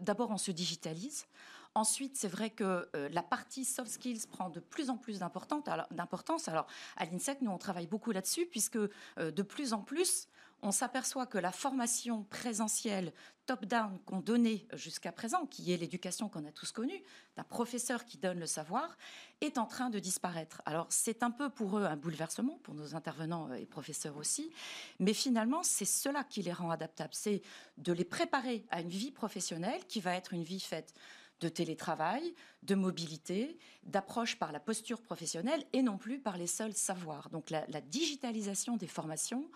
D'abord, 0.00 0.30
on 0.30 0.38
se 0.38 0.50
digitalise. 0.50 1.26
Ensuite, 1.74 2.16
c'est 2.16 2.28
vrai 2.28 2.50
que 2.50 2.88
la 3.10 3.22
partie 3.22 3.64
soft 3.64 3.90
skills 3.90 4.26
prend 4.30 4.50
de 4.50 4.60
plus 4.60 4.90
en 4.90 4.98
plus 4.98 5.18
d'importance. 5.18 6.48
Alors, 6.48 6.66
à 6.96 7.04
l'INSEC, 7.06 7.40
nous, 7.40 7.50
on 7.50 7.58
travaille 7.58 7.86
beaucoup 7.86 8.12
là-dessus, 8.12 8.46
puisque 8.46 8.78
de 8.78 9.42
plus 9.42 9.72
en 9.72 9.80
plus, 9.80 10.28
on 10.64 10.70
s'aperçoit 10.70 11.26
que 11.26 11.38
la 11.38 11.50
formation 11.50 12.22
présentielle 12.24 13.12
top-down 13.46 13.98
qu'on 14.06 14.20
donnait 14.20 14.64
jusqu'à 14.74 15.10
présent, 15.10 15.44
qui 15.46 15.72
est 15.72 15.76
l'éducation 15.76 16.28
qu'on 16.28 16.46
a 16.46 16.52
tous 16.52 16.70
connue, 16.70 17.02
d'un 17.36 17.42
professeur 17.42 18.04
qui 18.04 18.16
donne 18.16 18.38
le 18.38 18.46
savoir, 18.46 18.96
est 19.40 19.58
en 19.58 19.66
train 19.66 19.90
de 19.90 19.98
disparaître. 19.98 20.62
Alors 20.64 20.86
c'est 20.88 21.24
un 21.24 21.32
peu 21.32 21.50
pour 21.50 21.78
eux 21.78 21.84
un 21.84 21.96
bouleversement, 21.96 22.60
pour 22.62 22.74
nos 22.74 22.94
intervenants 22.94 23.52
et 23.52 23.66
professeurs 23.66 24.16
aussi, 24.16 24.52
mais 25.00 25.14
finalement 25.14 25.64
c'est 25.64 25.84
cela 25.84 26.22
qui 26.22 26.42
les 26.42 26.52
rend 26.52 26.70
adaptables, 26.70 27.14
c'est 27.14 27.42
de 27.78 27.92
les 27.92 28.04
préparer 28.04 28.64
à 28.70 28.82
une 28.82 28.88
vie 28.88 29.10
professionnelle 29.10 29.84
qui 29.88 29.98
va 29.98 30.14
être 30.14 30.32
une 30.32 30.44
vie 30.44 30.60
faite 30.60 30.94
de 31.42 31.48
télétravail, 31.48 32.34
de 32.62 32.74
mobilité, 32.76 33.58
d'approche 33.82 34.38
par 34.38 34.52
la 34.52 34.60
posture 34.60 35.02
professionnelle 35.02 35.64
et 35.72 35.82
non 35.82 35.98
plus 35.98 36.20
par 36.20 36.36
les 36.36 36.46
seuls 36.46 36.72
savoirs. 36.72 37.28
Donc 37.30 37.50
la, 37.50 37.80
digitalisation 37.80 38.76
des 38.76 38.86
formations 38.86 39.50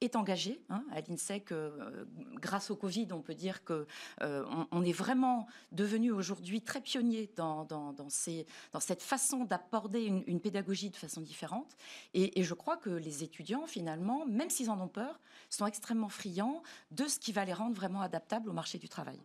est 0.00 0.16
engagé 0.16 0.60
hein, 0.68 0.84
à 0.92 1.00
l'INSEC. 1.00 1.52
Euh, 1.52 2.04
grâce 2.34 2.70
au 2.70 2.76
Covid, 2.76 3.08
on 3.12 3.20
peut 3.20 3.34
dire 3.34 3.64
que 3.64 3.86
euh, 4.22 4.44
on, 4.70 4.84
est 4.84 4.92
vraiment 4.92 5.46
devenu 5.72 6.10
aujourd'hui 6.10 6.60
très 6.60 6.80
pionnier 6.80 7.30
dans, 7.36 7.66
cette 8.10 9.02
façon 9.02 9.44
d'aborder 9.44 10.04
une, 10.04 10.40
pédagogie 10.40 10.90
de 10.90 10.96
façon 10.96 11.20
différente. 11.20 11.76
Et, 12.14 12.42
je 12.42 12.54
crois 12.54 12.76
que 12.76 12.90
les 12.90 13.22
étudiants, 13.22 13.66
finalement, 13.66 14.26
même 14.26 14.50
s'ils 14.50 14.70
en 14.70 14.80
ont 14.80 14.88
peur, 14.88 15.20
sont 15.50 15.66
extrêmement 15.66 16.08
friands 16.08 16.62
de 16.90 17.06
ce 17.06 17.18
qui 17.18 17.32
va 17.32 17.44
les 17.44 17.52
rendre 17.52 17.74
vraiment 17.74 18.00
adaptables 18.00 18.48
au 18.48 18.52
marché 18.52 18.78
du 18.78 18.88
travail. 18.88 19.18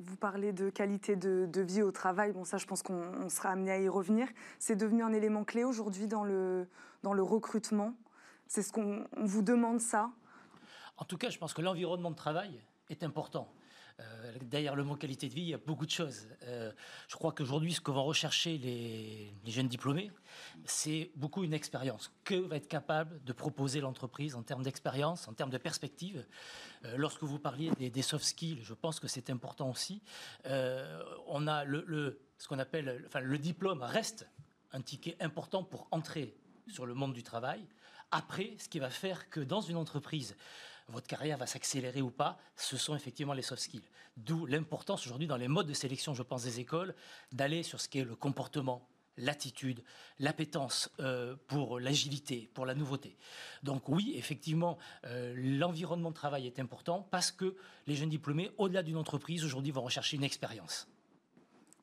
Vous 0.00 0.16
parlez 0.16 0.52
de 0.52 0.70
qualité 0.70 1.14
de, 1.14 1.60
vie 1.60 1.82
au 1.82 1.92
travail. 1.92 2.32
Bon, 2.32 2.44
ça, 2.44 2.56
je 2.56 2.66
pense 2.66 2.82
qu'on 2.82 3.28
sera 3.28 3.50
amené 3.50 3.70
à 3.70 3.78
y 3.78 3.88
revenir. 3.88 4.26
C'est 4.58 4.76
devenu 4.76 5.02
un 5.02 5.12
élément 5.12 5.44
clé 5.44 5.62
aujourd'hui 5.62 6.06
dans 6.06 6.24
le, 6.24 6.66
dans 7.02 7.12
le 7.12 7.22
recrutement 7.22 7.94
c'est 8.50 8.62
ce 8.62 8.72
qu'on 8.72 9.06
vous 9.16 9.42
demande 9.42 9.80
ça? 9.80 10.10
En 10.96 11.04
tout 11.04 11.16
cas, 11.16 11.30
je 11.30 11.38
pense 11.38 11.54
que 11.54 11.62
l'environnement 11.62 12.10
de 12.10 12.16
travail 12.16 12.60
est 12.90 13.02
important. 13.02 13.52
Euh, 14.00 14.32
derrière 14.42 14.76
le 14.76 14.84
mot 14.84 14.96
qualité 14.96 15.28
de 15.28 15.34
vie, 15.34 15.42
il 15.42 15.48
y 15.48 15.54
a 15.54 15.58
beaucoup 15.58 15.84
de 15.84 15.90
choses. 15.90 16.26
Euh, 16.44 16.72
je 17.08 17.16
crois 17.16 17.32
qu'aujourd'hui, 17.32 17.72
ce 17.72 17.80
que 17.80 17.90
vont 17.90 18.04
rechercher 18.04 18.56
les, 18.58 19.32
jeunes 19.46 19.68
diplômés, 19.68 20.10
c'est 20.64 21.10
beaucoup 21.16 21.44
une 21.44 21.52
expérience. 21.52 22.12
Que 22.24 22.34
va 22.34 22.56
être 22.56 22.68
capable 22.68 23.22
de 23.24 23.32
proposer 23.32 23.80
l'entreprise 23.80 24.34
en 24.34 24.42
termes 24.42 24.62
d'expérience, 24.62 25.28
en 25.28 25.34
termes 25.34 25.50
de 25.50 25.58
perspective? 25.58 26.26
Euh, 26.84 26.96
Lorsque 26.96 27.22
vous 27.22 27.38
parliez 27.38 27.70
des, 27.72 28.02
soft 28.02 28.24
skills, 28.24 28.60
je 28.62 28.74
pense 28.74 29.00
que 29.00 29.08
c'est 29.08 29.30
important 29.30 29.70
aussi. 29.70 30.02
on 30.44 31.46
a 31.46 31.64
le, 31.64 32.20
ce 32.38 32.48
qu'on 32.48 32.58
appelle, 32.58 33.04
enfin, 33.06 33.20
le 33.20 33.38
diplôme 33.38 33.82
reste 33.82 34.28
un 34.72 34.80
ticket 34.80 35.16
important 35.20 35.62
pour 35.62 35.88
entrer 35.90 36.36
sur 36.68 36.86
le 36.86 36.94
monde 36.94 37.12
du 37.12 37.22
travail. 37.22 37.66
Après, 38.10 38.54
ce 38.58 38.68
qui 38.68 38.78
va 38.78 38.90
faire 38.90 39.28
que 39.30 39.40
dans 39.40 39.60
une 39.60 39.76
entreprise, 39.76 40.36
votre 40.90 41.06
carrière 41.06 41.38
va 41.38 41.46
s'accélérer 41.46 42.02
ou 42.02 42.10
pas, 42.10 42.38
ce 42.56 42.76
sont 42.76 42.94
effectivement 42.94 43.32
les 43.32 43.42
soft 43.42 43.62
skills. 43.62 43.88
D'où 44.16 44.46
l'importance 44.46 45.06
aujourd'hui 45.06 45.26
dans 45.26 45.36
les 45.36 45.48
modes 45.48 45.66
de 45.66 45.74
sélection, 45.74 46.14
je 46.14 46.22
pense, 46.22 46.44
des 46.44 46.60
écoles, 46.60 46.94
d'aller 47.32 47.62
sur 47.62 47.80
ce 47.80 47.88
qui 47.88 48.00
est 48.00 48.04
le 48.04 48.16
comportement, 48.16 48.86
l'attitude, 49.16 49.82
l'appétence 50.18 50.90
euh, 51.00 51.36
pour 51.46 51.78
l'agilité, 51.78 52.50
pour 52.54 52.66
la 52.66 52.74
nouveauté. 52.74 53.16
Donc 53.62 53.88
oui, 53.88 54.14
effectivement, 54.16 54.78
euh, 55.04 55.34
l'environnement 55.36 56.10
de 56.10 56.14
travail 56.14 56.46
est 56.46 56.58
important 56.58 57.06
parce 57.10 57.30
que 57.30 57.56
les 57.86 57.94
jeunes 57.94 58.10
diplômés, 58.10 58.50
au-delà 58.58 58.82
d'une 58.82 58.96
entreprise, 58.96 59.44
aujourd'hui 59.44 59.72
vont 59.72 59.82
rechercher 59.82 60.16
une 60.16 60.24
expérience. 60.24 60.88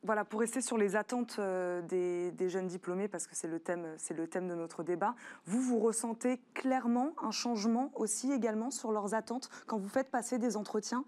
Voilà, 0.04 0.24
pour 0.24 0.40
rester 0.40 0.62
sur 0.62 0.78
les 0.78 0.96
attentes 0.96 1.38
euh, 1.40 1.82
des, 1.82 2.50
jeunes 2.50 2.68
diplômés, 2.68 3.08
parce 3.08 3.28
que 3.28 3.36
c'est 3.36 3.48
le, 3.48 3.60
thème, 3.60 3.96
le 4.16 4.28
thème 4.28 4.48
de 4.48 4.56
notre 4.56 4.84
débat, 4.84 5.16
vous, 5.46 5.62
vous 5.62 5.80
ressentez 5.80 6.40
clairement 6.54 7.14
un 7.22 7.32
changement 7.32 7.92
aussi 7.96 8.32
également 8.32 8.72
sur 8.72 8.92
leurs 8.92 9.14
attentes 9.14 9.50
quand 9.66 9.78
vous 9.78 9.90
faites 9.90 10.12
passer 10.12 10.38
des 10.38 10.56
entretiens? 10.56 11.04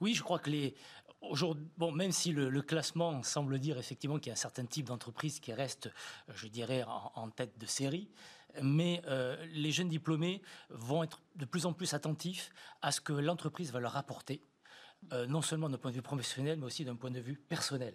Oui, 0.00 0.14
je 0.14 0.22
crois 0.22 0.38
que 0.38 0.50
les... 0.50 0.74
Bon, 1.78 1.90
même 1.90 2.12
si 2.12 2.32
le, 2.32 2.60
classement 2.60 3.22
semble 3.22 3.58
dire 3.58 3.78
effectivement 3.78 4.18
qu'il 4.18 4.26
y 4.26 4.30
a 4.30 4.34
un 4.34 4.36
certain 4.36 4.66
type 4.66 4.86
d'entreprise 4.86 5.40
qui 5.40 5.54
reste, 5.54 5.88
je 6.28 6.48
dirais, 6.48 6.84
en, 7.14 7.30
tête 7.30 7.56
de 7.56 7.64
série, 7.64 8.10
mais 8.62 9.00
euh, 9.06 9.42
les 9.54 9.72
jeunes 9.72 9.88
diplômés 9.88 10.42
vont 10.68 11.02
être 11.02 11.22
de 11.36 11.46
plus 11.46 11.64
en 11.64 11.72
plus 11.72 11.94
attentifs 11.94 12.50
à 12.82 12.92
ce 12.92 13.00
que 13.00 13.14
l'entreprise 13.14 13.72
va 13.72 13.80
leur 13.80 13.96
apporter 13.96 14.42
euh, 15.12 15.26
non 15.26 15.42
seulement 15.42 15.68
d'un 15.68 15.78
point 15.78 15.90
de 15.90 15.96
vue 15.96 16.02
professionnel, 16.02 16.58
mais 16.58 16.66
aussi 16.66 16.84
d'un 16.84 16.96
point 16.96 17.10
de 17.10 17.20
vue 17.20 17.36
personnel. 17.36 17.94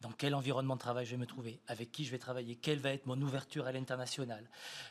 Dans 0.00 0.10
quel 0.10 0.34
environnement 0.34 0.74
de 0.74 0.80
travail 0.80 1.06
je 1.06 1.12
vais 1.12 1.16
me 1.16 1.26
trouver, 1.26 1.60
avec 1.66 1.92
qui 1.92 2.04
je 2.04 2.10
vais 2.10 2.18
travailler, 2.18 2.56
quelle 2.56 2.78
va 2.78 2.90
être 2.90 3.06
mon 3.06 3.20
ouverture 3.22 3.66
à 3.66 3.72
l'international, 3.72 4.48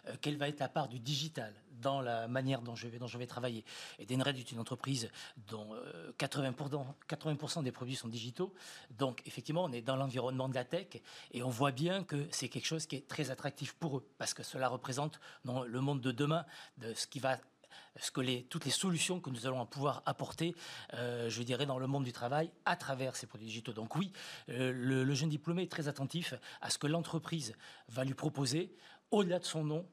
euh, 0.08 0.16
quelle 0.22 0.38
va 0.38 0.48
être 0.48 0.60
la 0.60 0.70
part 0.70 0.88
du 0.88 1.00
digital 1.00 1.54
dans 1.82 2.00
la 2.00 2.28
manière 2.28 2.62
dont 2.62 2.76
je 2.76 2.88
vais, 2.88 3.28
travailler. 3.28 3.66
Et 4.00 4.06
Denred 4.06 4.38
est 4.38 4.52
une 4.52 4.60
entreprise 4.60 5.10
dont 5.48 5.76
80%, 6.20 6.82
euh, 6.82 6.84
80 7.08 7.62
des 7.64 7.72
produits 7.72 7.96
sont 7.96 8.08
digitaux. 8.08 8.54
Donc, 8.92 9.22
effectivement, 9.26 9.64
on 9.64 9.72
est 9.72 9.82
dans 9.82 9.96
l'environnement 9.96 10.48
de 10.48 10.54
la 10.56 10.64
tech 10.64 11.02
et 11.32 11.44
on 11.44 11.50
voit 11.50 11.72
bien 11.72 12.04
que 12.04 12.28
c'est 12.32 12.50
quelque 12.50 12.68
chose 12.68 12.86
qui 12.86 12.96
est 12.98 13.08
très 13.08 13.32
attractif 13.32 13.74
pour 13.74 13.98
eux 13.98 14.08
parce 14.18 14.34
que 14.34 14.44
cela 14.44 14.68
représente 14.68 15.20
le 15.44 15.82
monde 15.82 16.02
de 16.02 16.12
demain 16.12 16.46
de 16.78 16.94
ce 16.94 17.08
qui 17.08 17.20
va 17.20 17.38
ce 18.00 18.12
que 18.12 18.42
toutes 18.44 18.66
les 18.66 18.72
solutions 18.72 19.20
que 19.20 19.30
nous 19.30 19.46
allons 19.48 19.66
pouvoir 19.66 20.02
apporter, 20.06 20.56
euh, 20.94 21.30
je 21.30 21.44
dirais, 21.44 21.66
dans 21.66 21.80
le 21.80 21.88
monde 21.88 22.04
du 22.04 22.12
travail 22.12 22.52
à 22.66 22.76
travers 22.76 23.16
ces 23.16 23.28
produits 23.28 23.48
digitaux. 23.48 23.74
Donc 23.74 23.96
oui, 23.96 24.12
euh, 24.50 24.72
le, 24.74 25.14
jeune 25.14 25.30
diplômé 25.30 25.64
est 25.64 25.72
très 25.72 25.88
attentif 25.88 26.34
à 26.62 26.70
ce 26.70 26.78
que 26.78 26.88
l'entreprise 26.88 27.54
va 27.90 28.04
lui 28.04 28.14
proposer, 28.14 28.76
au-delà 29.12 29.40
de 29.40 29.46
son 29.46 29.64
nom, 29.64 29.88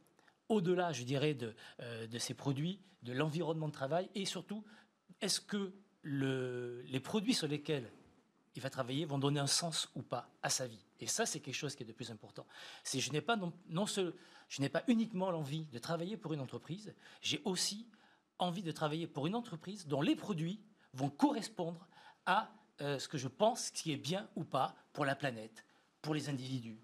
au-delà, 0.48 0.92
je 0.92 1.02
dirais, 1.02 1.34
de, 1.34 1.54
euh, 1.80 2.06
ses 2.18 2.34
produits, 2.34 2.80
de 3.02 3.12
l'environnement 3.12 3.68
de 3.68 3.72
travail, 3.72 4.08
et 4.14 4.24
surtout, 4.24 4.64
est-ce 5.20 5.40
que 5.40 5.72
le, 6.02 6.82
les 6.82 7.00
produits 7.00 7.34
sur 7.34 7.48
lesquels 7.48 7.90
il 8.58 8.60
va 8.60 8.70
travailler 8.70 9.04
vont 9.04 9.18
donner 9.18 9.38
un 9.38 9.46
sens 9.46 9.88
ou 9.94 10.02
pas 10.02 10.28
à 10.42 10.50
sa 10.50 10.66
vie. 10.66 10.84
Et 10.98 11.06
ça, 11.06 11.26
c'est 11.26 11.38
quelque 11.38 11.54
chose 11.54 11.76
qui 11.76 11.84
est 11.84 11.86
de 11.86 11.92
plus 11.92 12.10
important. 12.10 12.44
C'est 12.82 12.98
je 12.98 13.12
n'ai 13.12 13.20
pas 13.20 13.36
non, 13.36 13.52
non 13.68 13.86
je 13.86 14.60
n'ai 14.60 14.68
pas 14.68 14.82
uniquement 14.88 15.30
l'envie 15.30 15.66
de 15.66 15.78
travailler 15.78 16.16
pour 16.16 16.32
une 16.32 16.40
entreprise, 16.40 16.92
j'ai 17.22 17.40
aussi 17.44 17.86
envie 18.40 18.64
de 18.64 18.72
travailler 18.72 19.06
pour 19.06 19.28
une 19.28 19.36
entreprise 19.36 19.86
dont 19.86 20.02
les 20.02 20.16
produits 20.16 20.60
vont 20.92 21.08
correspondre 21.08 21.86
à 22.26 22.50
euh, 22.80 22.98
ce 22.98 23.06
que 23.06 23.16
je 23.16 23.28
pense 23.28 23.70
qui 23.70 23.92
est 23.92 23.96
bien 23.96 24.28
ou 24.34 24.42
pas 24.42 24.74
pour 24.92 25.04
la 25.04 25.14
planète, 25.14 25.64
pour 26.02 26.14
les 26.14 26.28
individus, 26.28 26.80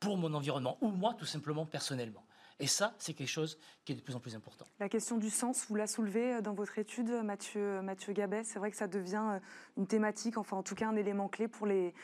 pour 0.00 0.16
mon 0.16 0.32
environnement, 0.32 0.78
ou 0.80 0.88
moi 0.88 1.12
tout 1.12 1.26
simplement 1.26 1.66
personnellement. 1.66 2.24
Et 2.60 2.66
ça, 2.66 2.94
c'est 2.98 3.14
quelque 3.14 3.28
chose 3.28 3.58
qui 3.84 3.92
est 3.92 3.94
de 3.94 4.00
plus 4.00 4.16
en 4.16 4.20
plus 4.20 4.34
important. 4.34 4.66
La 4.80 4.88
question 4.88 5.16
du 5.16 5.30
sens, 5.30 5.66
vous 5.68 5.76
la 5.76 5.86
soulevez 5.86 6.34
euh, 6.34 6.40
dans 6.40 6.54
votre 6.54 6.78
étude, 6.78 7.10
Mathieu, 7.22 7.80
Mathieu 7.82 8.12
Gabet. 8.12 8.42
C'est 8.44 8.58
vrai 8.58 8.70
que 8.70 8.76
ça 8.76 8.88
devient 8.88 9.24
euh, 9.34 9.38
une 9.76 9.86
thématique, 9.86 10.38
enfin 10.38 10.56
en 10.56 10.62
tout 10.62 10.74
cas 10.74 10.88
un 10.88 10.96
élément 10.96 11.28
clé 11.28 11.46
pour 11.46 11.66
les 11.66 11.94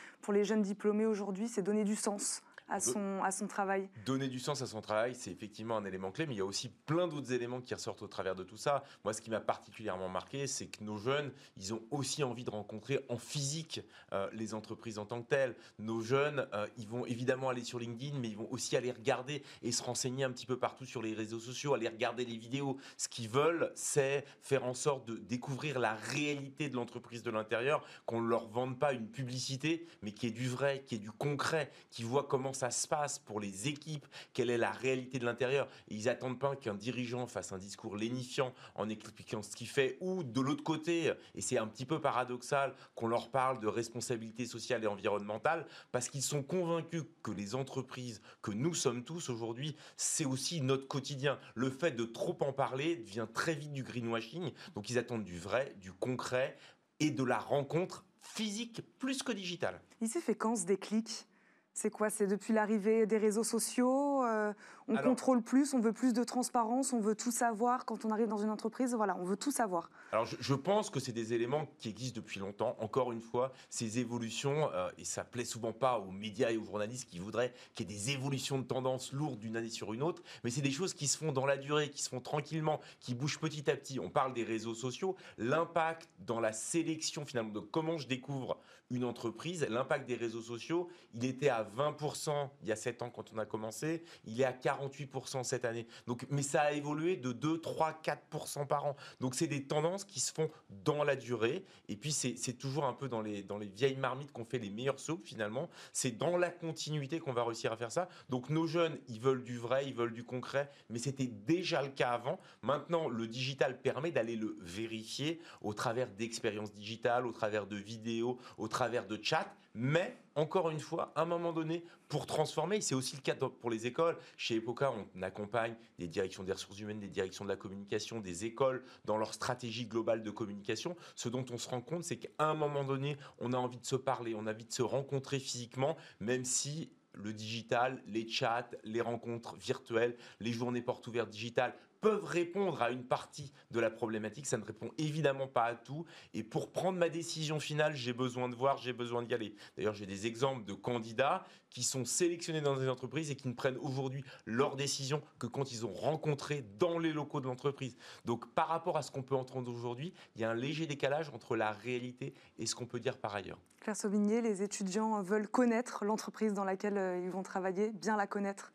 jeunes 0.43 0.61
diplômés 0.61 1.05
aujourd'hui, 1.05 1.47
c'est 1.47 1.61
donner 1.61 1.83
du 1.83 1.95
sens 1.95 2.41
à 2.67 2.79
son, 2.79 3.23
à 3.23 3.31
son 3.31 3.47
travail 3.47 3.89
Donner 4.05 4.27
du 4.27 4.39
sens 4.39 4.61
à 4.61 4.65
son 4.65 4.81
travail, 4.81 5.15
c'est 5.15 5.31
effectivement 5.31 5.77
un 5.77 5.85
élément 5.85 6.11
clé, 6.11 6.25
mais 6.25 6.33
il 6.33 6.37
y 6.37 6.41
a 6.41 6.45
aussi 6.45 6.69
plein 6.69 7.07
d'autres 7.07 7.31
éléments 7.31 7.61
qui 7.61 7.73
ressortent 7.73 8.01
au 8.01 8.07
travers 8.07 8.35
de 8.35 8.43
tout 8.43 8.57
ça. 8.57 8.83
Moi, 9.03 9.13
ce 9.13 9.21
qui 9.21 9.29
m'a 9.29 9.39
particulièrement 9.39 10.09
marqué, 10.09 10.47
c'est 10.47 10.67
que 10.67 10.83
nos 10.83 10.97
jeunes, 10.97 11.31
ils 11.57 11.73
ont 11.73 11.81
aussi 11.91 12.23
envie 12.23 12.43
de 12.43 12.49
rencontrer 12.49 13.05
en 13.09 13.17
physique 13.17 13.81
euh, 14.13 14.27
les 14.33 14.53
entreprises 14.53 14.97
en 14.97 15.05
tant 15.05 15.21
que 15.21 15.29
telles. 15.29 15.55
Nos 15.79 16.01
jeunes, 16.01 16.47
euh, 16.53 16.67
ils 16.77 16.87
vont 16.87 17.05
évidemment 17.05 17.49
aller 17.49 17.63
sur 17.63 17.79
LinkedIn, 17.79 18.17
mais 18.19 18.29
ils 18.29 18.37
vont 18.37 18.51
aussi 18.51 18.75
aller 18.75 18.91
regarder 18.91 19.43
et 19.61 19.71
se 19.71 19.83
renseigner 19.83 20.23
un 20.23 20.31
petit 20.31 20.45
peu 20.45 20.57
partout 20.57 20.85
sur 20.85 21.01
les 21.01 21.13
réseaux 21.13 21.39
sociaux, 21.39 21.73
aller 21.73 21.87
regarder 21.87 22.25
les 22.25 22.37
vidéos. 22.37 22.77
Ce 22.97 23.07
qu'ils 23.07 23.29
veulent, 23.29 23.71
c'est 23.75 24.25
faire 24.41 24.65
en 24.65 24.73
sorte 24.73 25.07
de 25.07 25.17
découvrir 25.17 25.79
la 25.79 25.93
réalité 25.93 26.69
de 26.69 26.75
l'entreprise 26.75 27.21
de 27.21 27.31
l'intérieur, 27.31 27.85
qu'on 28.05 28.21
ne 28.21 28.27
leur 28.27 28.47
vende 28.47 28.79
pas 28.79 28.93
une 28.93 29.07
publicité, 29.07 29.87
mais 30.01 30.11
qui 30.11 30.27
est 30.27 30.31
du 30.31 30.47
vrai, 30.47 30.83
qui 30.85 30.95
est 30.95 30.99
du 30.99 31.11
concret, 31.11 31.71
qui 31.91 32.03
voit 32.03 32.23
comment 32.23 32.53
ça 32.55 32.71
se 32.71 32.87
passe 32.87 33.19
pour 33.19 33.39
les 33.39 33.67
équipes, 33.67 34.07
quelle 34.33 34.49
est 34.49 34.57
la 34.57 34.71
réalité 34.71 35.19
de 35.19 35.25
l'intérieur. 35.25 35.67
ils 35.89 36.09
attendent 36.09 36.39
pas 36.39 36.55
qu'un 36.55 36.73
dirigeant 36.73 37.27
fasse 37.27 37.51
un 37.51 37.57
discours 37.57 37.95
lénifiant 37.95 38.53
en 38.73 38.89
expliquant 38.89 39.43
ce 39.43 39.55
qu'il 39.55 39.67
fait, 39.67 39.97
ou 40.01 40.23
de 40.23 40.41
l'autre 40.41 40.63
côté, 40.63 41.13
et 41.35 41.41
c'est 41.41 41.57
un 41.57 41.67
petit 41.67 41.85
peu 41.85 42.01
paradoxal, 42.01 42.73
qu'on 42.95 43.07
leur 43.07 43.29
parle 43.29 43.59
de 43.59 43.67
responsabilité 43.67 44.45
sociale 44.45 44.83
et 44.83 44.87
environnementale, 44.87 45.67
parce 45.91 46.09
qu'ils 46.09 46.23
sont 46.23 46.41
convaincus 46.41 47.03
que 47.21 47.31
les 47.31 47.55
entreprises, 47.55 48.21
que 48.41 48.51
nous 48.51 48.73
sommes 48.73 49.03
tous 49.03 49.29
aujourd'hui, 49.29 49.75
c'est 49.97 50.25
aussi 50.25 50.61
notre 50.61 50.87
quotidien. 50.87 51.39
Le 51.53 51.69
fait 51.69 51.91
de 51.91 52.05
trop 52.05 52.37
en 52.41 52.53
parler 52.53 52.95
devient 52.95 53.27
très 53.33 53.53
vite 53.53 53.73
du 53.73 53.83
greenwashing, 53.83 54.51
donc 54.73 54.89
ils 54.89 54.97
attendent 54.97 55.25
du 55.25 55.37
vrai, 55.37 55.75
du 55.81 55.91
concret 55.91 56.57
et 56.99 57.11
de 57.11 57.23
la 57.23 57.37
rencontre 57.37 58.05
physique 58.21 58.81
plus 58.97 59.21
que 59.23 59.31
digitale. 59.31 59.79
Il 60.01 60.07
s'est 60.07 60.21
fait 60.21 60.35
quand 60.35 60.55
ce 60.55 60.65
déclic 60.65 61.27
c'est 61.75 61.91
quoi? 61.91 62.09
C'est 62.09 62.25
depuis 62.25 62.53
l'arrivée 62.53 63.05
des 63.05 63.17
réseaux 63.17 63.43
sociaux 63.43 64.23
euh, 64.23 64.53
on 64.87 64.97
contrôle 64.97 65.41
plus, 65.41 65.73
on 65.73 65.79
veut 65.79 65.93
plus 65.93 66.13
de 66.13 66.23
transparence, 66.23 66.93
on 66.93 66.99
veut 66.99 67.15
tout 67.15 67.31
savoir 67.31 67.85
quand 67.85 68.05
on 68.05 68.11
arrive 68.11 68.27
dans 68.27 68.37
une 68.37 68.49
entreprise. 68.49 68.93
Voilà, 68.93 69.17
on 69.17 69.23
veut 69.23 69.37
tout 69.37 69.51
savoir. 69.51 69.89
Alors 70.11 70.25
je, 70.25 70.53
pense 70.53 70.89
que 70.89 70.99
c'est 70.99 71.11
des 71.11 71.33
éléments 71.33 71.67
qui 71.77 71.89
existent 71.89 72.21
depuis 72.21 72.39
longtemps. 72.39 72.75
Encore 72.79 73.11
une 73.11 73.21
fois, 73.21 73.51
ces 73.69 73.99
évolutions, 73.99 74.69
euh, 74.73 74.89
et 74.97 75.05
ça 75.05 75.23
plaît 75.23 75.45
souvent 75.45 75.73
pas 75.73 75.99
aux 75.99 76.11
médias 76.11 76.51
et 76.51 76.57
aux 76.57 76.63
journalistes 76.63 77.09
qui 77.09 77.19
voudraient 77.19 77.53
qu'il 77.73 77.89
y 77.89 77.93
ait 77.93 77.97
des 77.97 78.11
évolutions 78.11 78.59
de 78.59 78.63
tendance 78.63 79.11
lourdes 79.11 79.39
d'une 79.39 79.57
année 79.57 79.69
sur 79.69 79.93
une 79.93 80.03
autre, 80.03 80.21
mais 80.43 80.51
c'est 80.51 80.61
des 80.61 80.71
choses 80.71 80.93
qui 80.93 81.07
se 81.07 81.17
font 81.17 81.31
dans 81.31 81.45
la 81.45 81.57
durée, 81.57 81.89
qui 81.89 82.03
se 82.03 82.09
font 82.09 82.21
tranquillement, 82.21 82.79
qui 82.99 83.15
bougent 83.15 83.39
petit 83.39 83.69
à 83.69 83.75
petit. 83.75 83.99
On 83.99 84.09
parle 84.09 84.33
des 84.33 84.43
réseaux 84.43 84.75
sociaux, 84.75 85.15
l'impact 85.37 86.09
dans 86.19 86.39
la 86.39 86.53
sélection 86.53 87.25
finalement 87.25 87.51
de 87.51 87.59
comment 87.59 87.97
je 87.97 88.07
découvre 88.07 88.59
une 88.91 89.03
entreprise, 89.03 89.65
l'impact 89.69 90.07
des 90.07 90.15
réseaux 90.15 90.41
sociaux, 90.41 90.89
il 91.13 91.25
était 91.25 91.49
à 91.49 91.63
20% 91.63 92.49
il 92.61 92.69
y 92.69 92.71
a 92.71 92.75
7 92.75 93.01
ans 93.01 93.09
quand 93.09 93.33
on 93.33 93.37
a 93.37 93.45
commencé, 93.45 94.03
il 94.25 94.39
est 94.39 94.45
à 94.45 94.51
48% 94.51 95.43
cette 95.43 95.65
année. 95.65 95.87
Donc, 96.07 96.25
mais 96.29 96.41
ça 96.41 96.61
a 96.61 96.71
évolué 96.71 97.15
de 97.15 97.31
2, 97.31 97.61
3, 97.61 98.01
4% 98.03 98.67
par 98.67 98.85
an. 98.85 98.95
Donc 99.19 99.35
c'est 99.35 99.47
des 99.47 99.65
tendances 99.65 100.03
qui 100.03 100.19
se 100.19 100.31
font 100.31 100.49
dans 100.83 101.03
la 101.03 101.15
durée. 101.15 101.65
Et 101.89 101.95
puis 101.95 102.11
c'est 102.11 102.53
toujours 102.53 102.85
un 102.85 102.93
peu 102.93 103.07
dans 103.09 103.21
les, 103.21 103.43
dans 103.43 103.57
les 103.57 103.67
vieilles 103.67 103.97
marmites 103.97 104.31
qu'on 104.31 104.45
fait 104.45 104.59
les 104.59 104.69
meilleures 104.69 104.99
soupes 104.99 105.25
finalement. 105.25 105.69
C'est 105.91 106.11
dans 106.11 106.37
la 106.37 106.49
continuité 106.49 107.19
qu'on 107.19 107.33
va 107.33 107.43
réussir 107.43 107.71
à 107.71 107.77
faire 107.77 107.91
ça. 107.91 108.07
Donc 108.29 108.49
nos 108.49 108.67
jeunes, 108.67 108.97
ils 109.07 109.19
veulent 109.19 109.43
du 109.43 109.57
vrai, 109.57 109.87
ils 109.87 109.95
veulent 109.95 110.13
du 110.13 110.23
concret, 110.23 110.69
mais 110.89 110.99
c'était 110.99 111.27
déjà 111.27 111.81
le 111.81 111.89
cas 111.89 112.11
avant. 112.11 112.39
Maintenant, 112.61 113.09
le 113.09 113.27
digital 113.27 113.81
permet 113.81 114.11
d'aller 114.11 114.35
le 114.35 114.57
vérifier 114.61 115.39
au 115.61 115.73
travers 115.73 116.09
d'expériences 116.09 116.73
digitales, 116.73 117.25
au 117.25 117.31
travers 117.31 117.65
de 117.67 117.77
vidéos, 117.77 118.37
au 118.57 118.67
travers 118.67 118.74
de 119.07 119.19
chats, 119.23 119.53
mais 119.73 120.17
encore 120.35 120.69
une 120.69 120.79
fois, 120.79 121.13
à 121.15 121.21
un 121.21 121.25
moment 121.25 121.53
donné, 121.53 121.83
pour 122.09 122.25
transformer, 122.25 122.81
c'est 122.81 122.95
aussi 122.95 123.15
le 123.15 123.21
cas 123.21 123.35
pour 123.35 123.69
les 123.69 123.87
écoles. 123.87 124.17
Chez 124.37 124.55
Epoca, 124.55 124.91
on 125.15 125.21
accompagne 125.21 125.75
des 125.97 126.07
directions 126.07 126.43
des 126.43 126.51
ressources 126.51 126.79
humaines, 126.79 126.99
des 126.99 127.07
directions 127.07 127.45
de 127.45 127.49
la 127.49 127.55
communication, 127.55 128.19
des 128.19 128.45
écoles 128.45 128.83
dans 129.05 129.17
leur 129.17 129.33
stratégie 129.33 129.85
globale 129.85 130.23
de 130.23 130.29
communication. 130.29 130.95
Ce 131.15 131.29
dont 131.29 131.45
on 131.51 131.57
se 131.57 131.69
rend 131.69 131.81
compte, 131.81 132.03
c'est 132.03 132.17
qu'à 132.17 132.29
un 132.39 132.53
moment 132.53 132.83
donné, 132.83 133.17
on 133.39 133.53
a 133.53 133.57
envie 133.57 133.79
de 133.79 133.85
se 133.85 133.95
parler, 133.95 134.35
on 134.35 134.45
a 134.45 134.53
envie 134.53 134.65
de 134.65 134.73
se 134.73 134.83
rencontrer 134.83 135.39
physiquement, 135.39 135.95
même 136.19 136.43
si 136.43 136.91
le 137.13 137.31
digital, 137.31 138.03
les 138.07 138.27
chats, 138.27 138.69
les 138.83 139.01
rencontres 139.01 139.55
virtuelles, 139.55 140.17
les 140.41 140.51
journées 140.51 140.81
portes 140.81 141.07
ouvertes 141.07 141.29
digitales 141.29 141.73
peuvent 142.05 142.23
répondre 142.23 142.83
à 142.83 142.91
une 142.91 143.03
partie 143.03 143.51
de 143.71 143.79
la 143.79 143.89
problématique. 143.89 144.45
Ça 144.45 144.57
ne 144.57 144.63
répond 144.63 144.91
évidemment 144.99 145.47
pas 145.47 145.63
à 145.63 145.73
tout. 145.73 146.05
Et 146.35 146.43
pour 146.43 146.71
prendre 146.71 146.99
ma 146.99 147.09
décision 147.09 147.59
finale, 147.59 147.95
j'ai 147.95 148.13
besoin 148.13 148.47
de 148.47 148.53
voir, 148.53 148.77
j'ai 148.77 148.93
besoin 148.93 149.23
d'y 149.23 149.33
aller. 149.33 149.55
D'ailleurs, 149.75 149.95
j'ai 149.95 150.05
des 150.05 150.27
exemples 150.27 150.65
de 150.65 150.73
candidats 150.73 151.43
qui 151.71 151.81
sont 151.81 152.05
sélectionnés 152.05 152.61
dans 152.61 152.77
des 152.77 152.89
entreprises 152.89 153.31
et 153.31 153.35
qui 153.35 153.47
ne 153.47 153.53
prennent 153.53 153.79
aujourd'hui 153.79 154.23
leurs 154.45 154.75
décisions 154.75 155.23
que 155.39 155.47
quand 155.47 155.71
ils 155.71 155.83
ont 155.83 155.93
rencontré 155.93 156.63
dans 156.77 156.99
les 156.99 157.11
locaux 157.11 157.41
de 157.41 157.47
l'entreprise. 157.47 157.97
Donc, 158.23 158.53
par 158.53 158.67
rapport 158.67 158.97
à 158.97 159.01
ce 159.01 159.09
qu'on 159.09 159.23
peut 159.23 159.35
entendre 159.35 159.71
aujourd'hui, 159.71 160.13
il 160.35 160.41
y 160.41 160.43
a 160.43 160.51
un 160.51 160.53
léger 160.53 160.85
décalage 160.85 161.31
entre 161.33 161.55
la 161.55 161.71
réalité 161.71 162.35
et 162.59 162.67
ce 162.67 162.75
qu'on 162.75 162.85
peut 162.85 162.99
dire 162.99 163.17
par 163.17 163.33
ailleurs. 163.33 163.57
Claire 163.81 163.97
Sauvigné, 163.97 164.43
les 164.43 164.61
étudiants 164.61 165.23
veulent 165.23 165.47
connaître 165.47 166.05
l'entreprise 166.05 166.53
dans 166.53 166.65
laquelle 166.65 166.99
euh, 166.99 167.19
ils 167.23 167.31
vont 167.31 167.43
travailler, 167.43 167.91
bien 167.93 168.15
la 168.15 168.27
connaître. 168.27 168.71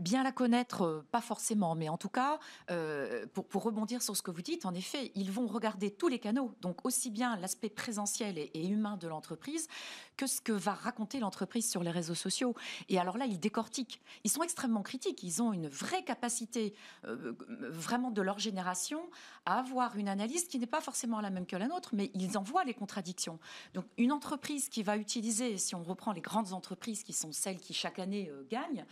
Bien 0.00 0.22
la 0.22 0.32
connaître, 0.32 0.82
euh, 0.82 1.06
pas 1.12 1.20
forcément, 1.20 1.74
mais 1.74 1.90
en 1.90 1.98
tout 1.98 2.08
cas, 2.08 2.40
euh, 2.70 3.26
pour, 3.34 3.62
rebondir 3.62 4.00
sur 4.00 4.16
ce 4.16 4.22
que 4.22 4.30
vous 4.30 4.40
dites, 4.40 4.64
en 4.64 4.72
effet, 4.72 5.12
ils 5.14 5.30
vont 5.30 5.46
regarder 5.46 5.90
tous 5.90 6.08
les 6.08 6.18
canaux, 6.18 6.54
donc 6.62 6.86
aussi 6.86 7.10
bien 7.10 7.36
l'aspect 7.36 7.68
présentiel 7.68 8.38
et, 8.38 8.66
humain 8.66 8.96
de 8.96 9.06
l'entreprise 9.06 9.68
que 10.16 10.26
ce 10.26 10.40
que 10.40 10.52
va 10.52 10.72
raconter 10.72 11.20
l'entreprise 11.20 11.70
sur 11.70 11.82
les 11.82 11.90
réseaux 11.90 12.14
sociaux. 12.14 12.54
Et 12.88 12.98
alors 12.98 13.18
là, 13.18 13.26
ils 13.26 13.38
décortiquent. 13.38 14.00
Ils 14.24 14.30
sont 14.30 14.42
extrêmement 14.42 14.80
critiques. 14.80 15.22
Ils 15.22 15.42
ont 15.42 15.52
une 15.52 15.68
vraie 15.68 16.02
capacité, 16.02 16.74
euh, 17.04 17.34
vraiment 17.60 18.10
de 18.10 18.22
leur 18.22 18.38
génération, 18.38 19.02
à 19.44 19.58
avoir 19.58 19.96
une 19.96 20.08
analyse 20.08 20.48
qui 20.48 20.58
n'est 20.58 20.66
pas 20.66 20.80
forcément 20.80 21.20
la 21.20 21.28
même 21.28 21.44
que 21.44 21.56
la 21.56 21.68
nôtre, 21.68 21.90
mais 21.92 22.10
ils 22.14 22.38
en 22.38 22.42
voient 22.42 22.64
les 22.64 22.74
contradictions. 22.74 23.38
Donc 23.74 23.84
une 23.98 24.12
entreprise 24.12 24.70
qui 24.70 24.82
va 24.82 24.96
utiliser, 24.96 25.58
si 25.58 25.74
on 25.74 25.82
reprend 25.82 26.12
les 26.12 26.22
grandes 26.22 26.54
entreprises 26.54 27.02
qui 27.02 27.12
sont 27.12 27.32
celles 27.32 27.60
qui 27.60 27.74
chaque 27.74 27.98
année 27.98 28.32
gagnent, 28.50 28.86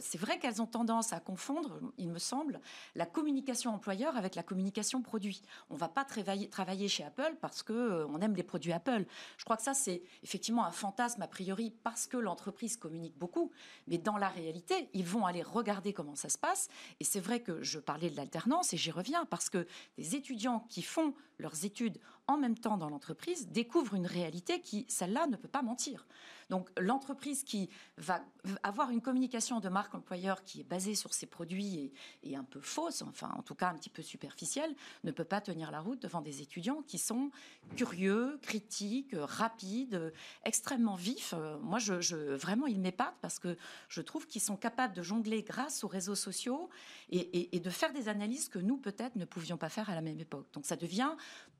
c'est 0.00 0.18
vrai 0.18 0.37
qu'elles 0.38 0.62
ont 0.62 0.66
tendance 0.66 1.12
à 1.12 1.20
confondre, 1.20 1.80
il 1.98 2.08
me 2.08 2.18
semble, 2.18 2.60
la 2.94 3.06
communication 3.06 3.74
employeur 3.74 4.16
avec 4.16 4.34
la 4.34 4.42
communication 4.42 5.02
produit. 5.02 5.42
On 5.70 5.74
ne 5.74 5.78
va 5.78 5.88
pas 5.88 6.04
travailler, 6.04 6.88
chez 6.88 7.04
Apple 7.04 7.36
parce 7.40 7.62
qu'on 7.62 7.74
euh, 7.74 8.20
aime 8.20 8.34
les 8.34 8.42
produits 8.42 8.72
Apple. 8.72 9.04
Je 9.36 9.44
crois 9.44 9.56
que 9.56 9.62
ça, 9.62 9.74
c'est 9.74 10.02
effectivement 10.22 10.64
un 10.64 10.70
fantasme 10.70 11.22
a 11.22 11.28
priori 11.28 11.72
parce 11.82 12.06
que 12.06 12.16
l'entreprise 12.16 12.76
communique 12.76 13.16
beaucoup. 13.18 13.50
Mais 13.86 13.98
dans 13.98 14.16
la 14.16 14.28
réalité, 14.28 14.88
ils 14.94 15.04
vont 15.04 15.26
aller 15.26 15.42
regarder 15.42 15.92
comment 15.92 16.14
ça 16.14 16.28
se 16.28 16.38
passe. 16.38 16.68
Et 17.00 17.04
c'est 17.04 17.20
vrai 17.20 17.40
que 17.40 17.62
je 17.62 17.78
parlais 17.78 18.10
de 18.10 18.16
l'alternance 18.16 18.72
et 18.72 18.76
j'y 18.76 18.90
reviens 18.90 19.24
parce 19.24 19.50
que 19.50 19.66
des 19.96 20.14
étudiants 20.14 20.66
qui 20.68 20.82
font 20.82 21.14
leurs 21.38 21.64
études 21.64 21.98
en 22.26 22.36
même 22.36 22.58
temps 22.58 22.76
dans 22.76 22.90
l'entreprise 22.90 23.48
découvrent 23.48 23.94
une 23.94 24.06
réalité 24.06 24.60
qui, 24.60 24.84
celle-là, 24.88 25.26
ne 25.26 25.36
peut 25.36 25.48
pas 25.48 25.62
mentir. 25.62 26.06
Donc 26.50 26.70
l'entreprise 26.78 27.44
qui 27.44 27.68
va 27.96 28.20
avoir 28.62 28.90
une 28.90 29.00
communication 29.00 29.60
de 29.60 29.68
marque 29.68 29.94
employeur 29.94 30.44
qui 30.44 30.60
est 30.60 30.64
basée 30.64 30.94
sur 30.94 31.12
ses 31.12 31.26
produits 31.26 31.92
et, 32.22 32.36
un 32.36 32.44
peu 32.44 32.60
fausse, 32.60 33.02
enfin 33.02 33.32
en 33.36 33.42
tout 33.42 33.54
cas 33.54 33.68
un 33.68 33.74
petit 33.74 33.90
peu 33.90 34.02
superficielle, 34.02 34.74
ne 35.04 35.10
peut 35.10 35.24
pas 35.24 35.40
tenir 35.40 35.70
la 35.70 35.80
route 35.80 36.00
devant 36.00 36.20
des 36.22 36.40
étudiants 36.40 36.82
qui 36.82 36.98
sont 36.98 37.30
curieux, 37.76 38.38
critiques, 38.42 39.14
rapides, 39.14 40.12
extrêmement 40.44 40.94
vifs. 40.94 41.34
Moi, 41.60 41.78
je, 41.78 42.34
vraiment, 42.34 42.66
ils 42.66 42.80
m'épatent 42.80 43.16
parce 43.20 43.38
que 43.38 43.56
je 43.88 44.00
trouve 44.00 44.26
qu'ils 44.26 44.40
sont 44.40 44.56
capables 44.56 44.94
de 44.94 45.02
jongler 45.02 45.42
grâce 45.42 45.84
aux 45.84 45.88
réseaux 45.88 46.14
sociaux 46.14 46.68
et, 47.10 47.54
et 47.56 47.60
de 47.60 47.70
faire 47.70 47.92
des 47.92 48.08
analyses 48.08 48.48
que 48.48 48.58
nous, 48.58 48.76
peut-être, 48.76 49.16
ne 49.16 49.24
pouvions 49.24 49.56
pas 49.56 49.68
faire 49.68 49.90
à 49.90 49.94
la 49.94 50.00
même 50.00 50.20
époque. 50.20 50.46
Donc 50.52 50.64
ça 50.64 50.76
devient, 50.76 51.10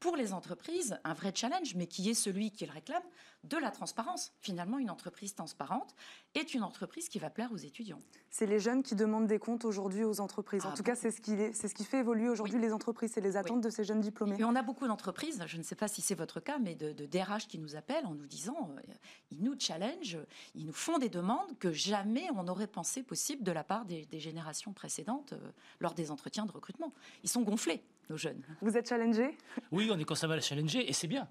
pour 0.01 0.17
les 0.17 0.33
entreprises, 0.33 0.99
un 1.05 1.15
vrai 1.15 1.33
challenge, 1.35 1.75
mais 1.75 1.87
qui 1.87 2.09
est 2.09 2.15
celui 2.15 2.51
qu'ils 2.51 2.71
réclament 2.71 3.03
de 3.45 3.57
la 3.57 3.71
transparence. 3.71 4.33
Finalement, 4.41 4.79
une 4.79 4.91
entreprise 4.91 5.35
transparente 5.35 5.95
est 6.35 6.55
une 6.55 6.63
entreprise 6.63 7.09
qui 7.09 7.19
va 7.19 7.31
plaire 7.31 7.53
aux 7.53 7.57
étudiants. 7.57 8.01
C'est 8.31 8.47
les 8.47 8.59
jeunes 8.59 8.83
qui 8.83 8.95
demandent 8.95 9.27
des 9.27 9.39
comptes 9.39 9.65
aujourd'hui 9.65 10.05
aux 10.05 10.21
entreprises. 10.21 10.67
en 10.67 10.71
ah 10.71 10.77
tout 10.77 10.83
cas, 10.83 10.95
c'est 10.95 11.11
ce, 11.11 11.21
qui 11.21 11.37
c'est 11.53 11.69
ce 11.69 11.75
qui 11.75 11.85
fait 11.85 12.01
évoluer 12.01 12.29
aujourd'hui 12.29 12.59
les 12.59 12.73
entreprises, 12.73 13.13
c'est 13.15 13.21
les 13.21 13.37
attentes 13.37 13.63
de 13.63 13.71
ces 13.71 13.85
jeunes 13.85 14.01
diplômés. 14.01 14.37
Et 14.39 14.45
on 14.45 14.55
a 14.55 14.63
beaucoup 14.63 14.87
d'entreprises, 14.87 15.43
je 15.47 15.57
ne 15.57 15.63
sais 15.63 15.77
pas 15.77 15.89
si 15.89 16.03
c'est 16.03 16.15
votre 16.15 16.41
cas, 16.41 16.59
mais 16.59 16.75
de, 16.75 17.07
DRH 17.07 17.47
qui 17.49 17.59
nous 17.59 17.77
appellent 17.77 18.07
en 18.07 18.15
nous 18.15 18.27
disant, 18.27 18.71
euh, 18.77 18.93
ils 19.31 19.43
nous 19.43 19.55
challenge, 19.59 20.19
ils 20.55 20.67
nous 20.67 20.73
font 20.73 20.99
des 20.99 21.09
demandes 21.09 21.59
que 21.59 21.73
jamais 21.73 22.29
on 22.37 22.43
n'aurait 22.45 22.67
pensé 22.67 23.03
possible 23.03 23.43
de 23.43 23.53
la 23.53 23.65
part 23.65 23.85
des, 23.85 24.07
générations 24.19 24.73
précédentes 24.73 25.33
euh, 25.33 25.51
lors 25.81 25.95
des 25.95 26.11
entretiens 26.11 26.45
de 26.45 26.53
recrutement. 26.53 26.93
Ils 27.23 27.29
sont 27.29 27.43
gonflés, 27.43 27.83
nos 28.11 28.17
jeunes. 28.17 28.43
Vous 28.61 28.77
êtes 28.77 28.89
challengés? 28.89 29.37
Oui, 29.71 29.89
on 29.93 29.99
est 29.99 30.05
constamment 30.05 30.39
challengés 30.41 30.89
et 30.89 30.93
c'est 30.93 31.07
bien 31.07 31.29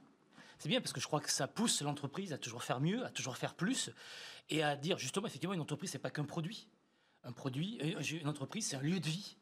c'est 0.60 0.70
bien 0.70 0.82
parce 0.82 0.94
que 0.94 1.02
je 1.02 1.08
crois 1.08 1.20
que 1.20 1.32
ça 1.32 1.48
pousse 1.48 1.82
l'entreprise 1.82 2.34
à 2.34 2.38
toujours 2.38 2.64
faire 2.64 2.80
mieux, 2.80 3.06
à 3.06 3.10
toujours 3.10 3.38
faire 3.38 3.54
plus 3.54 3.92
et 4.50 4.64
à 4.64 4.76
dire 4.76 4.98
justement, 4.98 5.28
effectivement, 5.28 5.54
une 5.54 5.62
entreprise, 5.62 5.92
c'est 5.92 6.00
pas 6.00 6.12
qu'un 6.12 6.26
produit. 6.26 6.68
Un 7.24 7.32
produit, 7.32 7.80
euh, 7.82 8.02
une 8.02 8.28
entreprise, 8.28 8.68
c'est 8.68 8.78
un 8.78 8.82
lieu 8.82 9.00
de 9.00 9.06
vie. 9.06 9.38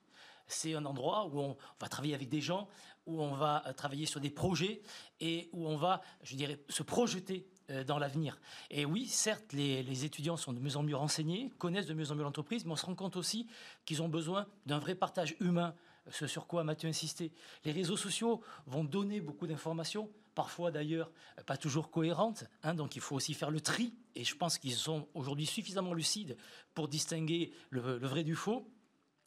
C'est 0.47 0.75
un 0.75 0.85
endroit 0.85 1.25
où 1.25 1.39
on 1.39 1.57
va 1.79 1.87
travailler 1.87 2.13
avec 2.13 2.29
des 2.29 2.41
gens, 2.41 2.67
où 3.05 3.21
on 3.21 3.33
va 3.33 3.63
euh, 3.67 3.73
travailler 3.73 4.05
sur 4.05 4.19
des 4.19 4.29
projets 4.29 4.81
et 5.19 5.49
où 5.53 5.67
on 5.67 5.77
va, 5.77 6.01
je 6.23 6.35
dirais, 6.35 6.59
se 6.69 6.83
projeter 6.83 7.47
euh, 7.71 7.83
dans 7.83 7.97
l'avenir. 7.97 8.39
Et 8.69 8.85
oui, 8.85 9.07
certes, 9.07 9.53
les, 9.53 9.83
les, 9.83 10.05
étudiants 10.05 10.37
sont 10.37 10.53
de 10.53 10.59
mieux 10.59 10.77
en 10.77 10.83
mieux 10.83 10.95
renseignés, 10.95 11.51
connaissent 11.57 11.87
de 11.87 11.93
mieux 11.93 12.11
en 12.11 12.15
mieux 12.15 12.23
l'entreprise, 12.23 12.65
mais 12.65 12.71
on 12.71 12.75
se 12.75 12.85
rend 12.85 12.95
compte 12.95 13.15
aussi 13.15 13.47
qu'ils 13.85 14.01
ont 14.01 14.09
besoin 14.09 14.45
d'un 14.65 14.79
vrai 14.79 14.95
partage 14.95 15.35
humain, 15.39 15.75
ce 16.09 16.27
sur 16.27 16.45
quoi 16.45 16.63
Mathieu 16.63 16.89
insisté. 16.89 17.31
Les 17.63 17.71
réseaux 17.71 17.97
sociaux 17.97 18.41
vont 18.67 18.83
donner 18.83 19.21
beaucoup 19.21 19.47
d'informations, 19.47 20.11
parfois 20.35 20.69
d'ailleurs 20.69 21.11
pas 21.47 21.57
toujours 21.57 21.89
cohérentes, 21.89 22.45
hein, 22.63 22.73
donc 22.75 22.95
il 22.95 23.01
faut 23.01 23.15
aussi 23.15 23.33
faire 23.33 23.49
le 23.49 23.61
tri, 23.61 23.93
et 24.15 24.23
je 24.23 24.35
pense 24.35 24.57
qu'ils 24.57 24.75
sont 24.75 25.07
aujourd'hui 25.13 25.45
suffisamment 25.45 25.93
lucides 25.93 26.37
pour 26.73 26.87
distinguer 26.87 27.51
le, 27.69 27.97
le 27.97 28.07
vrai 28.07 28.23
du 28.23 28.35
faux. 28.35 28.67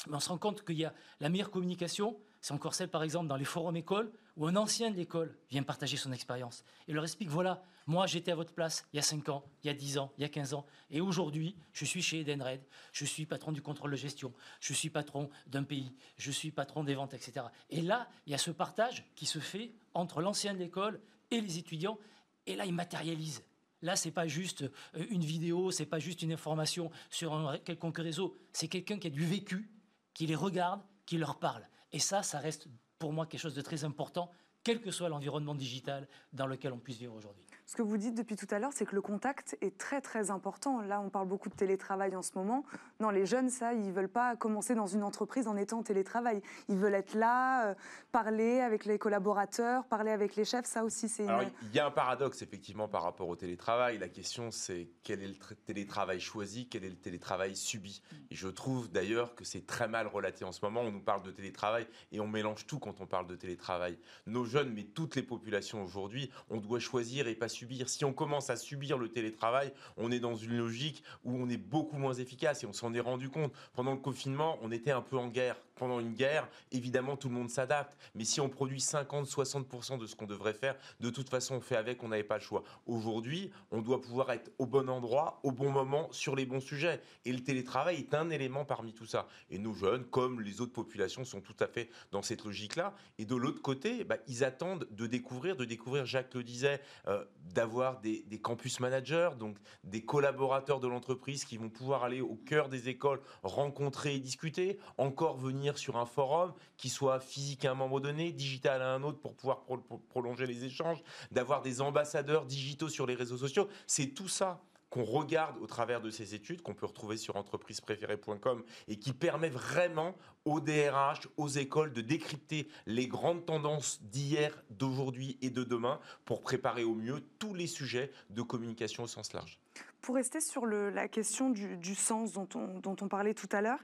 Mais 0.06 0.14
on 0.14 0.20
se 0.20 0.28
rend 0.28 0.38
compte 0.38 0.64
qu'il 0.64 0.76
y 0.76 0.84
a 0.84 0.94
la 1.18 1.28
meilleure 1.28 1.50
communication, 1.50 2.16
c'est 2.40 2.54
encore 2.54 2.74
celle, 2.74 2.88
par 2.88 3.02
exemple, 3.02 3.26
dans 3.26 3.36
les 3.36 3.44
forums 3.44 3.76
écoles, 3.76 4.12
où 4.36 4.46
un 4.46 4.54
ancien 4.54 4.90
de 4.92 4.96
l'école 4.96 5.36
vient 5.50 5.64
partager 5.64 5.96
son 5.96 6.12
expérience 6.12 6.62
et 6.86 6.92
leur 6.92 7.02
explique, 7.02 7.28
voilà, 7.28 7.64
moi 7.88 8.06
j'étais 8.06 8.30
à 8.30 8.36
votre 8.36 8.54
place 8.54 8.86
il 8.92 8.96
y 8.96 8.98
a 9.00 9.02
5 9.02 9.28
ans, 9.30 9.44
il 9.64 9.66
y 9.66 9.70
a 9.70 9.74
10 9.74 9.98
ans, 9.98 10.12
il 10.16 10.22
y 10.22 10.24
a 10.24 10.28
15 10.28 10.54
ans, 10.54 10.64
et 10.90 11.00
aujourd'hui, 11.00 11.56
je 11.72 11.84
suis 11.84 12.02
chez 12.02 12.20
Edenred, 12.20 12.62
je 12.92 13.04
suis 13.04 13.26
patron 13.26 13.50
du 13.50 13.60
contrôle 13.60 13.90
de 13.90 13.96
gestion, 13.96 14.32
je 14.60 14.72
suis 14.72 14.90
patron 14.90 15.28
d'un 15.48 15.64
pays, 15.64 15.92
je 16.16 16.30
suis 16.30 16.52
patron 16.52 16.84
des 16.84 16.94
ventes, 16.94 17.14
etc. 17.14 17.46
Et 17.70 17.82
là, 17.82 18.08
il 18.26 18.30
y 18.30 18.34
a 18.34 18.38
ce 18.38 18.52
partage 18.52 19.04
qui 19.16 19.26
se 19.26 19.40
fait 19.40 19.72
entre 19.98 20.22
l'ancien 20.22 20.54
de 20.54 20.58
l'école 20.58 21.00
et 21.30 21.40
les 21.40 21.58
étudiants, 21.58 21.98
et 22.46 22.56
là, 22.56 22.64
ils 22.64 22.74
matérialisent. 22.74 23.42
Là, 23.82 23.96
c'est 23.96 24.10
pas 24.10 24.26
juste 24.26 24.62
euh, 24.62 25.06
une 25.10 25.24
vidéo, 25.24 25.70
c'est 25.70 25.86
pas 25.86 25.98
juste 25.98 26.22
une 26.22 26.32
information 26.32 26.90
sur 27.10 27.34
un 27.34 27.58
quelconque 27.58 27.98
réseau, 27.98 28.36
c'est 28.52 28.68
quelqu'un 28.68 28.98
qui 28.98 29.08
a 29.08 29.10
du 29.10 29.24
vécu, 29.24 29.70
qui 30.14 30.26
les 30.26 30.34
regarde, 30.34 30.80
qui 31.06 31.18
leur 31.18 31.38
parle. 31.38 31.66
Et 31.92 31.98
ça, 31.98 32.22
ça 32.22 32.38
reste 32.38 32.68
pour 32.98 33.12
moi 33.12 33.26
quelque 33.26 33.40
chose 33.40 33.54
de 33.54 33.60
très 33.60 33.84
important, 33.84 34.30
quel 34.64 34.80
que 34.80 34.90
soit 34.90 35.08
l'environnement 35.08 35.54
digital 35.54 36.08
dans 36.32 36.46
lequel 36.46 36.72
on 36.72 36.78
puisse 36.78 36.98
vivre 36.98 37.14
aujourd'hui. 37.14 37.44
Ce 37.68 37.76
que 37.76 37.82
vous 37.82 37.98
dites 37.98 38.14
depuis 38.14 38.34
tout 38.34 38.46
à 38.50 38.58
l'heure, 38.58 38.72
c'est 38.72 38.86
que 38.86 38.94
le 38.94 39.02
contact 39.02 39.58
est 39.60 39.76
très 39.76 40.00
très 40.00 40.30
important. 40.30 40.80
Là, 40.80 41.02
on 41.02 41.10
parle 41.10 41.28
beaucoup 41.28 41.50
de 41.50 41.54
télétravail 41.54 42.16
en 42.16 42.22
ce 42.22 42.30
moment. 42.34 42.64
Non, 42.98 43.10
les 43.10 43.26
jeunes, 43.26 43.50
ça, 43.50 43.74
ils 43.74 43.92
veulent 43.92 44.08
pas 44.08 44.36
commencer 44.36 44.74
dans 44.74 44.86
une 44.86 45.02
entreprise 45.02 45.46
en 45.46 45.54
étant 45.54 45.80
en 45.80 45.82
télétravail. 45.82 46.40
Ils 46.70 46.78
veulent 46.78 46.94
être 46.94 47.12
là, 47.12 47.68
euh, 47.68 47.74
parler 48.10 48.60
avec 48.60 48.86
les 48.86 48.98
collaborateurs, 48.98 49.84
parler 49.84 50.12
avec 50.12 50.34
les 50.34 50.46
chefs. 50.46 50.64
Ça 50.64 50.82
aussi, 50.82 51.10
c'est. 51.10 51.28
Alors, 51.28 51.42
il 51.60 51.74
y 51.74 51.78
a 51.78 51.84
un 51.84 51.90
paradoxe 51.90 52.40
effectivement 52.40 52.88
par 52.88 53.02
rapport 53.02 53.28
au 53.28 53.36
télétravail. 53.36 53.98
La 53.98 54.08
question, 54.08 54.50
c'est 54.50 54.88
quel 55.02 55.22
est 55.22 55.28
le 55.28 55.36
télétravail 55.66 56.20
choisi, 56.20 56.70
quel 56.70 56.84
est 56.84 56.88
le 56.88 56.96
télétravail 56.96 57.54
subi? 57.54 58.00
Et 58.30 58.34
je 58.34 58.48
trouve 58.48 58.90
d'ailleurs 58.90 59.34
que 59.34 59.44
c'est 59.44 59.66
très 59.66 59.88
mal 59.88 60.06
relaté 60.06 60.46
en 60.46 60.52
ce 60.52 60.64
moment. 60.64 60.80
On 60.80 60.90
nous 60.90 61.02
parle 61.02 61.22
de 61.22 61.30
télétravail 61.30 61.86
et 62.12 62.20
on 62.20 62.28
mélange 62.28 62.66
tout 62.66 62.78
quand 62.78 63.02
on 63.02 63.06
parle 63.06 63.26
de 63.26 63.36
télétravail. 63.36 63.98
Nos 64.26 64.46
jeunes, 64.46 64.72
mais 64.72 64.84
toutes 64.84 65.16
les 65.16 65.22
populations 65.22 65.84
aujourd'hui, 65.84 66.30
on 66.48 66.56
doit 66.56 66.80
choisir 66.80 67.28
et 67.28 67.34
pas 67.34 67.57
si 67.86 68.04
on 68.04 68.12
commence 68.12 68.50
à 68.50 68.56
subir 68.56 68.98
le 68.98 69.08
télétravail, 69.08 69.72
on 69.96 70.10
est 70.10 70.20
dans 70.20 70.34
une 70.34 70.56
logique 70.56 71.02
où 71.24 71.34
on 71.34 71.48
est 71.48 71.56
beaucoup 71.56 71.98
moins 71.98 72.14
efficace 72.14 72.62
et 72.62 72.66
on 72.66 72.72
s'en 72.72 72.94
est 72.94 73.00
rendu 73.00 73.28
compte. 73.28 73.52
Pendant 73.74 73.92
le 73.92 73.98
confinement, 73.98 74.58
on 74.62 74.70
était 74.70 74.90
un 74.90 75.02
peu 75.02 75.16
en 75.16 75.28
guerre. 75.28 75.56
Pendant 75.78 76.00
une 76.00 76.14
guerre, 76.14 76.48
évidemment, 76.72 77.16
tout 77.16 77.28
le 77.28 77.34
monde 77.34 77.50
s'adapte. 77.50 77.96
Mais 78.14 78.24
si 78.24 78.40
on 78.40 78.48
produit 78.48 78.80
50-60% 78.80 79.98
de 79.98 80.06
ce 80.06 80.16
qu'on 80.16 80.26
devrait 80.26 80.54
faire, 80.54 80.76
de 81.00 81.10
toute 81.10 81.28
façon, 81.28 81.56
on 81.56 81.60
fait 81.60 81.76
avec, 81.76 82.02
on 82.02 82.08
n'avait 82.08 82.24
pas 82.24 82.38
le 82.38 82.42
choix. 82.42 82.64
Aujourd'hui, 82.86 83.50
on 83.70 83.80
doit 83.80 84.00
pouvoir 84.00 84.30
être 84.30 84.50
au 84.58 84.66
bon 84.66 84.88
endroit, 84.88 85.40
au 85.42 85.52
bon 85.52 85.70
moment, 85.70 86.08
sur 86.12 86.36
les 86.36 86.46
bons 86.46 86.60
sujets. 86.60 87.00
Et 87.24 87.32
le 87.32 87.42
télétravail 87.42 87.96
est 87.98 88.14
un 88.14 88.30
élément 88.30 88.64
parmi 88.64 88.92
tout 88.92 89.06
ça. 89.06 89.28
Et 89.50 89.58
nos 89.58 89.74
jeunes, 89.74 90.04
comme 90.04 90.40
les 90.40 90.60
autres 90.60 90.72
populations, 90.72 91.24
sont 91.24 91.40
tout 91.40 91.56
à 91.60 91.66
fait 91.66 91.88
dans 92.10 92.22
cette 92.22 92.44
logique-là. 92.44 92.94
Et 93.18 93.24
de 93.24 93.34
l'autre 93.34 93.62
côté, 93.62 94.04
bah, 94.04 94.16
ils 94.26 94.44
attendent 94.44 94.86
de 94.90 95.06
découvrir, 95.06 95.56
de 95.56 95.64
découvrir, 95.64 96.04
Jacques 96.04 96.34
le 96.34 96.42
disait, 96.42 96.80
euh, 97.06 97.24
d'avoir 97.54 98.00
des, 98.00 98.24
campus 98.42 98.80
managers, 98.80 99.30
donc 99.38 99.56
des 99.84 100.02
collaborateurs 100.02 100.80
de 100.80 100.86
l'entreprise 100.86 101.44
qui 101.44 101.56
vont 101.56 101.68
pouvoir 101.68 102.04
aller 102.04 102.20
au 102.20 102.36
cœur 102.36 102.68
des 102.68 102.88
écoles, 102.88 103.20
rencontrer 103.42 104.14
et 104.14 104.20
discuter, 104.20 104.78
encore 104.96 105.36
venir 105.36 105.67
sur 105.76 105.96
un 105.96 106.06
forum 106.06 106.54
qui 106.76 106.88
soit 106.88 107.20
physique 107.20 107.64
à 107.64 107.72
un 107.72 107.74
moment 107.74 108.00
donné, 108.00 108.32
digital 108.32 108.80
à 108.80 108.94
un 108.94 109.02
autre 109.02 109.18
pour 109.18 109.34
pouvoir 109.34 109.64
prolonger 110.08 110.46
les 110.46 110.64
échanges, 110.64 111.02
d'avoir 111.30 111.60
des 111.60 111.80
ambassadeurs 111.80 112.46
digitaux 112.46 112.88
sur 112.88 113.06
les 113.06 113.14
réseaux 113.14 113.36
sociaux. 113.36 113.68
C'est 113.86 114.14
tout 114.14 114.28
ça 114.28 114.62
qu'on 114.90 115.04
regarde 115.04 115.56
au 115.60 115.66
travers 115.66 116.00
de 116.00 116.10
ces 116.10 116.34
études, 116.34 116.62
qu'on 116.62 116.74
peut 116.74 116.86
retrouver 116.86 117.16
sur 117.16 117.36
entreprisepréférée.com 117.36 118.62
et 118.88 118.96
qui 118.96 119.12
permet 119.12 119.50
vraiment 119.50 120.14
aux 120.44 120.60
DRH, 120.60 121.28
aux 121.36 121.48
écoles 121.48 121.92
de 121.92 122.00
décrypter 122.00 122.68
les 122.86 123.06
grandes 123.06 123.44
tendances 123.44 124.00
d'hier, 124.02 124.62
d'aujourd'hui 124.70 125.36
et 125.42 125.50
de 125.50 125.62
demain 125.62 126.00
pour 126.24 126.40
préparer 126.40 126.84
au 126.84 126.94
mieux 126.94 127.22
tous 127.38 127.54
les 127.54 127.66
sujets 127.66 128.10
de 128.30 128.42
communication 128.42 129.02
au 129.02 129.06
sens 129.08 129.32
large. 129.32 129.58
Pour 130.02 130.14
rester 130.14 130.40
sur 130.40 130.64
la 130.64 131.08
question 131.08 131.50
du, 131.50 131.94
sens 131.94 132.32
dont 132.32 132.48
on, 132.54 133.08
parlait 133.08 133.34
tout 133.34 133.48
à 133.52 133.60
l'heure, 133.60 133.80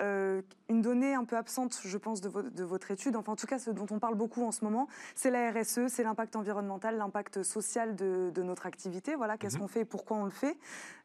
euh, 0.00 0.42
une 0.68 0.80
donnée 0.80 1.14
un 1.14 1.24
peu 1.24 1.36
absente, 1.36 1.78
je 1.84 1.98
pense, 1.98 2.20
de, 2.20 2.64
votre 2.64 2.90
étude, 2.90 3.16
enfin 3.16 3.32
en 3.32 3.36
tout 3.36 3.46
cas 3.46 3.58
ce 3.58 3.70
dont 3.70 3.86
on 3.90 3.98
parle 3.98 4.14
beaucoup 4.14 4.44
en 4.44 4.52
ce 4.52 4.64
moment, 4.64 4.88
c'est 5.14 5.30
la 5.30 5.50
RSE, 5.50 5.88
c'est 5.88 6.02
l'impact 6.02 6.36
environnemental, 6.36 6.96
l'impact 6.96 7.42
social 7.42 7.94
de, 7.96 8.32
notre 8.42 8.66
activité. 8.66 9.14
Voilà, 9.14 9.36
qu'est-ce 9.36 9.56
mhm. 9.56 9.62
qu'on 9.62 9.68
fait 9.68 9.80
et 9.80 9.84
pourquoi 9.84 10.16
on 10.16 10.24
le 10.24 10.30
fait. 10.30 10.56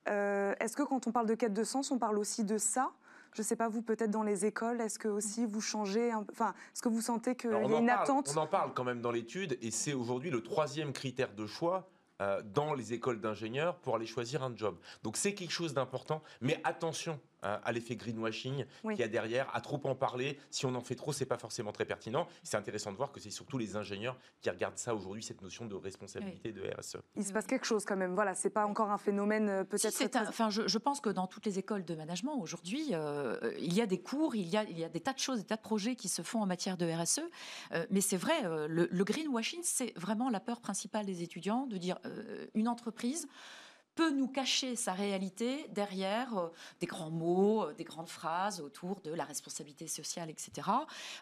Euh, 0.07 0.53
est-ce 0.59 0.77
que 0.77 0.83
quand 0.83 1.07
on 1.07 1.11
parle 1.11 1.27
de 1.27 1.35
quête 1.35 1.53
de 1.53 1.63
sens, 1.63 1.91
on 1.91 1.99
parle 1.99 2.17
aussi 2.17 2.43
de 2.43 2.57
ça? 2.57 2.91
Je 3.33 3.41
ne 3.41 3.45
sais 3.45 3.55
pas, 3.55 3.67
vous, 3.67 3.81
peut-être 3.81 4.11
dans 4.11 4.23
les 4.23 4.45
écoles, 4.45 4.79
est-ce 4.79 4.99
que 4.99 5.07
aussi 5.07 5.45
vous 5.45 5.61
changez 5.61 6.13
Enfin, 6.13 6.53
est-ce 6.73 6.81
que 6.81 6.89
vous 6.89 7.01
sentez 7.01 7.35
qu'il 7.35 7.49
y 7.49 7.53
a 7.53 7.79
une 7.79 7.89
attente? 7.89 8.31
On 8.35 8.39
en 8.39 8.47
parle 8.47 8.73
quand 8.73 8.83
même 8.83 9.01
dans 9.01 9.11
l'étude, 9.11 9.57
et 9.61 9.71
c'est 9.71 9.93
aujourd'hui 9.93 10.29
le 10.29 10.41
troisième 10.41 10.93
critère 10.93 11.33
de 11.33 11.47
choix 11.47 11.89
dans 12.53 12.73
les 12.73 12.93
écoles 12.93 13.19
d'ingénieurs 13.19 13.75
pour 13.77 13.95
aller 13.95 14.05
choisir 14.05 14.43
un 14.43 14.55
job. 14.55 14.77
Donc 15.03 15.17
c'est 15.17 15.33
quelque 15.33 15.51
chose 15.51 15.73
d'important, 15.73 16.21
mais 16.41 16.59
attention, 16.63 17.19
Hein, 17.43 17.59
à 17.65 17.71
l'effet 17.73 17.95
greenwashing 17.97 18.65
qu'il 18.83 18.99
y 18.99 19.03
a 19.03 19.07
derrière, 19.07 19.53
à 19.53 19.59
trop 19.59 19.79
en 19.83 19.95
parler. 19.95 20.39
Si 20.49 20.65
on 20.65 20.73
en 20.75 20.81
fait 20.81 20.95
trop, 20.95 21.11
c'est 21.11 21.25
pas 21.25 21.37
forcément 21.37 21.73
très 21.73 21.83
pertinent. 21.83 22.25
C'est 22.41 22.55
intéressant 22.55 22.91
de 22.91 22.97
voir 22.97 23.11
que 23.11 23.19
c'est 23.19 23.31
surtout 23.31 23.57
les 23.57 23.75
ingénieurs 23.75 24.17
qui 24.41 24.49
regardent 24.49 24.77
ça 24.77 24.95
aujourd'hui, 24.95 25.23
cette 25.23 25.41
notion 25.41 25.65
de 25.65 25.75
responsabilité 25.75 26.53
de 26.53 26.61
RSE. 26.61 26.97
Il 27.17 27.25
se 27.25 27.33
passe 27.33 27.45
quelque 27.45 27.65
chose 27.65 27.83
quand 27.83 27.97
même. 27.97 28.15
Voilà, 28.15 28.33
c'est 28.33 28.49
pas 28.49 28.65
encore 28.65 28.91
un 28.91 28.97
phénomène 28.97 29.49
euh, 29.49 29.63
peut-être. 29.65 30.15
enfin, 30.27 30.49
je, 30.49 30.77
pense 30.77 31.01
que 31.01 31.09
dans 31.09 31.27
toutes 31.27 31.45
les 31.45 31.59
écoles 31.59 31.83
de 31.83 31.95
management 31.95 32.37
aujourd'hui, 32.39 32.89
euh, 32.93 33.37
il 33.59 33.73
y 33.73 33.81
a 33.81 33.87
des 33.87 33.99
cours, 33.99 34.35
il 34.35 34.47
y 34.47 34.55
a, 34.55 34.63
il 34.63 34.79
y 34.79 34.85
a 34.85 34.89
des 34.89 35.01
tas 35.01 35.13
de 35.13 35.19
choses, 35.19 35.39
des 35.39 35.45
tas 35.45 35.57
de 35.57 35.61
projets 35.61 35.95
qui 35.95 36.07
se 36.07 36.21
font 36.21 36.41
en 36.41 36.45
matière 36.45 36.77
de 36.77 36.85
RSE. 36.85 37.21
Euh, 37.73 37.85
mais 37.89 38.01
c'est 38.01 38.17
vrai, 38.17 38.33
le, 38.69 38.87
le, 38.89 39.03
greenwashing, 39.03 39.61
c'est 39.63 39.97
vraiment 39.97 40.29
la 40.29 40.39
peur 40.39 40.61
principale 40.61 41.05
des 41.05 41.23
étudiants 41.23 41.67
de 41.67 41.77
dire 41.77 41.99
une 42.53 42.67
entreprise 42.67 43.27
peut 43.95 44.11
nous 44.11 44.27
cacher 44.27 44.75
sa 44.75 44.93
réalité 44.93 45.67
derrière 45.69 46.37
euh, 46.37 46.49
des 46.79 46.87
grands 46.87 47.11
mots, 47.11 47.63
euh, 47.63 47.73
des 47.73 47.83
grandes 47.83 48.09
phrases 48.09 48.59
autour 48.59 49.01
de 49.01 49.11
la 49.11 49.23
responsabilité 49.23 49.87
sociale, 49.87 50.29
etc. 50.29 50.67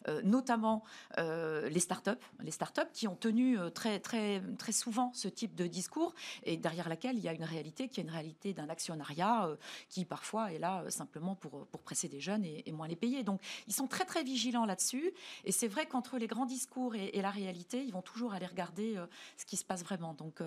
Euh, 0.07 0.22
notamment 0.24 0.84
les 1.17 1.80
startups, 1.80 2.11
les 2.39 2.51
startups 2.51 2.91
qui 2.93 3.07
ont 3.07 3.15
tenu 3.15 3.57
très 3.74 3.99
très 3.99 4.41
très 4.57 4.72
souvent 4.72 5.11
ce 5.13 5.28
type 5.28 5.55
de 5.55 5.67
discours 5.67 6.13
et 6.43 6.57
derrière 6.57 6.89
laquelle 6.89 7.17
il 7.17 7.24
y 7.24 7.28
a 7.28 7.34
une 7.34 7.43
réalité 7.43 7.88
qui 7.88 7.99
est 7.99 8.03
une 8.03 8.09
réalité 8.09 8.53
d'un 8.53 8.69
actionnariat 8.69 9.49
qui 9.89 10.05
parfois 10.05 10.51
est 10.51 10.59
là 10.59 10.84
simplement 10.89 11.36
pour 11.36 11.67
presser 11.84 12.07
des 12.07 12.19
jeunes 12.19 12.43
et, 12.45 12.72
moins 12.72 12.88
les 12.88 12.95
payer. 12.95 13.24
Donc 13.24 13.41
ils 13.67 13.74
sont 13.74 13.88
très 13.88 14.05
très 14.05 14.24
vigilants 14.24 14.65
là-dessus 14.65 15.11
et 15.45 15.51
c'est 15.51 15.67
vrai 15.67 15.86
qu'entre 15.86 16.17
les 16.17 16.28
grands 16.28 16.45
discours 16.45 16.95
et, 16.95 17.09
et, 17.13 17.22
la 17.22 17.32
réalité, 17.32 17.84
ils 17.84 17.93
vont 17.93 18.01
toujours 18.01 18.34
aller 18.34 18.47
regarder 18.47 18.99
ce 19.38 19.45
qui 19.45 19.57
se 19.57 19.65
passe 19.65 19.84
vraiment. 19.84 20.13
Donc 20.13 20.39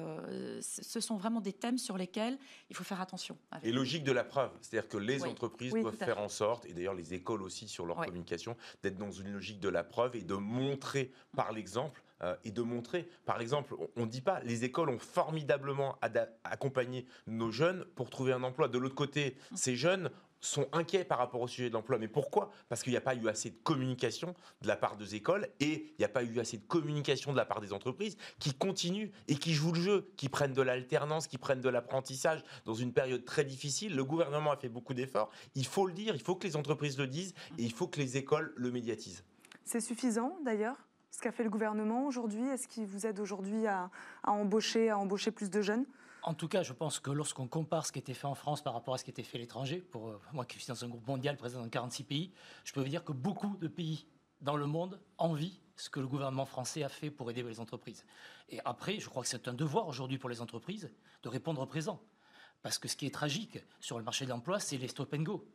ce 0.60 1.00
sont 1.00 1.16
vraiment 1.16 1.40
des 1.40 1.52
thèmes 1.52 1.78
sur 1.78 1.96
lesquels 1.96 2.13
il 2.70 2.76
faut 2.76 2.84
faire 2.84 3.00
attention. 3.00 3.36
Et 3.62 3.72
logique 3.72 4.04
de 4.04 4.12
la 4.12 4.24
preuve, 4.24 4.50
c'est-à-dire 4.60 4.88
que 4.88 4.98
les 4.98 5.24
entreprises 5.24 5.72
doivent 5.72 5.96
faire 5.96 6.18
en 6.18 6.28
sorte, 6.28 6.66
et 6.66 6.72
d'ailleurs 6.72 6.94
les 6.94 7.14
écoles 7.14 7.42
aussi 7.42 7.68
sur 7.68 7.86
leur 7.86 7.96
communication, 7.96 8.56
d'être 8.82 8.96
dans 8.96 9.10
une 9.10 9.32
logique 9.32 9.60
de 9.60 9.68
la 9.68 9.84
preuve 9.84 10.16
et 10.16 10.22
de 10.22 10.34
montrer 10.34 11.12
par 11.36 11.52
l'exemple 11.52 12.02
euh, 12.22 12.36
et 12.44 12.50
de 12.50 12.62
montrer, 12.62 13.08
par 13.24 13.40
exemple, 13.40 13.74
on 13.96 14.02
ne 14.02 14.10
dit 14.10 14.20
pas, 14.20 14.40
les 14.40 14.64
écoles 14.64 14.88
ont 14.88 14.98
formidablement 14.98 15.98
accompagné 16.44 17.06
nos 17.26 17.50
jeunes 17.50 17.84
pour 17.96 18.08
trouver 18.08 18.32
un 18.32 18.42
emploi. 18.42 18.68
De 18.68 18.78
l'autre 18.78 18.94
côté, 18.94 19.36
mmh. 19.50 19.56
ces 19.56 19.76
jeunes 19.76 20.10
sont 20.44 20.66
inquiets 20.72 21.04
par 21.04 21.18
rapport 21.18 21.40
au 21.40 21.48
sujet 21.48 21.68
de 21.68 21.74
l'emploi. 21.74 21.98
Mais 21.98 22.08
pourquoi? 22.08 22.50
Parce 22.68 22.82
qu'il 22.82 22.92
n'y 22.92 22.96
a 22.96 23.02
pas 23.02 23.14
eu 23.14 23.28
assez 23.28 23.50
de 23.50 23.56
communication 23.62 24.34
de 24.62 24.68
la 24.68 24.76
part 24.76 24.96
des 24.96 25.14
écoles 25.14 25.48
et 25.60 25.86
il 25.90 25.98
n'y 25.98 26.04
a 26.04 26.08
pas 26.08 26.22
eu 26.22 26.38
assez 26.40 26.58
de 26.58 26.66
communication 26.66 27.32
de 27.32 27.36
la 27.36 27.44
part 27.44 27.60
des 27.60 27.72
entreprises 27.72 28.16
qui 28.38 28.52
continuent 28.52 29.10
et 29.28 29.36
qui 29.36 29.54
jouent 29.54 29.72
le 29.72 29.80
jeu, 29.80 30.12
qui 30.16 30.28
prennent 30.28 30.52
de 30.52 30.62
l'alternance, 30.62 31.26
qui 31.26 31.38
prennent 31.38 31.60
de 31.60 31.68
l'apprentissage 31.68 32.42
dans 32.64 32.74
une 32.74 32.92
période 32.92 33.24
très 33.24 33.44
difficile. 33.44 33.96
Le 33.96 34.04
gouvernement 34.04 34.52
a 34.52 34.56
fait 34.56 34.68
beaucoup 34.68 34.94
d'efforts. 34.94 35.30
Il 35.54 35.66
faut 35.66 35.86
le 35.86 35.92
dire, 35.92 36.14
il 36.14 36.22
faut 36.22 36.36
que 36.36 36.46
les 36.46 36.56
entreprises 36.56 36.98
le 36.98 37.06
disent 37.06 37.34
et 37.58 37.62
il 37.62 37.72
faut 37.72 37.86
que 37.86 37.98
les 37.98 38.16
écoles 38.16 38.52
le 38.56 38.70
médiatisent. 38.70 39.24
C'est 39.64 39.80
suffisant 39.80 40.36
d'ailleurs 40.44 40.76
ce 41.14 41.20
qu'a 41.20 41.30
fait 41.30 41.44
le 41.44 41.50
gouvernement 41.50 42.06
aujourd'hui? 42.06 42.44
Est-ce 42.48 42.66
qu'il 42.66 42.86
vous 42.86 43.06
aide 43.06 43.20
aujourd'hui 43.20 43.68
à, 43.68 43.88
embaucher, 44.24 44.90
à 44.90 44.98
embaucher 44.98 45.30
plus 45.30 45.48
de 45.48 45.62
jeunes? 45.62 45.86
En 46.26 46.32
tout 46.32 46.48
cas, 46.48 46.62
je 46.62 46.72
pense 46.72 47.00
que 47.00 47.10
lorsqu'on 47.10 47.46
compare 47.46 47.84
ce 47.84 47.92
qui 47.92 47.98
était 47.98 48.14
fait 48.14 48.26
en 48.26 48.34
France 48.34 48.62
par 48.62 48.72
rapport 48.72 48.94
à 48.94 48.98
ce 48.98 49.04
qui 49.04 49.10
était 49.10 49.22
fait 49.22 49.36
à 49.36 49.40
l'étranger, 49.40 49.78
pour 49.78 50.08
euh, 50.08 50.20
moi 50.32 50.46
qui 50.46 50.58
suis 50.58 50.66
dans 50.66 50.84
un 50.84 50.88
groupe 50.88 51.06
mondial 51.06 51.36
présent 51.36 51.60
dans 51.60 51.68
46 51.68 52.04
pays, 52.04 52.32
je 52.64 52.72
peux 52.72 52.80
vous 52.80 52.88
dire 52.88 53.04
que 53.04 53.12
beaucoup 53.12 53.56
de 53.60 53.68
pays 53.68 54.06
dans 54.40 54.56
le 54.56 54.66
monde 54.66 54.98
envient 55.18 55.60
ce 55.76 55.90
que 55.90 56.00
le 56.00 56.06
gouvernement 56.06 56.46
français 56.46 56.82
a 56.82 56.88
fait 56.88 57.10
pour 57.10 57.30
aider 57.30 57.42
les 57.42 57.60
entreprises. 57.60 58.06
Et 58.48 58.58
après, 58.64 59.00
je 59.00 59.08
crois 59.08 59.22
que 59.22 59.28
c'est 59.28 59.48
un 59.48 59.54
devoir 59.54 59.86
aujourd'hui 59.86 60.18
pour 60.18 60.30
les 60.30 60.40
entreprises 60.40 60.90
de 61.22 61.28
répondre 61.28 61.66
présent. 61.66 62.00
Parce 62.62 62.78
que 62.78 62.88
ce 62.88 62.96
qui 62.96 63.04
est 63.04 63.14
tragique 63.14 63.58
sur 63.80 63.98
le 63.98 64.04
marché 64.04 64.24
de 64.24 64.30
l'emploi, 64.30 64.60
c'est 64.60 64.78
les 64.78 64.88
stop 64.88 65.12
and 65.12 65.22
go. 65.22 65.46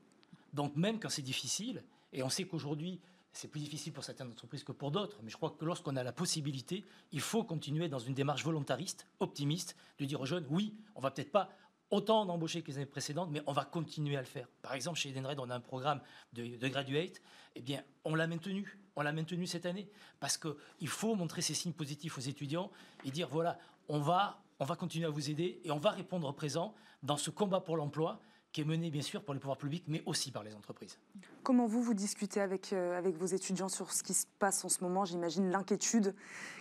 Donc 0.53 0.75
même 0.75 0.99
quand 0.99 1.09
c'est 1.09 1.23
difficile, 1.23 1.83
et 2.13 2.21
on 2.21 2.29
sait 2.29 2.45
qu'aujourd'hui, 2.45 2.99
c'est 3.31 3.47
plus 3.47 3.59
difficile 3.59 3.93
pour 3.93 4.03
certaines 4.03 4.31
entreprises 4.31 4.63
que 4.63 4.71
pour 4.71 4.91
d'autres, 4.91 5.19
mais 5.23 5.29
je 5.29 5.37
crois 5.37 5.51
que 5.51 5.63
lorsqu'on 5.65 5.95
a 5.95 6.03
la 6.03 6.11
possibilité, 6.11 6.83
il 7.11 7.21
faut 7.21 7.43
continuer 7.43 7.87
dans 7.87 7.99
une 7.99 8.13
démarche 8.13 8.43
volontariste, 8.43 9.07
optimiste, 9.19 9.75
de 9.99 10.05
dire 10.05 10.19
aux 10.21 10.25
jeunes, 10.25 10.45
oui, 10.49 10.75
on 10.95 11.01
va 11.01 11.11
peut-être 11.11 11.31
pas 11.31 11.49
autant 11.91 12.25
d'embaucher 12.25 12.61
que 12.61 12.67
les 12.67 12.77
années 12.77 12.85
précédentes, 12.85 13.29
mais 13.31 13.41
on 13.47 13.53
va 13.53 13.65
continuer 13.65 14.15
à 14.15 14.21
le 14.21 14.27
faire. 14.27 14.47
Par 14.61 14.73
exemple, 14.73 14.99
chez 14.99 15.09
Edenred, 15.09 15.39
on 15.39 15.49
a 15.49 15.55
un 15.55 15.59
programme 15.59 16.01
de, 16.33 16.57
de 16.57 16.67
graduate, 16.67 17.21
eh 17.55 17.61
bien, 17.61 17.83
on 18.03 18.15
l'a 18.15 18.27
maintenu, 18.27 18.79
on 18.95 19.01
l'a 19.01 19.11
maintenu 19.11 19.47
cette 19.47 19.65
année, 19.65 19.89
parce 20.19 20.37
qu'il 20.37 20.87
faut 20.87 21.15
montrer 21.15 21.41
ces 21.41 21.53
signes 21.53 21.73
positifs 21.73 22.17
aux 22.17 22.21
étudiants 22.21 22.71
et 23.05 23.11
dire, 23.11 23.27
voilà, 23.29 23.57
on 23.87 23.99
va, 23.99 24.43
on 24.59 24.65
va 24.65 24.75
continuer 24.75 25.05
à 25.05 25.09
vous 25.09 25.29
aider 25.29 25.61
et 25.63 25.71
on 25.71 25.79
va 25.79 25.91
répondre 25.91 26.31
présent 26.33 26.75
dans 27.01 27.17
ce 27.17 27.29
combat 27.29 27.61
pour 27.61 27.77
l'emploi 27.77 28.19
qui 28.51 28.61
est 28.61 28.65
menée 28.65 28.89
bien 28.89 29.01
sûr 29.01 29.23
par 29.23 29.33
les 29.33 29.39
pouvoirs 29.39 29.57
publics, 29.57 29.83
mais 29.87 30.01
aussi 30.05 30.31
par 30.31 30.43
les 30.43 30.53
entreprises. 30.55 30.97
Comment 31.43 31.67
vous, 31.67 31.83
vous 31.83 31.93
discutez 31.93 32.41
avec, 32.41 32.73
euh, 32.73 32.97
avec 32.97 33.15
vos 33.15 33.27
étudiants 33.27 33.69
sur 33.69 33.91
ce 33.91 34.03
qui 34.03 34.13
se 34.13 34.25
passe 34.39 34.65
en 34.65 34.69
ce 34.69 34.83
moment? 34.83 35.05
J'imagine 35.05 35.49
l'inquiétude 35.51 36.15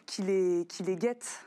qui 0.06 0.22
les, 0.22 0.66
qui 0.68 0.82
les 0.82 0.96
guette. 0.96 1.44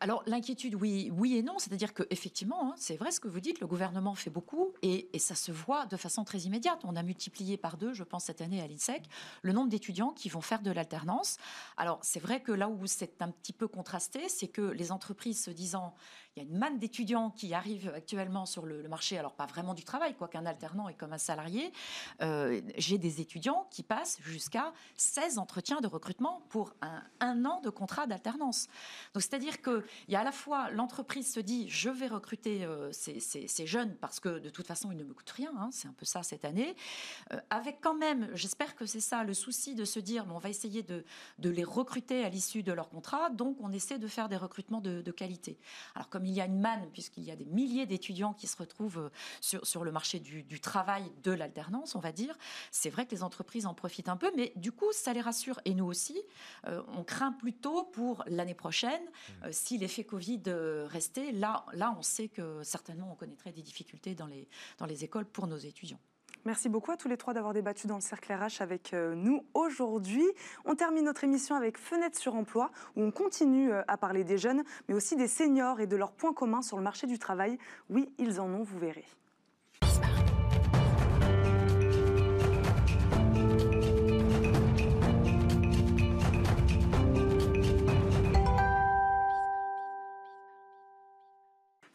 alors 0.00 0.22
l'inquiétude, 0.26 0.74
oui, 0.76 1.10
oui 1.12 1.36
et 1.36 1.42
non. 1.42 1.58
C'est-à-dire 1.58 1.94
que 1.94 2.04
effectivement, 2.10 2.70
hein, 2.70 2.74
c'est 2.76 2.96
vrai 2.96 3.10
ce 3.10 3.18
que 3.18 3.28
vous 3.28 3.40
dites. 3.40 3.60
Le 3.60 3.66
gouvernement 3.66 4.14
fait 4.14 4.30
beaucoup 4.30 4.72
et, 4.82 5.08
ça 5.18 5.34
se 5.34 5.50
voit 5.52 5.86
de 5.86 5.96
façon 5.96 6.24
très 6.24 6.40
immédiate. 6.40 6.80
On 6.84 6.94
a 6.94 7.02
multiplié 7.02 7.56
par 7.56 7.76
deux, 7.76 7.92
je 7.92 8.04
pense 8.04 8.24
cette 8.24 8.40
année 8.40 8.62
à 8.62 8.68
l'INSEC, 8.68 9.02
le 9.42 9.52
nombre 9.52 9.68
d'étudiants 9.68 10.12
qui 10.12 10.28
vont 10.28 10.40
faire 10.40 10.62
de 10.62 10.70
l'alternance. 10.70 11.38
Alors 11.76 11.98
c'est 12.02 12.20
vrai 12.20 12.40
que 12.40 12.52
là 12.52 12.68
où 12.68 12.86
c'est 12.86 13.20
un 13.20 13.30
petit 13.30 13.52
peu 13.52 13.66
contrasté, 13.66 14.28
c'est 14.28 14.48
que 14.48 14.62
les 14.62 14.92
entreprises 14.92 15.42
se 15.42 15.50
disant 15.50 15.94
il 16.36 16.42
y 16.42 16.46
a 16.46 16.48
une 16.48 16.56
manne 16.56 16.78
d'étudiants 16.78 17.30
qui 17.30 17.52
arrivent 17.52 17.92
actuellement 17.94 18.46
sur 18.46 18.64
le, 18.64 18.88
marché, 18.88 19.18
alors 19.18 19.34
pas 19.34 19.44
vraiment 19.44 19.74
du 19.74 19.84
travail, 19.84 20.14
quoi 20.14 20.28
qu'un 20.28 20.46
alternant 20.46 20.88
est 20.88 20.94
comme 20.94 21.12
un 21.12 21.18
salarié. 21.18 21.72
Euh, 22.22 22.62
j'ai 22.78 22.96
des 22.96 23.20
étudiants 23.20 23.66
qui 23.70 23.82
passent 23.82 24.18
jusqu'à 24.22 24.72
16 24.96 25.38
entretiens 25.38 25.80
de 25.82 25.86
recrutement 25.86 26.42
pour 26.48 26.72
un, 27.20 27.44
an 27.44 27.60
de 27.60 27.68
contrat 27.68 28.06
d'alternance. 28.06 28.68
Donc 29.12 29.22
c'est-à-dire 29.22 29.60
qu'il 29.60 29.82
y 30.08 30.16
a 30.16 30.20
à 30.20 30.24
la 30.24 30.32
fois 30.32 30.70
l'entreprise 30.70 31.30
se 31.32 31.40
dit 31.40 31.68
je 31.68 31.90
vais 31.90 32.06
recruter 32.06 32.64
euh, 32.64 32.90
ces, 32.92 33.66
jeunes 33.66 33.94
parce 33.96 34.18
que 34.18 34.38
de 34.38 34.48
toute 34.48 34.66
façon 34.66 34.90
ils 34.90 34.98
ne 34.98 35.04
me 35.04 35.12
coûtent 35.12 35.30
rien, 35.30 35.52
hein, 35.58 35.68
c'est 35.70 35.88
un 35.88 35.92
peu 35.92 36.06
ça 36.06 36.22
cette 36.22 36.46
année, 36.46 36.74
euh, 37.32 37.40
avec 37.50 37.80
quand 37.82 37.94
même, 37.94 38.30
j'espère 38.34 38.74
que 38.74 38.86
c'est 38.86 39.00
ça, 39.00 39.22
le 39.22 39.34
souci 39.34 39.74
de 39.74 39.84
se 39.84 40.00
dire 40.00 40.24
bon, 40.24 40.36
on 40.36 40.38
va 40.38 40.48
essayer 40.48 40.82
de, 40.82 41.04
de 41.38 41.50
les 41.50 41.64
recruter 41.64 42.24
à 42.24 42.30
l'issue 42.30 42.62
de 42.62 42.72
leur 42.72 42.88
contrat, 42.88 43.28
donc 43.28 43.58
on 43.60 43.70
essaie 43.70 43.98
de 43.98 44.08
faire 44.08 44.30
des 44.30 44.38
recrutements 44.38 44.80
de, 44.80 45.02
de 45.02 45.10
qualité. 45.12 45.58
Alors 45.94 46.08
comme 46.08 46.21
il 46.24 46.32
y 46.32 46.40
a 46.40 46.46
une 46.46 46.60
manne, 46.60 46.88
puisqu'il 46.92 47.24
y 47.24 47.30
a 47.30 47.36
des 47.36 47.44
milliers 47.44 47.86
d'étudiants 47.86 48.32
qui 48.32 48.46
se 48.46 48.56
retrouvent 48.56 48.98
euh, 48.98 49.10
sur, 49.40 49.66
sur 49.66 49.84
le 49.84 49.92
marché 49.92 50.18
du, 50.20 50.60
travail 50.60 51.04
de 51.22 51.32
l'alternance, 51.32 51.94
on 51.94 51.98
va 51.98 52.12
dire, 52.12 52.36
c'est 52.70 52.90
vrai 52.90 53.06
que 53.06 53.10
les 53.12 53.22
entreprises 53.22 53.66
en 53.66 53.74
profitent 53.74 54.08
un 54.08 54.16
peu, 54.16 54.30
mais 54.36 54.52
du 54.56 54.72
coup, 54.72 54.92
ça 54.92 55.12
les 55.12 55.20
rassure. 55.20 55.60
Et 55.64 55.74
nous 55.74 55.86
aussi, 55.86 56.20
euh, 56.66 56.82
on 56.96 57.04
craint 57.04 57.32
plutôt 57.32 57.84
pour 57.84 58.22
l'année 58.26 58.54
prochaine, 58.54 59.02
mmh. 59.02 59.44
euh, 59.44 59.48
si 59.52 59.78
l'effet 59.78 60.04
Covid 60.04 60.42
restait, 60.86 61.32
là, 61.32 61.64
là, 61.72 61.94
on 61.98 62.02
sait 62.02 62.28
que 62.28 62.62
certainement 62.62 63.10
on 63.12 63.16
connaîtrait 63.16 63.52
des 63.52 63.62
difficultés 63.62 64.14
dans 64.14 64.26
les, 64.26 64.48
dans 64.78 64.86
les 64.86 65.04
écoles 65.04 65.26
pour 65.26 65.46
nos 65.46 65.58
étudiants. 65.58 66.00
Merci 66.44 66.68
beaucoup 66.68 66.90
à 66.90 66.96
tous 66.96 67.06
les 67.08 67.16
trois 67.16 67.34
d'avoir 67.34 67.54
débattu 67.54 67.86
dans 67.86 67.94
le 67.94 68.00
cercle 68.00 68.32
RH 68.32 68.62
avec 68.62 68.94
euh, 68.94 69.14
nous 69.14 69.44
aujourd'hui. 69.54 70.26
On 70.64 70.74
termine 70.74 71.04
notre 71.04 71.22
émission 71.22 71.54
avec 71.54 71.78
Fenêtre 71.78 72.18
sur 72.18 72.34
emploi, 72.34 72.72
où 72.96 73.02
on 73.02 73.12
continue 73.12 73.72
euh, 73.72 73.82
à 73.86 73.96
parler 73.96 74.24
des 74.24 74.38
jeunes, 74.38 74.64
mais 74.88 74.94
aussi 74.94 75.14
des 75.14 75.28
seniors 75.28 75.78
et 75.78 75.86
de 75.86 75.94
leurs 75.94 76.12
points 76.12 76.32
communs 76.32 76.62
sur 76.62 76.76
le 76.76 76.82
marché 76.82 77.06
du 77.06 77.18
travail. 77.18 77.58
Oui, 77.90 78.12
ils 78.18 78.40
en 78.40 78.48
ont, 78.48 78.64
vous 78.64 78.78
verrez. 78.78 79.04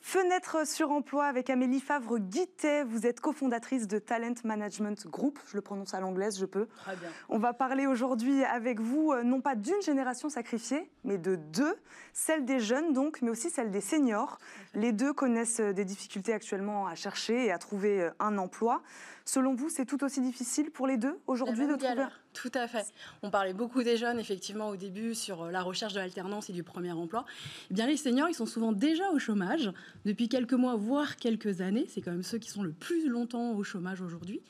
Fenêtre 0.08 0.66
sur 0.66 0.92
emploi 0.92 1.26
avec 1.26 1.50
Amélie 1.50 1.82
Favre-Guittet. 1.82 2.86
Vous 2.86 3.06
êtes 3.06 3.20
cofondatrice 3.20 3.90
de 3.90 4.00
Talent 4.00 4.36
Management 4.46 5.06
Group. 5.06 5.38
Je 5.48 5.58
le 5.58 5.62
prononce 5.62 5.94
à 5.94 6.00
l'anglaise, 6.00 6.40
je 6.40 6.46
peux. 6.46 6.68
Très 6.78 6.96
bien. 6.96 7.10
On 7.28 7.40
va 7.40 7.52
parler 7.52 7.88
aujourd'hui 7.88 8.46
avec 8.46 8.80
vous, 8.80 9.12
euh, 9.12 9.24
non 9.24 9.42
pas 9.42 9.56
d'une 9.56 9.82
génération 9.82 10.30
sacrifiée, 10.30 10.90
mais 11.04 11.18
de 11.18 11.36
deux. 11.36 11.76
Celle 12.14 12.46
des 12.46 12.62
jeunes, 12.62 12.94
donc, 12.94 13.22
mais 13.22 13.30
aussi 13.30 13.50
celle 13.50 13.70
des 13.70 13.82
seniors. 13.82 14.40
Les 14.78 14.92
deux 14.92 15.12
connaissent 15.12 15.60
euh, 15.60 15.74
des 15.74 15.86
difficultés 15.86 16.34
actuellement 16.34 16.86
à 16.86 16.94
chercher 16.94 17.48
et 17.48 17.52
à 17.52 17.58
trouver 17.58 18.04
euh, 18.04 18.12
un 18.20 18.38
emploi. 18.38 18.84
Selon 19.26 19.56
vous, 19.56 19.70
c'est 19.70 19.86
tout 19.86 20.04
aussi 20.04 20.22
difficile 20.22 20.70
pour 20.70 20.86
les 20.86 20.98
deux 20.98 21.18
aujourd'hui 21.26 21.66
de 21.66 21.76
trouver 21.76 22.06
Tout 22.32 22.52
à 22.54 22.68
fait. 22.68 22.86
On 23.24 23.32
parlait 23.32 23.56
beaucoup 23.56 23.82
des 23.82 23.98
jeunes, 23.98 24.20
effectivement, 24.20 24.70
au 24.70 24.76
début, 24.76 25.16
sur 25.16 25.44
euh, 25.46 25.52
la 25.52 25.64
recherche 25.64 25.94
de 25.94 26.00
l'alternance 26.00 26.52
et 26.52 26.54
du 26.54 26.62
premier 26.62 26.92
emploi. 26.92 27.26
Eh 27.72 27.74
bien, 27.74 27.88
les 27.88 27.98
seniors, 27.98 28.30
ils 28.30 28.36
sont 28.36 28.46
souvent 28.46 28.72
déjà 28.72 29.10
au 29.10 29.18
chômage 29.18 29.72
depuis 30.06 30.30
quelques 30.30 30.54
mois, 30.54 30.76
voire 30.76 31.16
quelques 31.16 31.60
années. 31.60 31.88
C'est 31.90 32.02
quand 32.02 32.12
même 32.12 32.22
ceux 32.22 32.38
qui 32.38 32.52
sont 32.52 32.62
le 32.62 32.72
plus 32.72 33.10
longtemps 33.10 33.54
au 33.54 33.64
chômage 33.64 34.00
aujourd'hui. 34.00 34.42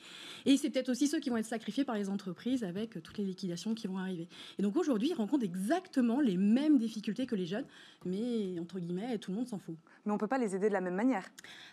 Et 0.44 0.58
c'est 0.58 0.68
peut-être 0.68 0.90
aussi 0.90 1.08
ceux 1.08 1.20
qui 1.20 1.30
vont 1.30 1.38
être 1.38 1.46
sacrifiés 1.46 1.84
par 1.84 1.96
les 1.96 2.10
entreprises 2.10 2.64
avec 2.64 3.02
toutes 3.02 3.16
les 3.16 3.24
liquidations 3.24 3.74
qui 3.74 3.86
vont 3.86 3.98
arriver. 3.98 4.28
Et 4.58 4.62
donc 4.62 4.76
aujourd'hui, 4.76 5.08
ils 5.08 5.14
rencontrent 5.14 5.44
exactement 5.44 6.20
les 6.20 6.36
mêmes 6.36 6.78
difficultés 6.78 7.26
que 7.26 7.34
les 7.34 7.46
jeunes, 7.46 7.66
mais 8.04 8.58
entre 8.60 8.78
guillemets, 8.78 9.16
tout 9.18 9.30
le 9.30 9.38
monde 9.38 9.48
s'en 9.48 9.58
fout. 9.58 9.76
Mais 10.04 10.12
on 10.12 10.17
ne 10.18 10.20
peut 10.20 10.28
pas 10.28 10.38
les 10.38 10.54
aider 10.54 10.68
de 10.68 10.72
la 10.72 10.80
même 10.80 10.94
manière. 10.94 11.24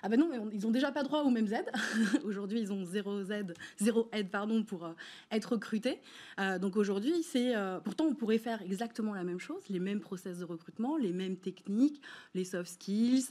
Ah 0.04 0.10
ben 0.10 0.20
non, 0.20 0.30
ils 0.54 0.62
n'ont 0.62 0.72
déjà 0.72 0.92
pas 0.92 1.04
droit 1.04 1.22
aux 1.24 1.30
mêmes 1.30 1.52
aides. 1.52 1.72
aujourd'hui, 2.24 2.60
ils 2.60 2.72
ont 2.72 2.86
zéro 2.86 3.24
aide, 3.32 3.54
zéro 3.78 4.08
aide 4.14 4.30
pardon, 4.30 4.64
pour 4.64 4.86
euh, 4.86 4.94
être 5.32 5.54
recrutés. 5.54 6.00
Euh, 6.40 6.60
donc 6.60 6.78
aujourd'hui, 6.78 7.24
c'est 7.24 7.54
pourtant 7.84 8.06
on 8.06 8.16
pourrait 8.16 8.38
faire 8.38 8.62
exactement 8.62 9.14
la 9.14 9.24
même 9.24 9.40
chose, 9.40 9.64
les 9.70 9.80
mêmes 9.80 10.00
process 10.00 10.40
de 10.40 10.46
recrutement, 10.46 10.98
les 10.98 11.14
mêmes 11.14 11.38
techniques, 11.38 12.02
les 12.34 12.46
soft 12.46 12.72
skills, 12.72 13.28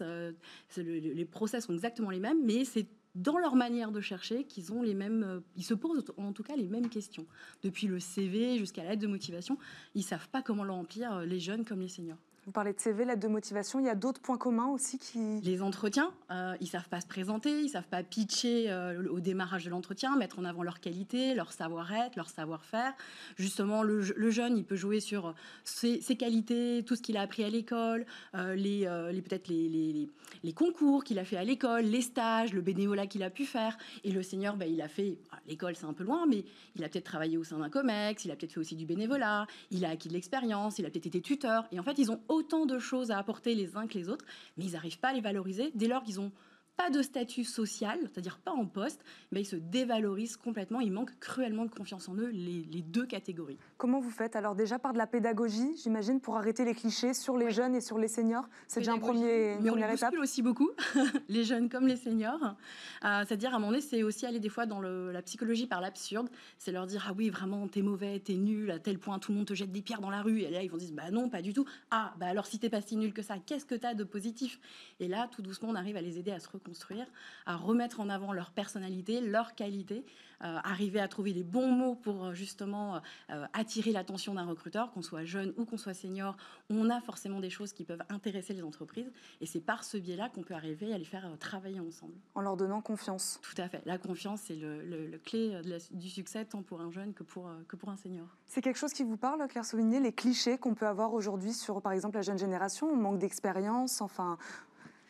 les 0.76 1.24
process 1.24 1.66
sont 1.66 1.72
exactement 1.72 2.10
les 2.10 2.20
mêmes, 2.20 2.44
mais 2.44 2.64
c'est 2.64 2.86
dans 3.14 3.38
leur 3.38 3.54
manière 3.54 3.92
de 3.92 4.00
chercher 4.00 4.44
qu'ils 4.44 4.72
ont 4.72 4.82
les 4.82 4.94
mêmes, 4.94 5.22
euh, 5.22 5.40
ils 5.56 5.64
se 5.64 5.74
posent 5.74 6.04
en 6.16 6.32
tout 6.32 6.42
cas 6.42 6.56
les 6.56 6.68
mêmes 6.68 6.88
questions. 6.88 7.26
Depuis 7.62 7.86
le 7.86 8.00
CV 8.00 8.58
jusqu'à 8.58 8.82
l'aide 8.82 9.00
de 9.00 9.06
motivation, 9.06 9.58
ils 9.94 10.02
savent 10.02 10.28
pas 10.28 10.42
comment 10.42 10.64
le 10.64 10.72
remplir, 10.72 11.14
euh, 11.14 11.24
les 11.24 11.38
jeunes 11.38 11.64
comme 11.64 11.80
les 11.80 11.88
seniors. 11.88 12.18
Vous 12.46 12.52
parlez 12.52 12.74
de 12.74 12.80
CV, 12.80 13.06
l'aide 13.06 13.20
de 13.20 13.28
motivation. 13.28 13.80
Il 13.80 13.86
y 13.86 13.88
a 13.88 13.94
d'autres 13.94 14.20
points 14.20 14.36
communs 14.36 14.66
aussi 14.66 14.98
qui. 14.98 15.40
Les 15.40 15.62
entretiens, 15.62 16.12
euh, 16.30 16.54
ils 16.60 16.66
savent 16.66 16.90
pas 16.90 17.00
se 17.00 17.06
présenter, 17.06 17.62
ils 17.62 17.70
savent 17.70 17.88
pas 17.88 18.02
pitcher 18.02 18.66
euh, 18.70 19.08
au 19.08 19.20
démarrage 19.20 19.64
de 19.64 19.70
l'entretien, 19.70 20.14
mettre 20.16 20.38
en 20.38 20.44
avant 20.44 20.62
leur 20.62 20.80
qualité, 20.80 21.34
leur 21.34 21.52
savoir-être, 21.52 22.16
leur 22.16 22.28
savoir-faire. 22.28 22.92
Justement, 23.36 23.82
le, 23.82 24.02
jeune, 24.30 24.58
il 24.58 24.64
peut 24.64 24.76
jouer 24.76 25.00
sur 25.00 25.34
ses, 25.64 26.00
qualités, 26.18 26.84
tout 26.86 26.96
ce 26.96 27.02
qu'il 27.02 27.16
a 27.16 27.22
appris 27.22 27.44
à 27.44 27.48
l'école, 27.48 28.04
euh, 28.34 28.54
les, 28.54 28.86
les 29.10 29.22
peut-être 29.22 29.48
les, 29.48 29.70
les, 29.70 30.10
les, 30.42 30.52
concours 30.52 31.02
qu'il 31.02 31.18
a 31.18 31.24
fait 31.24 31.38
à 31.38 31.44
l'école, 31.44 31.84
les 31.84 32.02
stages, 32.02 32.52
le 32.52 32.60
bénévolat 32.60 33.06
qu'il 33.06 33.22
a 33.22 33.30
pu 33.30 33.46
faire. 33.46 33.78
Et 34.04 34.12
le 34.12 34.22
senior, 34.22 34.56
ben, 34.56 34.70
il 34.70 34.82
a 34.82 34.88
fait. 34.88 35.16
L'école, 35.48 35.76
c'est 35.76 35.86
un 35.86 35.94
peu 35.94 36.04
loin, 36.04 36.26
mais 36.28 36.44
il 36.76 36.84
a 36.84 36.90
peut-être 36.90 37.04
travaillé 37.04 37.38
au 37.38 37.44
sein 37.44 37.58
d'un 37.58 37.70
COMEX, 37.70 38.26
il 38.26 38.30
a 38.30 38.36
peut-être 38.36 38.52
fait 38.52 38.60
aussi 38.60 38.76
du 38.76 38.84
bénévolat, 38.84 39.46
il 39.70 39.86
a 39.86 39.90
acquis 39.90 40.08
de 40.08 40.14
l'expérience, 40.14 40.78
il 40.78 40.84
a 40.84 40.90
peut-être 40.90 41.06
été 41.06 41.22
tuteur. 41.22 41.66
Et 41.72 41.80
en 41.80 41.82
fait, 41.82 41.98
ils 41.98 42.10
ont 42.10 42.20
autant 42.34 42.66
de 42.66 42.78
choses 42.78 43.10
à 43.10 43.18
apporter 43.18 43.54
les 43.54 43.76
uns 43.76 43.86
que 43.86 43.94
les 43.94 44.08
autres, 44.08 44.24
mais 44.56 44.64
ils 44.64 44.72
n'arrivent 44.72 44.98
pas 44.98 45.08
à 45.08 45.12
les 45.12 45.20
valoriser 45.20 45.70
dès 45.74 45.88
lors 45.88 46.02
qu'ils 46.02 46.20
ont 46.20 46.32
pas 46.76 46.90
de 46.90 47.02
statut 47.02 47.44
social, 47.44 47.98
c'est-à-dire 48.02 48.38
pas 48.38 48.50
en 48.50 48.66
poste, 48.66 49.04
mais 49.30 49.42
ils 49.42 49.46
se 49.46 49.56
dévalorisent 49.56 50.36
complètement. 50.36 50.80
Il 50.80 50.92
manque 50.92 51.18
cruellement 51.20 51.64
de 51.64 51.70
confiance 51.70 52.08
en 52.08 52.16
eux, 52.16 52.30
les, 52.30 52.82
deux 52.82 53.06
catégories. 53.06 53.58
Comment 53.76 54.00
vous 54.00 54.10
faites 54.10 54.36
Alors 54.36 54.54
déjà 54.54 54.78
par 54.78 54.92
de 54.92 54.98
la 54.98 55.06
pédagogie, 55.06 55.76
j'imagine, 55.82 56.20
pour 56.20 56.36
arrêter 56.36 56.64
les 56.64 56.74
clichés 56.74 57.14
sur 57.14 57.36
les 57.36 57.50
jeunes 57.50 57.74
et 57.74 57.80
sur 57.80 57.98
les 57.98 58.08
seniors? 58.08 58.48
C'est 58.66 58.80
déjà 58.80 58.92
un 58.92 58.98
premier, 58.98 59.56
mais 59.60 59.70
on 59.70 59.76
les 59.76 59.86
bouscule 59.86 60.18
aussi 60.18 60.42
beaucoup, 60.42 60.70
les 61.28 61.44
jeunes 61.44 61.68
comme 61.68 61.86
les 61.86 61.96
seniors. 61.96 62.56
Euh, 63.04 63.24
c'est-à-dire 63.26 63.52
à 63.52 63.56
un 63.56 63.58
moment 63.58 63.72
donné, 63.72 63.80
c'est 63.80 64.02
aussi 64.02 64.26
aller 64.26 64.40
des 64.40 64.48
fois 64.48 64.66
dans 64.66 64.80
la 64.80 65.22
psychologie 65.22 65.66
par 65.66 65.80
l'absurde. 65.80 66.28
C'est 66.58 66.72
leur 66.72 66.86
dire 66.86 67.06
ah 67.08 67.14
oui 67.16 67.30
vraiment 67.30 67.68
t'es 67.68 67.82
mauvais, 67.82 68.18
t'es 68.18 68.34
nul 68.34 68.70
à 68.70 68.78
tel 68.78 68.98
point 68.98 69.18
tout 69.18 69.32
le 69.32 69.38
monde 69.38 69.46
te 69.46 69.54
jette 69.54 69.72
des 69.72 69.82
pierres 69.82 70.00
dans 70.00 70.10
la 70.10 70.22
rue. 70.22 70.40
Et 70.40 70.50
là 70.50 70.62
ils 70.62 70.70
vont 70.70 70.76
dire 70.76 70.90
bah 70.92 71.10
non 71.10 71.28
pas 71.28 71.42
du 71.42 71.52
tout. 71.52 71.64
Ah 71.90 72.14
bah 72.18 72.26
alors 72.26 72.46
si 72.46 72.58
t'es 72.58 72.68
pas 72.68 72.80
si 72.80 72.96
nul 72.96 73.12
que 73.12 73.22
ça, 73.22 73.38
qu'est-ce 73.38 73.64
que 73.64 73.74
t'as 73.74 73.94
de 73.94 74.04
positif? 74.04 74.60
Et 75.00 75.08
là 75.08 75.28
tout 75.30 75.42
doucement 75.42 75.68
on 75.70 75.74
arrive 75.74 75.96
à 75.96 76.02
les 76.02 76.18
aider 76.18 76.32
à 76.32 76.40
se 76.40 76.48
construire, 76.64 77.06
à 77.46 77.56
remettre 77.56 78.00
en 78.00 78.08
avant 78.08 78.32
leur 78.32 78.50
personnalité, 78.50 79.20
leur 79.20 79.54
qualité, 79.54 80.04
euh, 80.42 80.58
arriver 80.64 81.00
à 81.00 81.08
trouver 81.08 81.32
les 81.32 81.44
bons 81.44 81.70
mots 81.70 81.94
pour 81.94 82.24
euh, 82.24 82.34
justement 82.34 83.00
euh, 83.30 83.46
attirer 83.52 83.92
l'attention 83.92 84.34
d'un 84.34 84.44
recruteur, 84.44 84.90
qu'on 84.92 85.00
soit 85.00 85.24
jeune 85.24 85.54
ou 85.56 85.64
qu'on 85.64 85.78
soit 85.78 85.94
senior. 85.94 86.36
On 86.68 86.90
a 86.90 87.00
forcément 87.00 87.40
des 87.40 87.50
choses 87.50 87.72
qui 87.72 87.84
peuvent 87.84 88.02
intéresser 88.10 88.52
les 88.52 88.62
entreprises 88.62 89.10
et 89.40 89.46
c'est 89.46 89.60
par 89.60 89.84
ce 89.84 89.96
biais-là 89.96 90.28
qu'on 90.28 90.42
peut 90.42 90.54
arriver 90.54 90.92
à 90.92 90.98
les 90.98 91.04
faire 91.04 91.30
travailler 91.38 91.80
ensemble. 91.80 92.14
En 92.34 92.40
leur 92.40 92.56
donnant 92.56 92.82
confiance. 92.82 93.40
Tout 93.42 93.60
à 93.60 93.68
fait. 93.68 93.80
La 93.86 93.96
confiance, 93.96 94.42
c'est 94.42 94.56
le, 94.56 95.18
clé 95.24 95.60
du 95.92 96.10
succès 96.10 96.44
tant 96.44 96.62
pour 96.62 96.80
un 96.80 96.90
jeune 96.90 97.14
que 97.14 97.22
pour, 97.22 97.48
que 97.68 97.76
pour 97.76 97.88
un 97.88 97.96
senior. 97.96 98.26
C'est 98.46 98.60
quelque 98.60 98.78
chose 98.78 98.92
qui 98.92 99.04
vous 99.04 99.16
parle, 99.16 99.46
Claire 99.48 99.64
Sauvigné, 99.64 100.00
les 100.00 100.12
clichés 100.12 100.58
qu'on 100.58 100.74
peut 100.74 100.86
avoir 100.86 101.14
aujourd'hui 101.14 101.52
sur, 101.52 101.80
par 101.80 101.92
exemple, 101.92 102.16
la 102.16 102.22
jeune 102.22 102.38
génération, 102.38 102.88
on 102.88 102.96
manque 102.96 103.18
d'expérience, 103.18 104.00
enfin, 104.00 104.36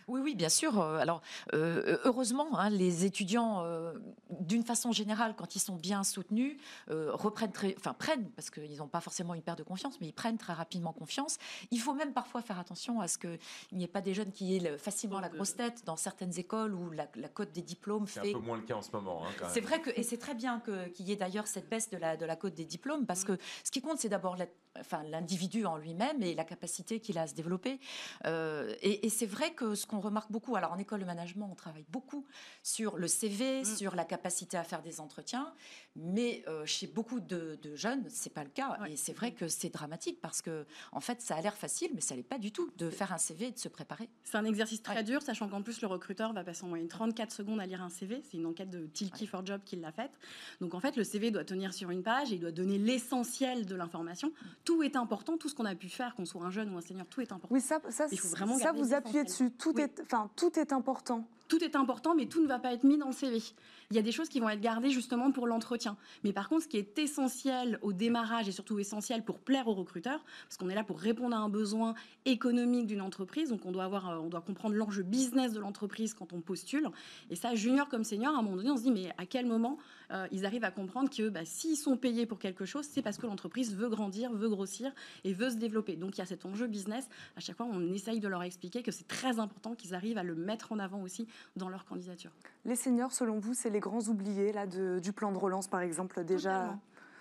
oui, 0.09 0.21
oui, 0.23 0.35
bien 0.35 0.49
sûr. 0.49 0.81
Euh, 0.81 0.99
alors, 0.99 1.23
euh, 1.53 1.99
heureusement, 2.05 2.59
hein, 2.59 2.71
les 2.71 3.05
étudiants, 3.05 3.65
euh, 3.65 3.93
d'une 4.41 4.65
façon 4.65 4.93
générale, 4.93 5.35
quand 5.37 5.57
ils 5.57 5.61
sont 5.61 5.77
bien 5.77 6.05
soutenus, 6.05 6.57
reprennent 6.89 7.53
très, 7.53 7.75
enfin 7.79 7.95
prennent, 7.95 8.31
parce 8.31 8.51
qu'ils 8.51 8.77
n'ont 8.77 8.89
pas 8.89 9.01
forcément 9.01 9.35
une 9.35 9.43
perte 9.43 9.59
de 9.59 9.65
confiance, 9.65 10.01
mais 10.01 10.09
ils 10.09 10.13
prennent 10.13 10.39
très 10.39 10.53
rapidement 10.53 10.93
confiance. 10.93 11.39
Il 11.71 11.81
faut 11.81 11.95
même 11.95 12.13
parfois 12.13 12.43
faire 12.43 12.59
attention 12.59 13.01
à 13.01 13.09
ce 13.09 13.19
qu'il 13.19 13.39
n'y 13.73 13.85
ait 13.85 13.89
pas 13.89 14.01
des 14.01 14.15
jeunes 14.15 14.33
qui 14.33 14.57
aient 14.57 14.79
facilement 14.79 15.21
la 15.21 15.29
grosse 15.29 15.57
tête 15.57 15.85
dans 15.85 15.97
certaines 15.97 16.39
écoles 16.39 16.75
où 16.75 16.91
la, 16.91 17.07
cote 17.29 17.53
des 17.53 17.63
diplômes 17.63 18.07
fait. 18.07 18.21
C'est 18.23 18.31
un 18.31 18.39
peu 18.39 18.45
moins 18.45 18.57
le 18.57 18.63
cas 18.63 18.75
en 18.75 18.83
ce 18.83 18.91
moment. 18.93 19.25
Hein, 19.25 19.49
c'est 19.53 19.61
vrai 19.61 19.81
que, 19.81 19.91
et 19.97 20.03
c'est 20.03 20.19
très 20.19 20.35
bien 20.35 20.61
qu'il 20.95 21.07
y 21.07 21.13
ait 21.13 21.17
d'ailleurs 21.17 21.47
cette 21.47 21.69
baisse 21.69 21.91
de 21.91 21.97
la, 21.97 22.17
de 22.17 22.25
la 22.25 22.37
cote 22.37 22.55
des 22.55 22.65
diplômes, 22.65 23.07
parce 23.07 23.25
que 23.25 23.39
ce 23.65 23.71
qui 23.71 23.81
compte, 23.81 23.99
c'est 23.99 24.09
d'abord 24.09 24.37
enfin, 24.79 25.03
l'individu 25.05 25.67
en 25.67 25.77
lui-même 25.77 26.23
et 26.23 26.35
la 26.35 26.45
capacité 26.45 27.01
qu'il 27.01 27.19
a 27.19 27.23
à 27.23 27.27
se 27.27 27.35
développer. 27.35 27.79
et, 28.25 29.07
et 29.07 29.09
c'est 29.09 29.27
vrai 29.27 29.53
que 29.53 29.75
ce 29.75 29.87
qu'on 29.87 30.01
remarque 30.01 30.31
beaucoup, 30.31 30.57
alors 30.57 30.73
en 30.73 30.79
école 30.79 31.01
de 31.01 31.05
management, 31.05 31.49
on 31.51 31.55
travaille 31.55 31.87
beaucoup 31.91 32.27
sur 32.63 32.97
le 32.97 33.09
CV, 33.09 33.63
mm. 33.63 33.65
sur 33.65 33.95
la 33.95 34.05
capacité 34.05 34.57
à 34.57 34.65
faire 34.65 34.83
des 34.83 35.01
entretiens, 35.01 35.53
mais 35.97 36.43
euh, 36.49 36.67
chez 36.67 36.87
beaucoup 36.87 37.21
de, 37.21 37.59
jeunes, 37.75 38.05
c'est 38.09 38.33
pas 38.33 38.45
le 38.45 38.51
cas. 38.51 38.79
Et 38.89 38.97
c'est 38.97 39.13
vrai 39.13 39.33
que 39.33 39.49
c'est 39.49 39.71
dramatique 39.71 40.21
parce 40.21 40.43
que, 40.43 40.67
en 40.93 41.01
fait, 41.01 41.21
ça 41.21 41.37
a 41.37 41.41
l'air 41.41 41.57
facile, 41.57 41.91
mais 41.95 42.01
ça 42.01 42.15
l'est 42.15 42.23
pas 42.23 42.39
du 42.39 42.53
tout 42.53 42.71
de 42.77 42.91
faire 42.91 43.13
un 43.13 43.19
CV 43.19 43.47
et 43.47 43.53
de 43.53 43.59
se 43.59 43.69
préparer. 43.69 44.09
C'est 44.25 44.37
un 44.37 44.45
exercice 44.45 44.83
très 44.83 45.03
dur, 45.03 45.23
sachant 45.23 45.49
qu'en 45.49 45.63
plus, 45.63 45.81
le 45.81 45.89
recruteur 45.89 46.33
va 46.33 46.45
passer 46.45 46.65
en 46.65 46.69
moyenne 46.69 46.89
34 46.89 47.33
secondes 47.33 47.61
à 47.61 47.67
lire 47.67 47.83
un 47.83 47.91
CV. 47.91 48.23
C'est 48.29 48.37
une 48.37 48.47
enquête 48.47 48.71
de 48.71 48.87
Tilky 48.87 49.27
for 49.27 49.45
Job 49.45 49.61
qui 49.65 49.77
l'a 49.77 49.93
faite. 49.93 50.13
Donc, 50.61 50.75
en 50.75 50.81
fait, 50.81 50.97
le 50.97 51.05
CV 51.05 51.31
doit 51.31 51.45
tenir 51.45 51.73
sur 51.73 51.91
une 51.91 52.03
page 52.03 52.33
et 52.33 52.37
il 52.37 52.41
doit 52.41 52.53
donner 52.53 52.79
l'essentiel 52.79 53.67
de 53.67 53.75
l'information. 53.75 54.33
Tout 54.65 54.83
est 54.83 54.97
important, 54.97 55.37
tout 55.37 55.49
ce 55.49 55.55
qu'on 55.55 55.67
a 55.67 55.75
pu 55.75 55.89
faire, 55.89 56.15
qu'on 56.15 56.25
soit 56.25 56.43
un 56.43 56.51
jeune 56.51 56.75
ou 56.75 56.79
un 56.79 56.81
senior, 56.81 57.07
tout 57.07 57.21
est 57.21 57.33
important. 57.33 57.55
Oui, 57.55 57.61
ça, 57.61 57.81
ça, 57.91 58.07
il 58.11 58.19
faut 58.19 58.29
vraiment 58.29 58.57
ça 58.57 58.73
vous 58.73 58.95
appuyez 58.95 59.25
dessus. 59.25 59.51
Tout, 59.51 59.79
est, 59.79 60.01
enfin, 60.01 60.31
tout 60.37 60.59
est 60.59 60.73
important 60.73 61.25
tout 61.49 61.63
est 61.63 61.77
important, 61.77 62.15
mais 62.15 62.27
tout 62.27 62.43
ne 62.43 62.49
va 62.49 62.59
pas 62.59 62.73
être 62.73 62.85
mis 62.85 62.99
dans 62.99 63.09
le 63.09 63.13
CV. 63.13 63.43
Il 63.91 63.97
y 63.97 63.99
a 63.99 64.03
des 64.03 64.13
choses 64.13 64.29
qui 64.29 64.41
vont 64.41 64.49
être 64.49 64.61
gardées 64.61 64.91
justement 64.91 65.31
pour 65.31 65.47
l'entretien. 65.47 65.97
Mais 66.23 66.33
par 66.33 66.49
contre, 66.49 66.65
ce 66.65 66.69
qui 66.69 66.79
est 66.79 66.99
essentiel 66.99 67.79
au 67.83 67.93
démarrage 67.93 68.49
et 68.49 68.53
surtout 68.53 68.79
essentiel 68.79 69.25
pour 69.25 69.39
plaire 69.39 69.69
aux 69.69 69.75
recruteurs, 69.75 70.25
parce 70.49 70.57
qu'on 70.57 70.69
est 70.69 70.75
là 70.75 70.85
pour 70.85 70.99
répondre 70.99 71.35
à 71.37 71.39
un 71.39 71.49
besoin 71.49 71.95
économique 72.25 72.87
d'une 72.87 73.01
entreprise, 73.01 73.51
donc 73.51 73.65
on 73.67 73.73
doit, 73.73 73.85
avoir, 73.85 74.11
euh, 74.11 74.19
on 74.19 74.29
doit 74.29 74.41
comprendre 74.41 74.75
l'enjeu 74.75 75.03
business 75.03 75.53
de 75.53 75.61
l'entreprise 75.61 76.15
quand 76.15 76.33
on 76.33 76.41
postule. 76.41 76.89
Et 77.31 77.37
ça, 77.37 77.55
junior 77.55 77.89
comme 77.89 78.05
senior, 78.05 78.35
à 78.35 78.39
un 78.39 78.43
moment 78.43 78.57
donné, 78.57 78.71
on 78.71 78.77
se 78.77 78.83
dit, 78.83 78.93
mais 78.93 79.11
à 79.19 79.27
quel 79.27 79.47
moment 79.47 79.79
euh, 80.11 80.27
ils 80.31 80.47
arrivent 80.47 80.65
à 80.65 80.71
comprendre 80.71 81.11
que 81.11 81.29
bah, 81.29 81.45
s'ils 81.45 81.77
sont 81.77 81.97
payés 81.97 82.27
pour 82.27 82.39
quelque 82.39 82.65
chose, 82.65 82.87
c'est 82.89 83.03
parce 83.03 83.19
que 83.19 83.27
l'entreprise 83.27 83.75
veut 83.75 83.89
grandir, 83.89 84.33
veut 84.33 84.49
grossir 84.49 84.93
et 85.25 85.33
veut 85.33 85.51
se 85.51 85.57
développer. 85.57 85.97
Donc 85.97 86.17
il 86.17 86.19
y 86.19 86.23
a 86.23 86.27
cet 86.27 86.47
enjeu 86.47 86.67
business. 86.67 87.09
À 87.37 87.41
chaque 87.41 87.57
fois, 87.57 87.67
on 87.71 87.93
essaye 87.93 88.21
de 88.21 88.29
leur 88.29 88.43
expliquer 88.43 88.83
que 88.83 88.93
c'est 88.93 89.09
très 89.09 89.39
important 89.39 89.75
qu'ils 89.75 89.95
arrivent 89.95 90.19
à 90.19 90.23
le 90.23 90.35
mettre 90.35 90.73
en 90.73 90.79
avant 90.79 91.03
aussi 91.03 91.27
dans 91.57 91.69
leur 91.69 91.85
candidature. 91.85 92.33
Les 92.65 92.77
seniors, 92.77 93.13
selon 93.13 93.39
vous, 93.39 93.55
c'est 93.55 93.71
les 93.75 93.81
grands 93.81 94.09
oubliés 94.09 94.53
là, 94.53 94.67
du 94.67 95.13
plan 95.13 95.33
de 95.33 95.39
relance, 95.39 95.69
par 95.69 95.81
exemple, 95.81 96.25
déjà 96.25 96.79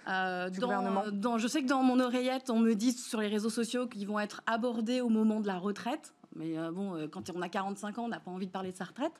euh, 0.07 0.49
dans, 1.11 1.37
Je 1.37 1.47
sais 1.47 1.61
que 1.61 1.67
dans 1.67 1.83
mon 1.83 1.99
oreillette, 1.99 2.49
on 2.49 2.59
me 2.59 2.73
dit 2.73 2.93
sur 2.93 3.19
les 3.19 3.27
réseaux 3.27 3.49
sociaux 3.49 3.87
qu'ils 3.87 4.07
vont 4.07 4.19
être 4.19 4.41
abordés 4.45 5.01
au 5.01 5.09
moment 5.09 5.41
de 5.41 5.47
la 5.47 5.57
retraite. 5.57 6.13
Mais 6.35 6.57
euh, 6.57 6.71
bon, 6.71 6.95
euh, 6.95 7.07
quand 7.07 7.29
on 7.29 7.41
a 7.41 7.49
45 7.49 7.99
ans, 7.99 8.05
on 8.05 8.07
n'a 8.07 8.19
pas 8.19 8.31
envie 8.31 8.47
de 8.47 8.51
parler 8.51 8.71
de 8.71 8.77
sa 8.77 8.85
retraite. 8.85 9.13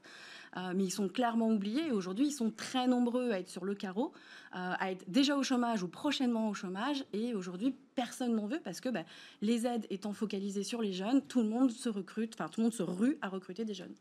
mais 0.76 0.84
ils 0.84 0.92
sont 0.92 1.10
clairement 1.10 1.50
oubliés. 1.50 1.92
Aujourd'hui, 1.92 2.28
ils 2.28 2.32
sont 2.32 2.52
très 2.52 2.88
nombreux 2.88 3.32
à 3.32 3.40
être 3.40 3.50
sur 3.50 3.66
le 3.66 3.74
carreau, 3.74 4.14
à 4.52 4.92
être 4.92 5.04
déjà 5.10 5.36
au 5.36 5.44
chômage 5.44 5.82
ou 5.82 5.88
prochainement 5.88 6.50
au 6.50 6.54
chômage. 6.54 7.04
Et 7.14 7.34
aujourd'hui, 7.34 7.76
personne 7.96 8.36
n'en 8.36 8.46
veut 8.46 8.62
parce 8.64 8.80
que 8.80 8.90
bah, 8.90 9.04
les 9.42 9.66
aides 9.66 9.88
étant 9.90 10.14
focalisées 10.14 10.64
sur 10.64 10.82
les 10.82 10.94
jeunes, 10.94 11.22
tout 11.22 11.42
le 11.42 11.50
monde 11.50 11.72
se 11.72 11.90
recrute, 11.90 12.36
enfin 12.36 12.50
tout 12.50 12.60
le 12.60 12.66
monde 12.66 12.74
se 12.74 12.84
rue 12.84 13.18
à 13.22 13.30
recruter 13.30 13.66
des 13.66 13.74
jeunes. 13.74 13.96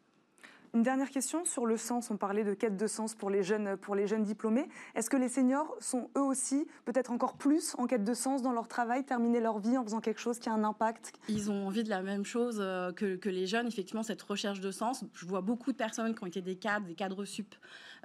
Une 0.75 0.83
dernière 0.83 1.11
question 1.11 1.45
sur 1.45 1.67
le 1.67 1.77
sens. 1.77 2.11
On 2.11 2.17
parlait 2.17 2.45
de 2.45 2.55
quête 2.55 2.79
de 2.79 2.87
sens 2.87 3.15
pour 3.15 3.29
les 3.29 3.43
jeunes, 3.43 3.77
pour 3.77 3.95
les 3.95 4.07
jeunes 4.07 4.23
diplômés. 4.23 4.71
Est-ce 4.95 5.11
que 5.11 5.19
les 5.19 5.29
seniors 5.29 5.77
sont 5.81 6.09
eux 6.17 6.23
aussi, 6.23 6.67
peut-être 6.87 7.11
encore 7.11 7.37
plus, 7.37 7.75
en 7.77 7.87
quête 7.87 8.05
de 8.05 8.15
sens 8.15 8.41
dans 8.41 8.53
leur 8.53 8.69
travail, 8.69 9.05
terminer 9.05 9.41
leur 9.41 9.59
vie 9.59 9.77
en 9.77 9.85
faisant 9.85 10.01
quelque 10.01 10.21
chose 10.21 10.39
qui 10.39 10.49
a 10.49 10.55
un 10.55 10.65
impact? 10.65 11.13
Ils 11.29 11.51
ont 11.51 11.67
envie 11.67 11.85
de 11.85 11.91
la 11.91 12.01
même 12.01 12.25
chose 12.25 12.57
euh, 12.59 12.91
que, 12.91 13.29
les 13.29 13.47
jeunes, 13.47 13.67
effectivement, 13.67 14.03
cette 14.03 14.23
recherche 14.23 14.61
de 14.61 14.71
sens. 14.71 15.05
Je 15.13 15.27
vois 15.27 15.43
beaucoup 15.43 15.73
de 15.73 15.77
personnes 15.77 16.15
qui 16.15 16.25
ont 16.25 16.27
été 16.27 16.41
des 16.41 16.57
cadres, 16.57 16.87
des 16.87 16.95
cadres 16.95 17.27
sup, 17.27 17.55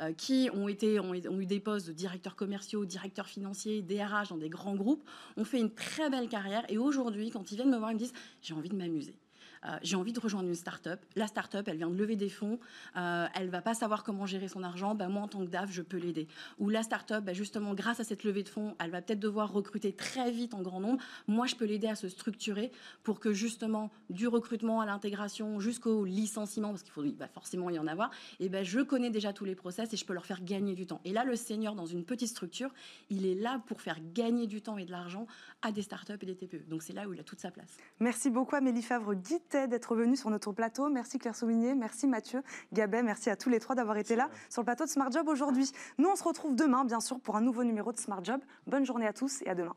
euh, 0.02 0.12
qui 0.12 0.50
ont, 0.54 0.68
été, 0.68 1.00
ont, 1.00 1.14
eu 1.14 1.46
des 1.46 1.62
postes 1.62 1.88
de 1.88 1.94
directeurs 1.94 2.36
commerciaux, 2.36 2.84
directeurs 2.84 3.28
financiers, 3.28 3.82
DRH 3.82 4.28
dans 4.28 4.38
des 4.38 4.50
grands 4.50 4.76
groupes, 4.76 5.08
ont 5.38 5.46
fait 5.46 5.62
une 5.62 5.74
très 5.74 6.10
belle 6.10 6.28
carrière. 6.28 6.66
Et 6.68 6.78
aujourd'hui, 6.78 7.30
quand 7.30 7.50
ils 7.50 7.56
viennent 7.56 7.72
me 7.72 7.78
voir, 7.78 7.92
ils 7.92 7.96
me 7.96 8.00
disent 8.00 8.14
j'ai 8.42 8.54
envie 8.54 8.68
de 8.68 8.76
m'amuser. 8.76 9.18
Euh, 9.66 9.78
j'ai 9.82 9.96
envie 9.96 10.14
de 10.14 10.20
rejoindre 10.20 10.48
une 10.48 10.56
start-up. 10.56 11.00
La 11.16 11.28
start-up, 11.28 11.68
elle 11.68 11.78
vient 11.78 11.90
de 11.90 11.96
lever 11.96 12.16
des 12.16 12.30
fonds, 12.30 12.60
euh, 12.96 13.28
elle 13.36 13.50
va 13.50 13.62
pas 13.62 13.74
savoir 13.74 14.04
comment 14.04 14.26
gérer 14.26 14.48
son 14.48 14.64
argent. 14.64 14.96
Ben, 14.96 15.10
moi, 15.10 15.24
en 15.24 15.28
tant 15.28 15.40
que 15.46 15.50
DAF, 15.50 15.72
je 15.72 15.82
peux 15.82 15.98
l'aider. 15.98 16.28
Ou 16.60 16.70
la 16.70 16.84
start-up, 16.84 17.24
ben, 17.24 17.34
justement, 17.34 17.74
grâce 17.74 18.00
à 18.00 18.04
cette 18.04 18.24
levée 18.24 18.44
de 18.44 18.50
fonds, 18.50 18.76
elle 18.80 18.92
va 18.92 19.02
peut-être 19.02 19.20
devoir 19.20 19.52
recruter 19.52 19.94
très 19.94 20.32
vite 20.32 20.54
en 20.54 20.62
grand 20.62 20.80
nombre. 20.80 21.02
Moi, 21.28 21.48
je 21.48 21.56
peux 21.56 21.66
l'aider 21.66 21.88
à 21.88 21.96
se 21.96 22.10
structurer 22.10 22.72
pour 23.04 23.20
que 23.20 23.34
justement, 23.34 23.92
du 24.10 24.28
recrutement 24.28 24.82
à 24.82 24.86
l'intégration 24.86 25.60
jusqu'au 25.60 26.06
licenciement, 26.06 26.70
parce 26.70 26.84
qu'il 26.84 26.94
faut 26.94 27.04
bah, 27.04 27.28
forcément 27.28 27.70
y 27.70 27.80
en 27.80 27.88
avoir, 27.88 28.12
et 28.40 28.50
ben, 28.50 28.64
je 28.64 28.82
connais 28.82 29.10
déjà 29.10 29.34
tous 29.34 29.46
les 29.46 29.56
process 29.56 29.94
et 29.94 29.98
je 29.98 30.06
peux 30.06 30.14
leur 30.14 30.26
faire 30.26 30.44
gagner 30.44 30.76
du 30.76 30.86
temps. 30.86 31.02
Et 31.06 31.14
là, 31.14 31.24
le 31.24 31.36
senior, 31.36 31.76
dans 31.76 31.86
une 31.86 32.04
petite 32.04 32.30
structure, 32.30 32.74
il 33.10 33.26
est 33.26 33.36
là 33.36 33.62
pour 33.68 33.82
faire 33.82 34.00
gagner 34.14 34.48
du 34.48 34.62
temps 34.62 34.78
et 34.78 34.86
de 34.86 34.92
l'argent 34.92 35.28
à 35.62 35.72
des 35.72 35.82
start-up 35.82 36.22
et 36.24 36.26
des 36.26 36.36
TPE. 36.36 36.68
Donc 36.68 36.84
c'est 36.84 36.94
là 36.94 37.08
où 37.08 37.14
il 37.14 37.20
a 37.20 37.24
toute 37.24 37.40
sa 37.40 37.52
place. 37.52 37.78
Merci 38.00 38.30
beaucoup 38.30 38.56
Amélie 38.56 38.82
Favre, 38.82 39.16
d'être 39.56 39.96
venue 39.96 40.18
sur 40.18 40.30
notre 40.30 40.52
plateau. 40.52 40.90
Merci 40.90 41.20
Claire 41.20 41.36
Sauvigné, 41.36 41.74
merci 41.76 42.08
Mathieu, 42.08 42.44
Gabet, 42.74 43.02
merci 43.02 43.30
à 43.30 43.36
tous 43.36 43.50
les 43.50 43.60
trois 43.60 43.76
d'avoir 43.76 43.98
été 43.98 44.16
là 44.16 44.30
sur 44.50 44.62
le 44.62 44.66
plateau 44.66 44.86
de 44.86 44.90
Smart 44.90 45.12
Job 45.12 45.28
aujourd'hui. 45.28 45.72
Nous, 45.98 46.10
on 46.10 46.16
se 46.16 46.24
retrouve 46.24 46.56
demain, 46.56 46.86
bien 46.86 47.00
sûr, 47.00 47.20
pour 47.20 47.36
un 47.36 47.42
nouveau 47.42 47.64
numéro 47.64 47.92
de 47.92 47.98
Smart 47.98 48.24
Job. 48.24 48.42
Bonne 48.68 48.86
journée 48.86 49.08
à 49.08 49.14
tous 49.14 49.42
et 49.44 49.50
à 49.50 49.56
demain. 49.56 49.76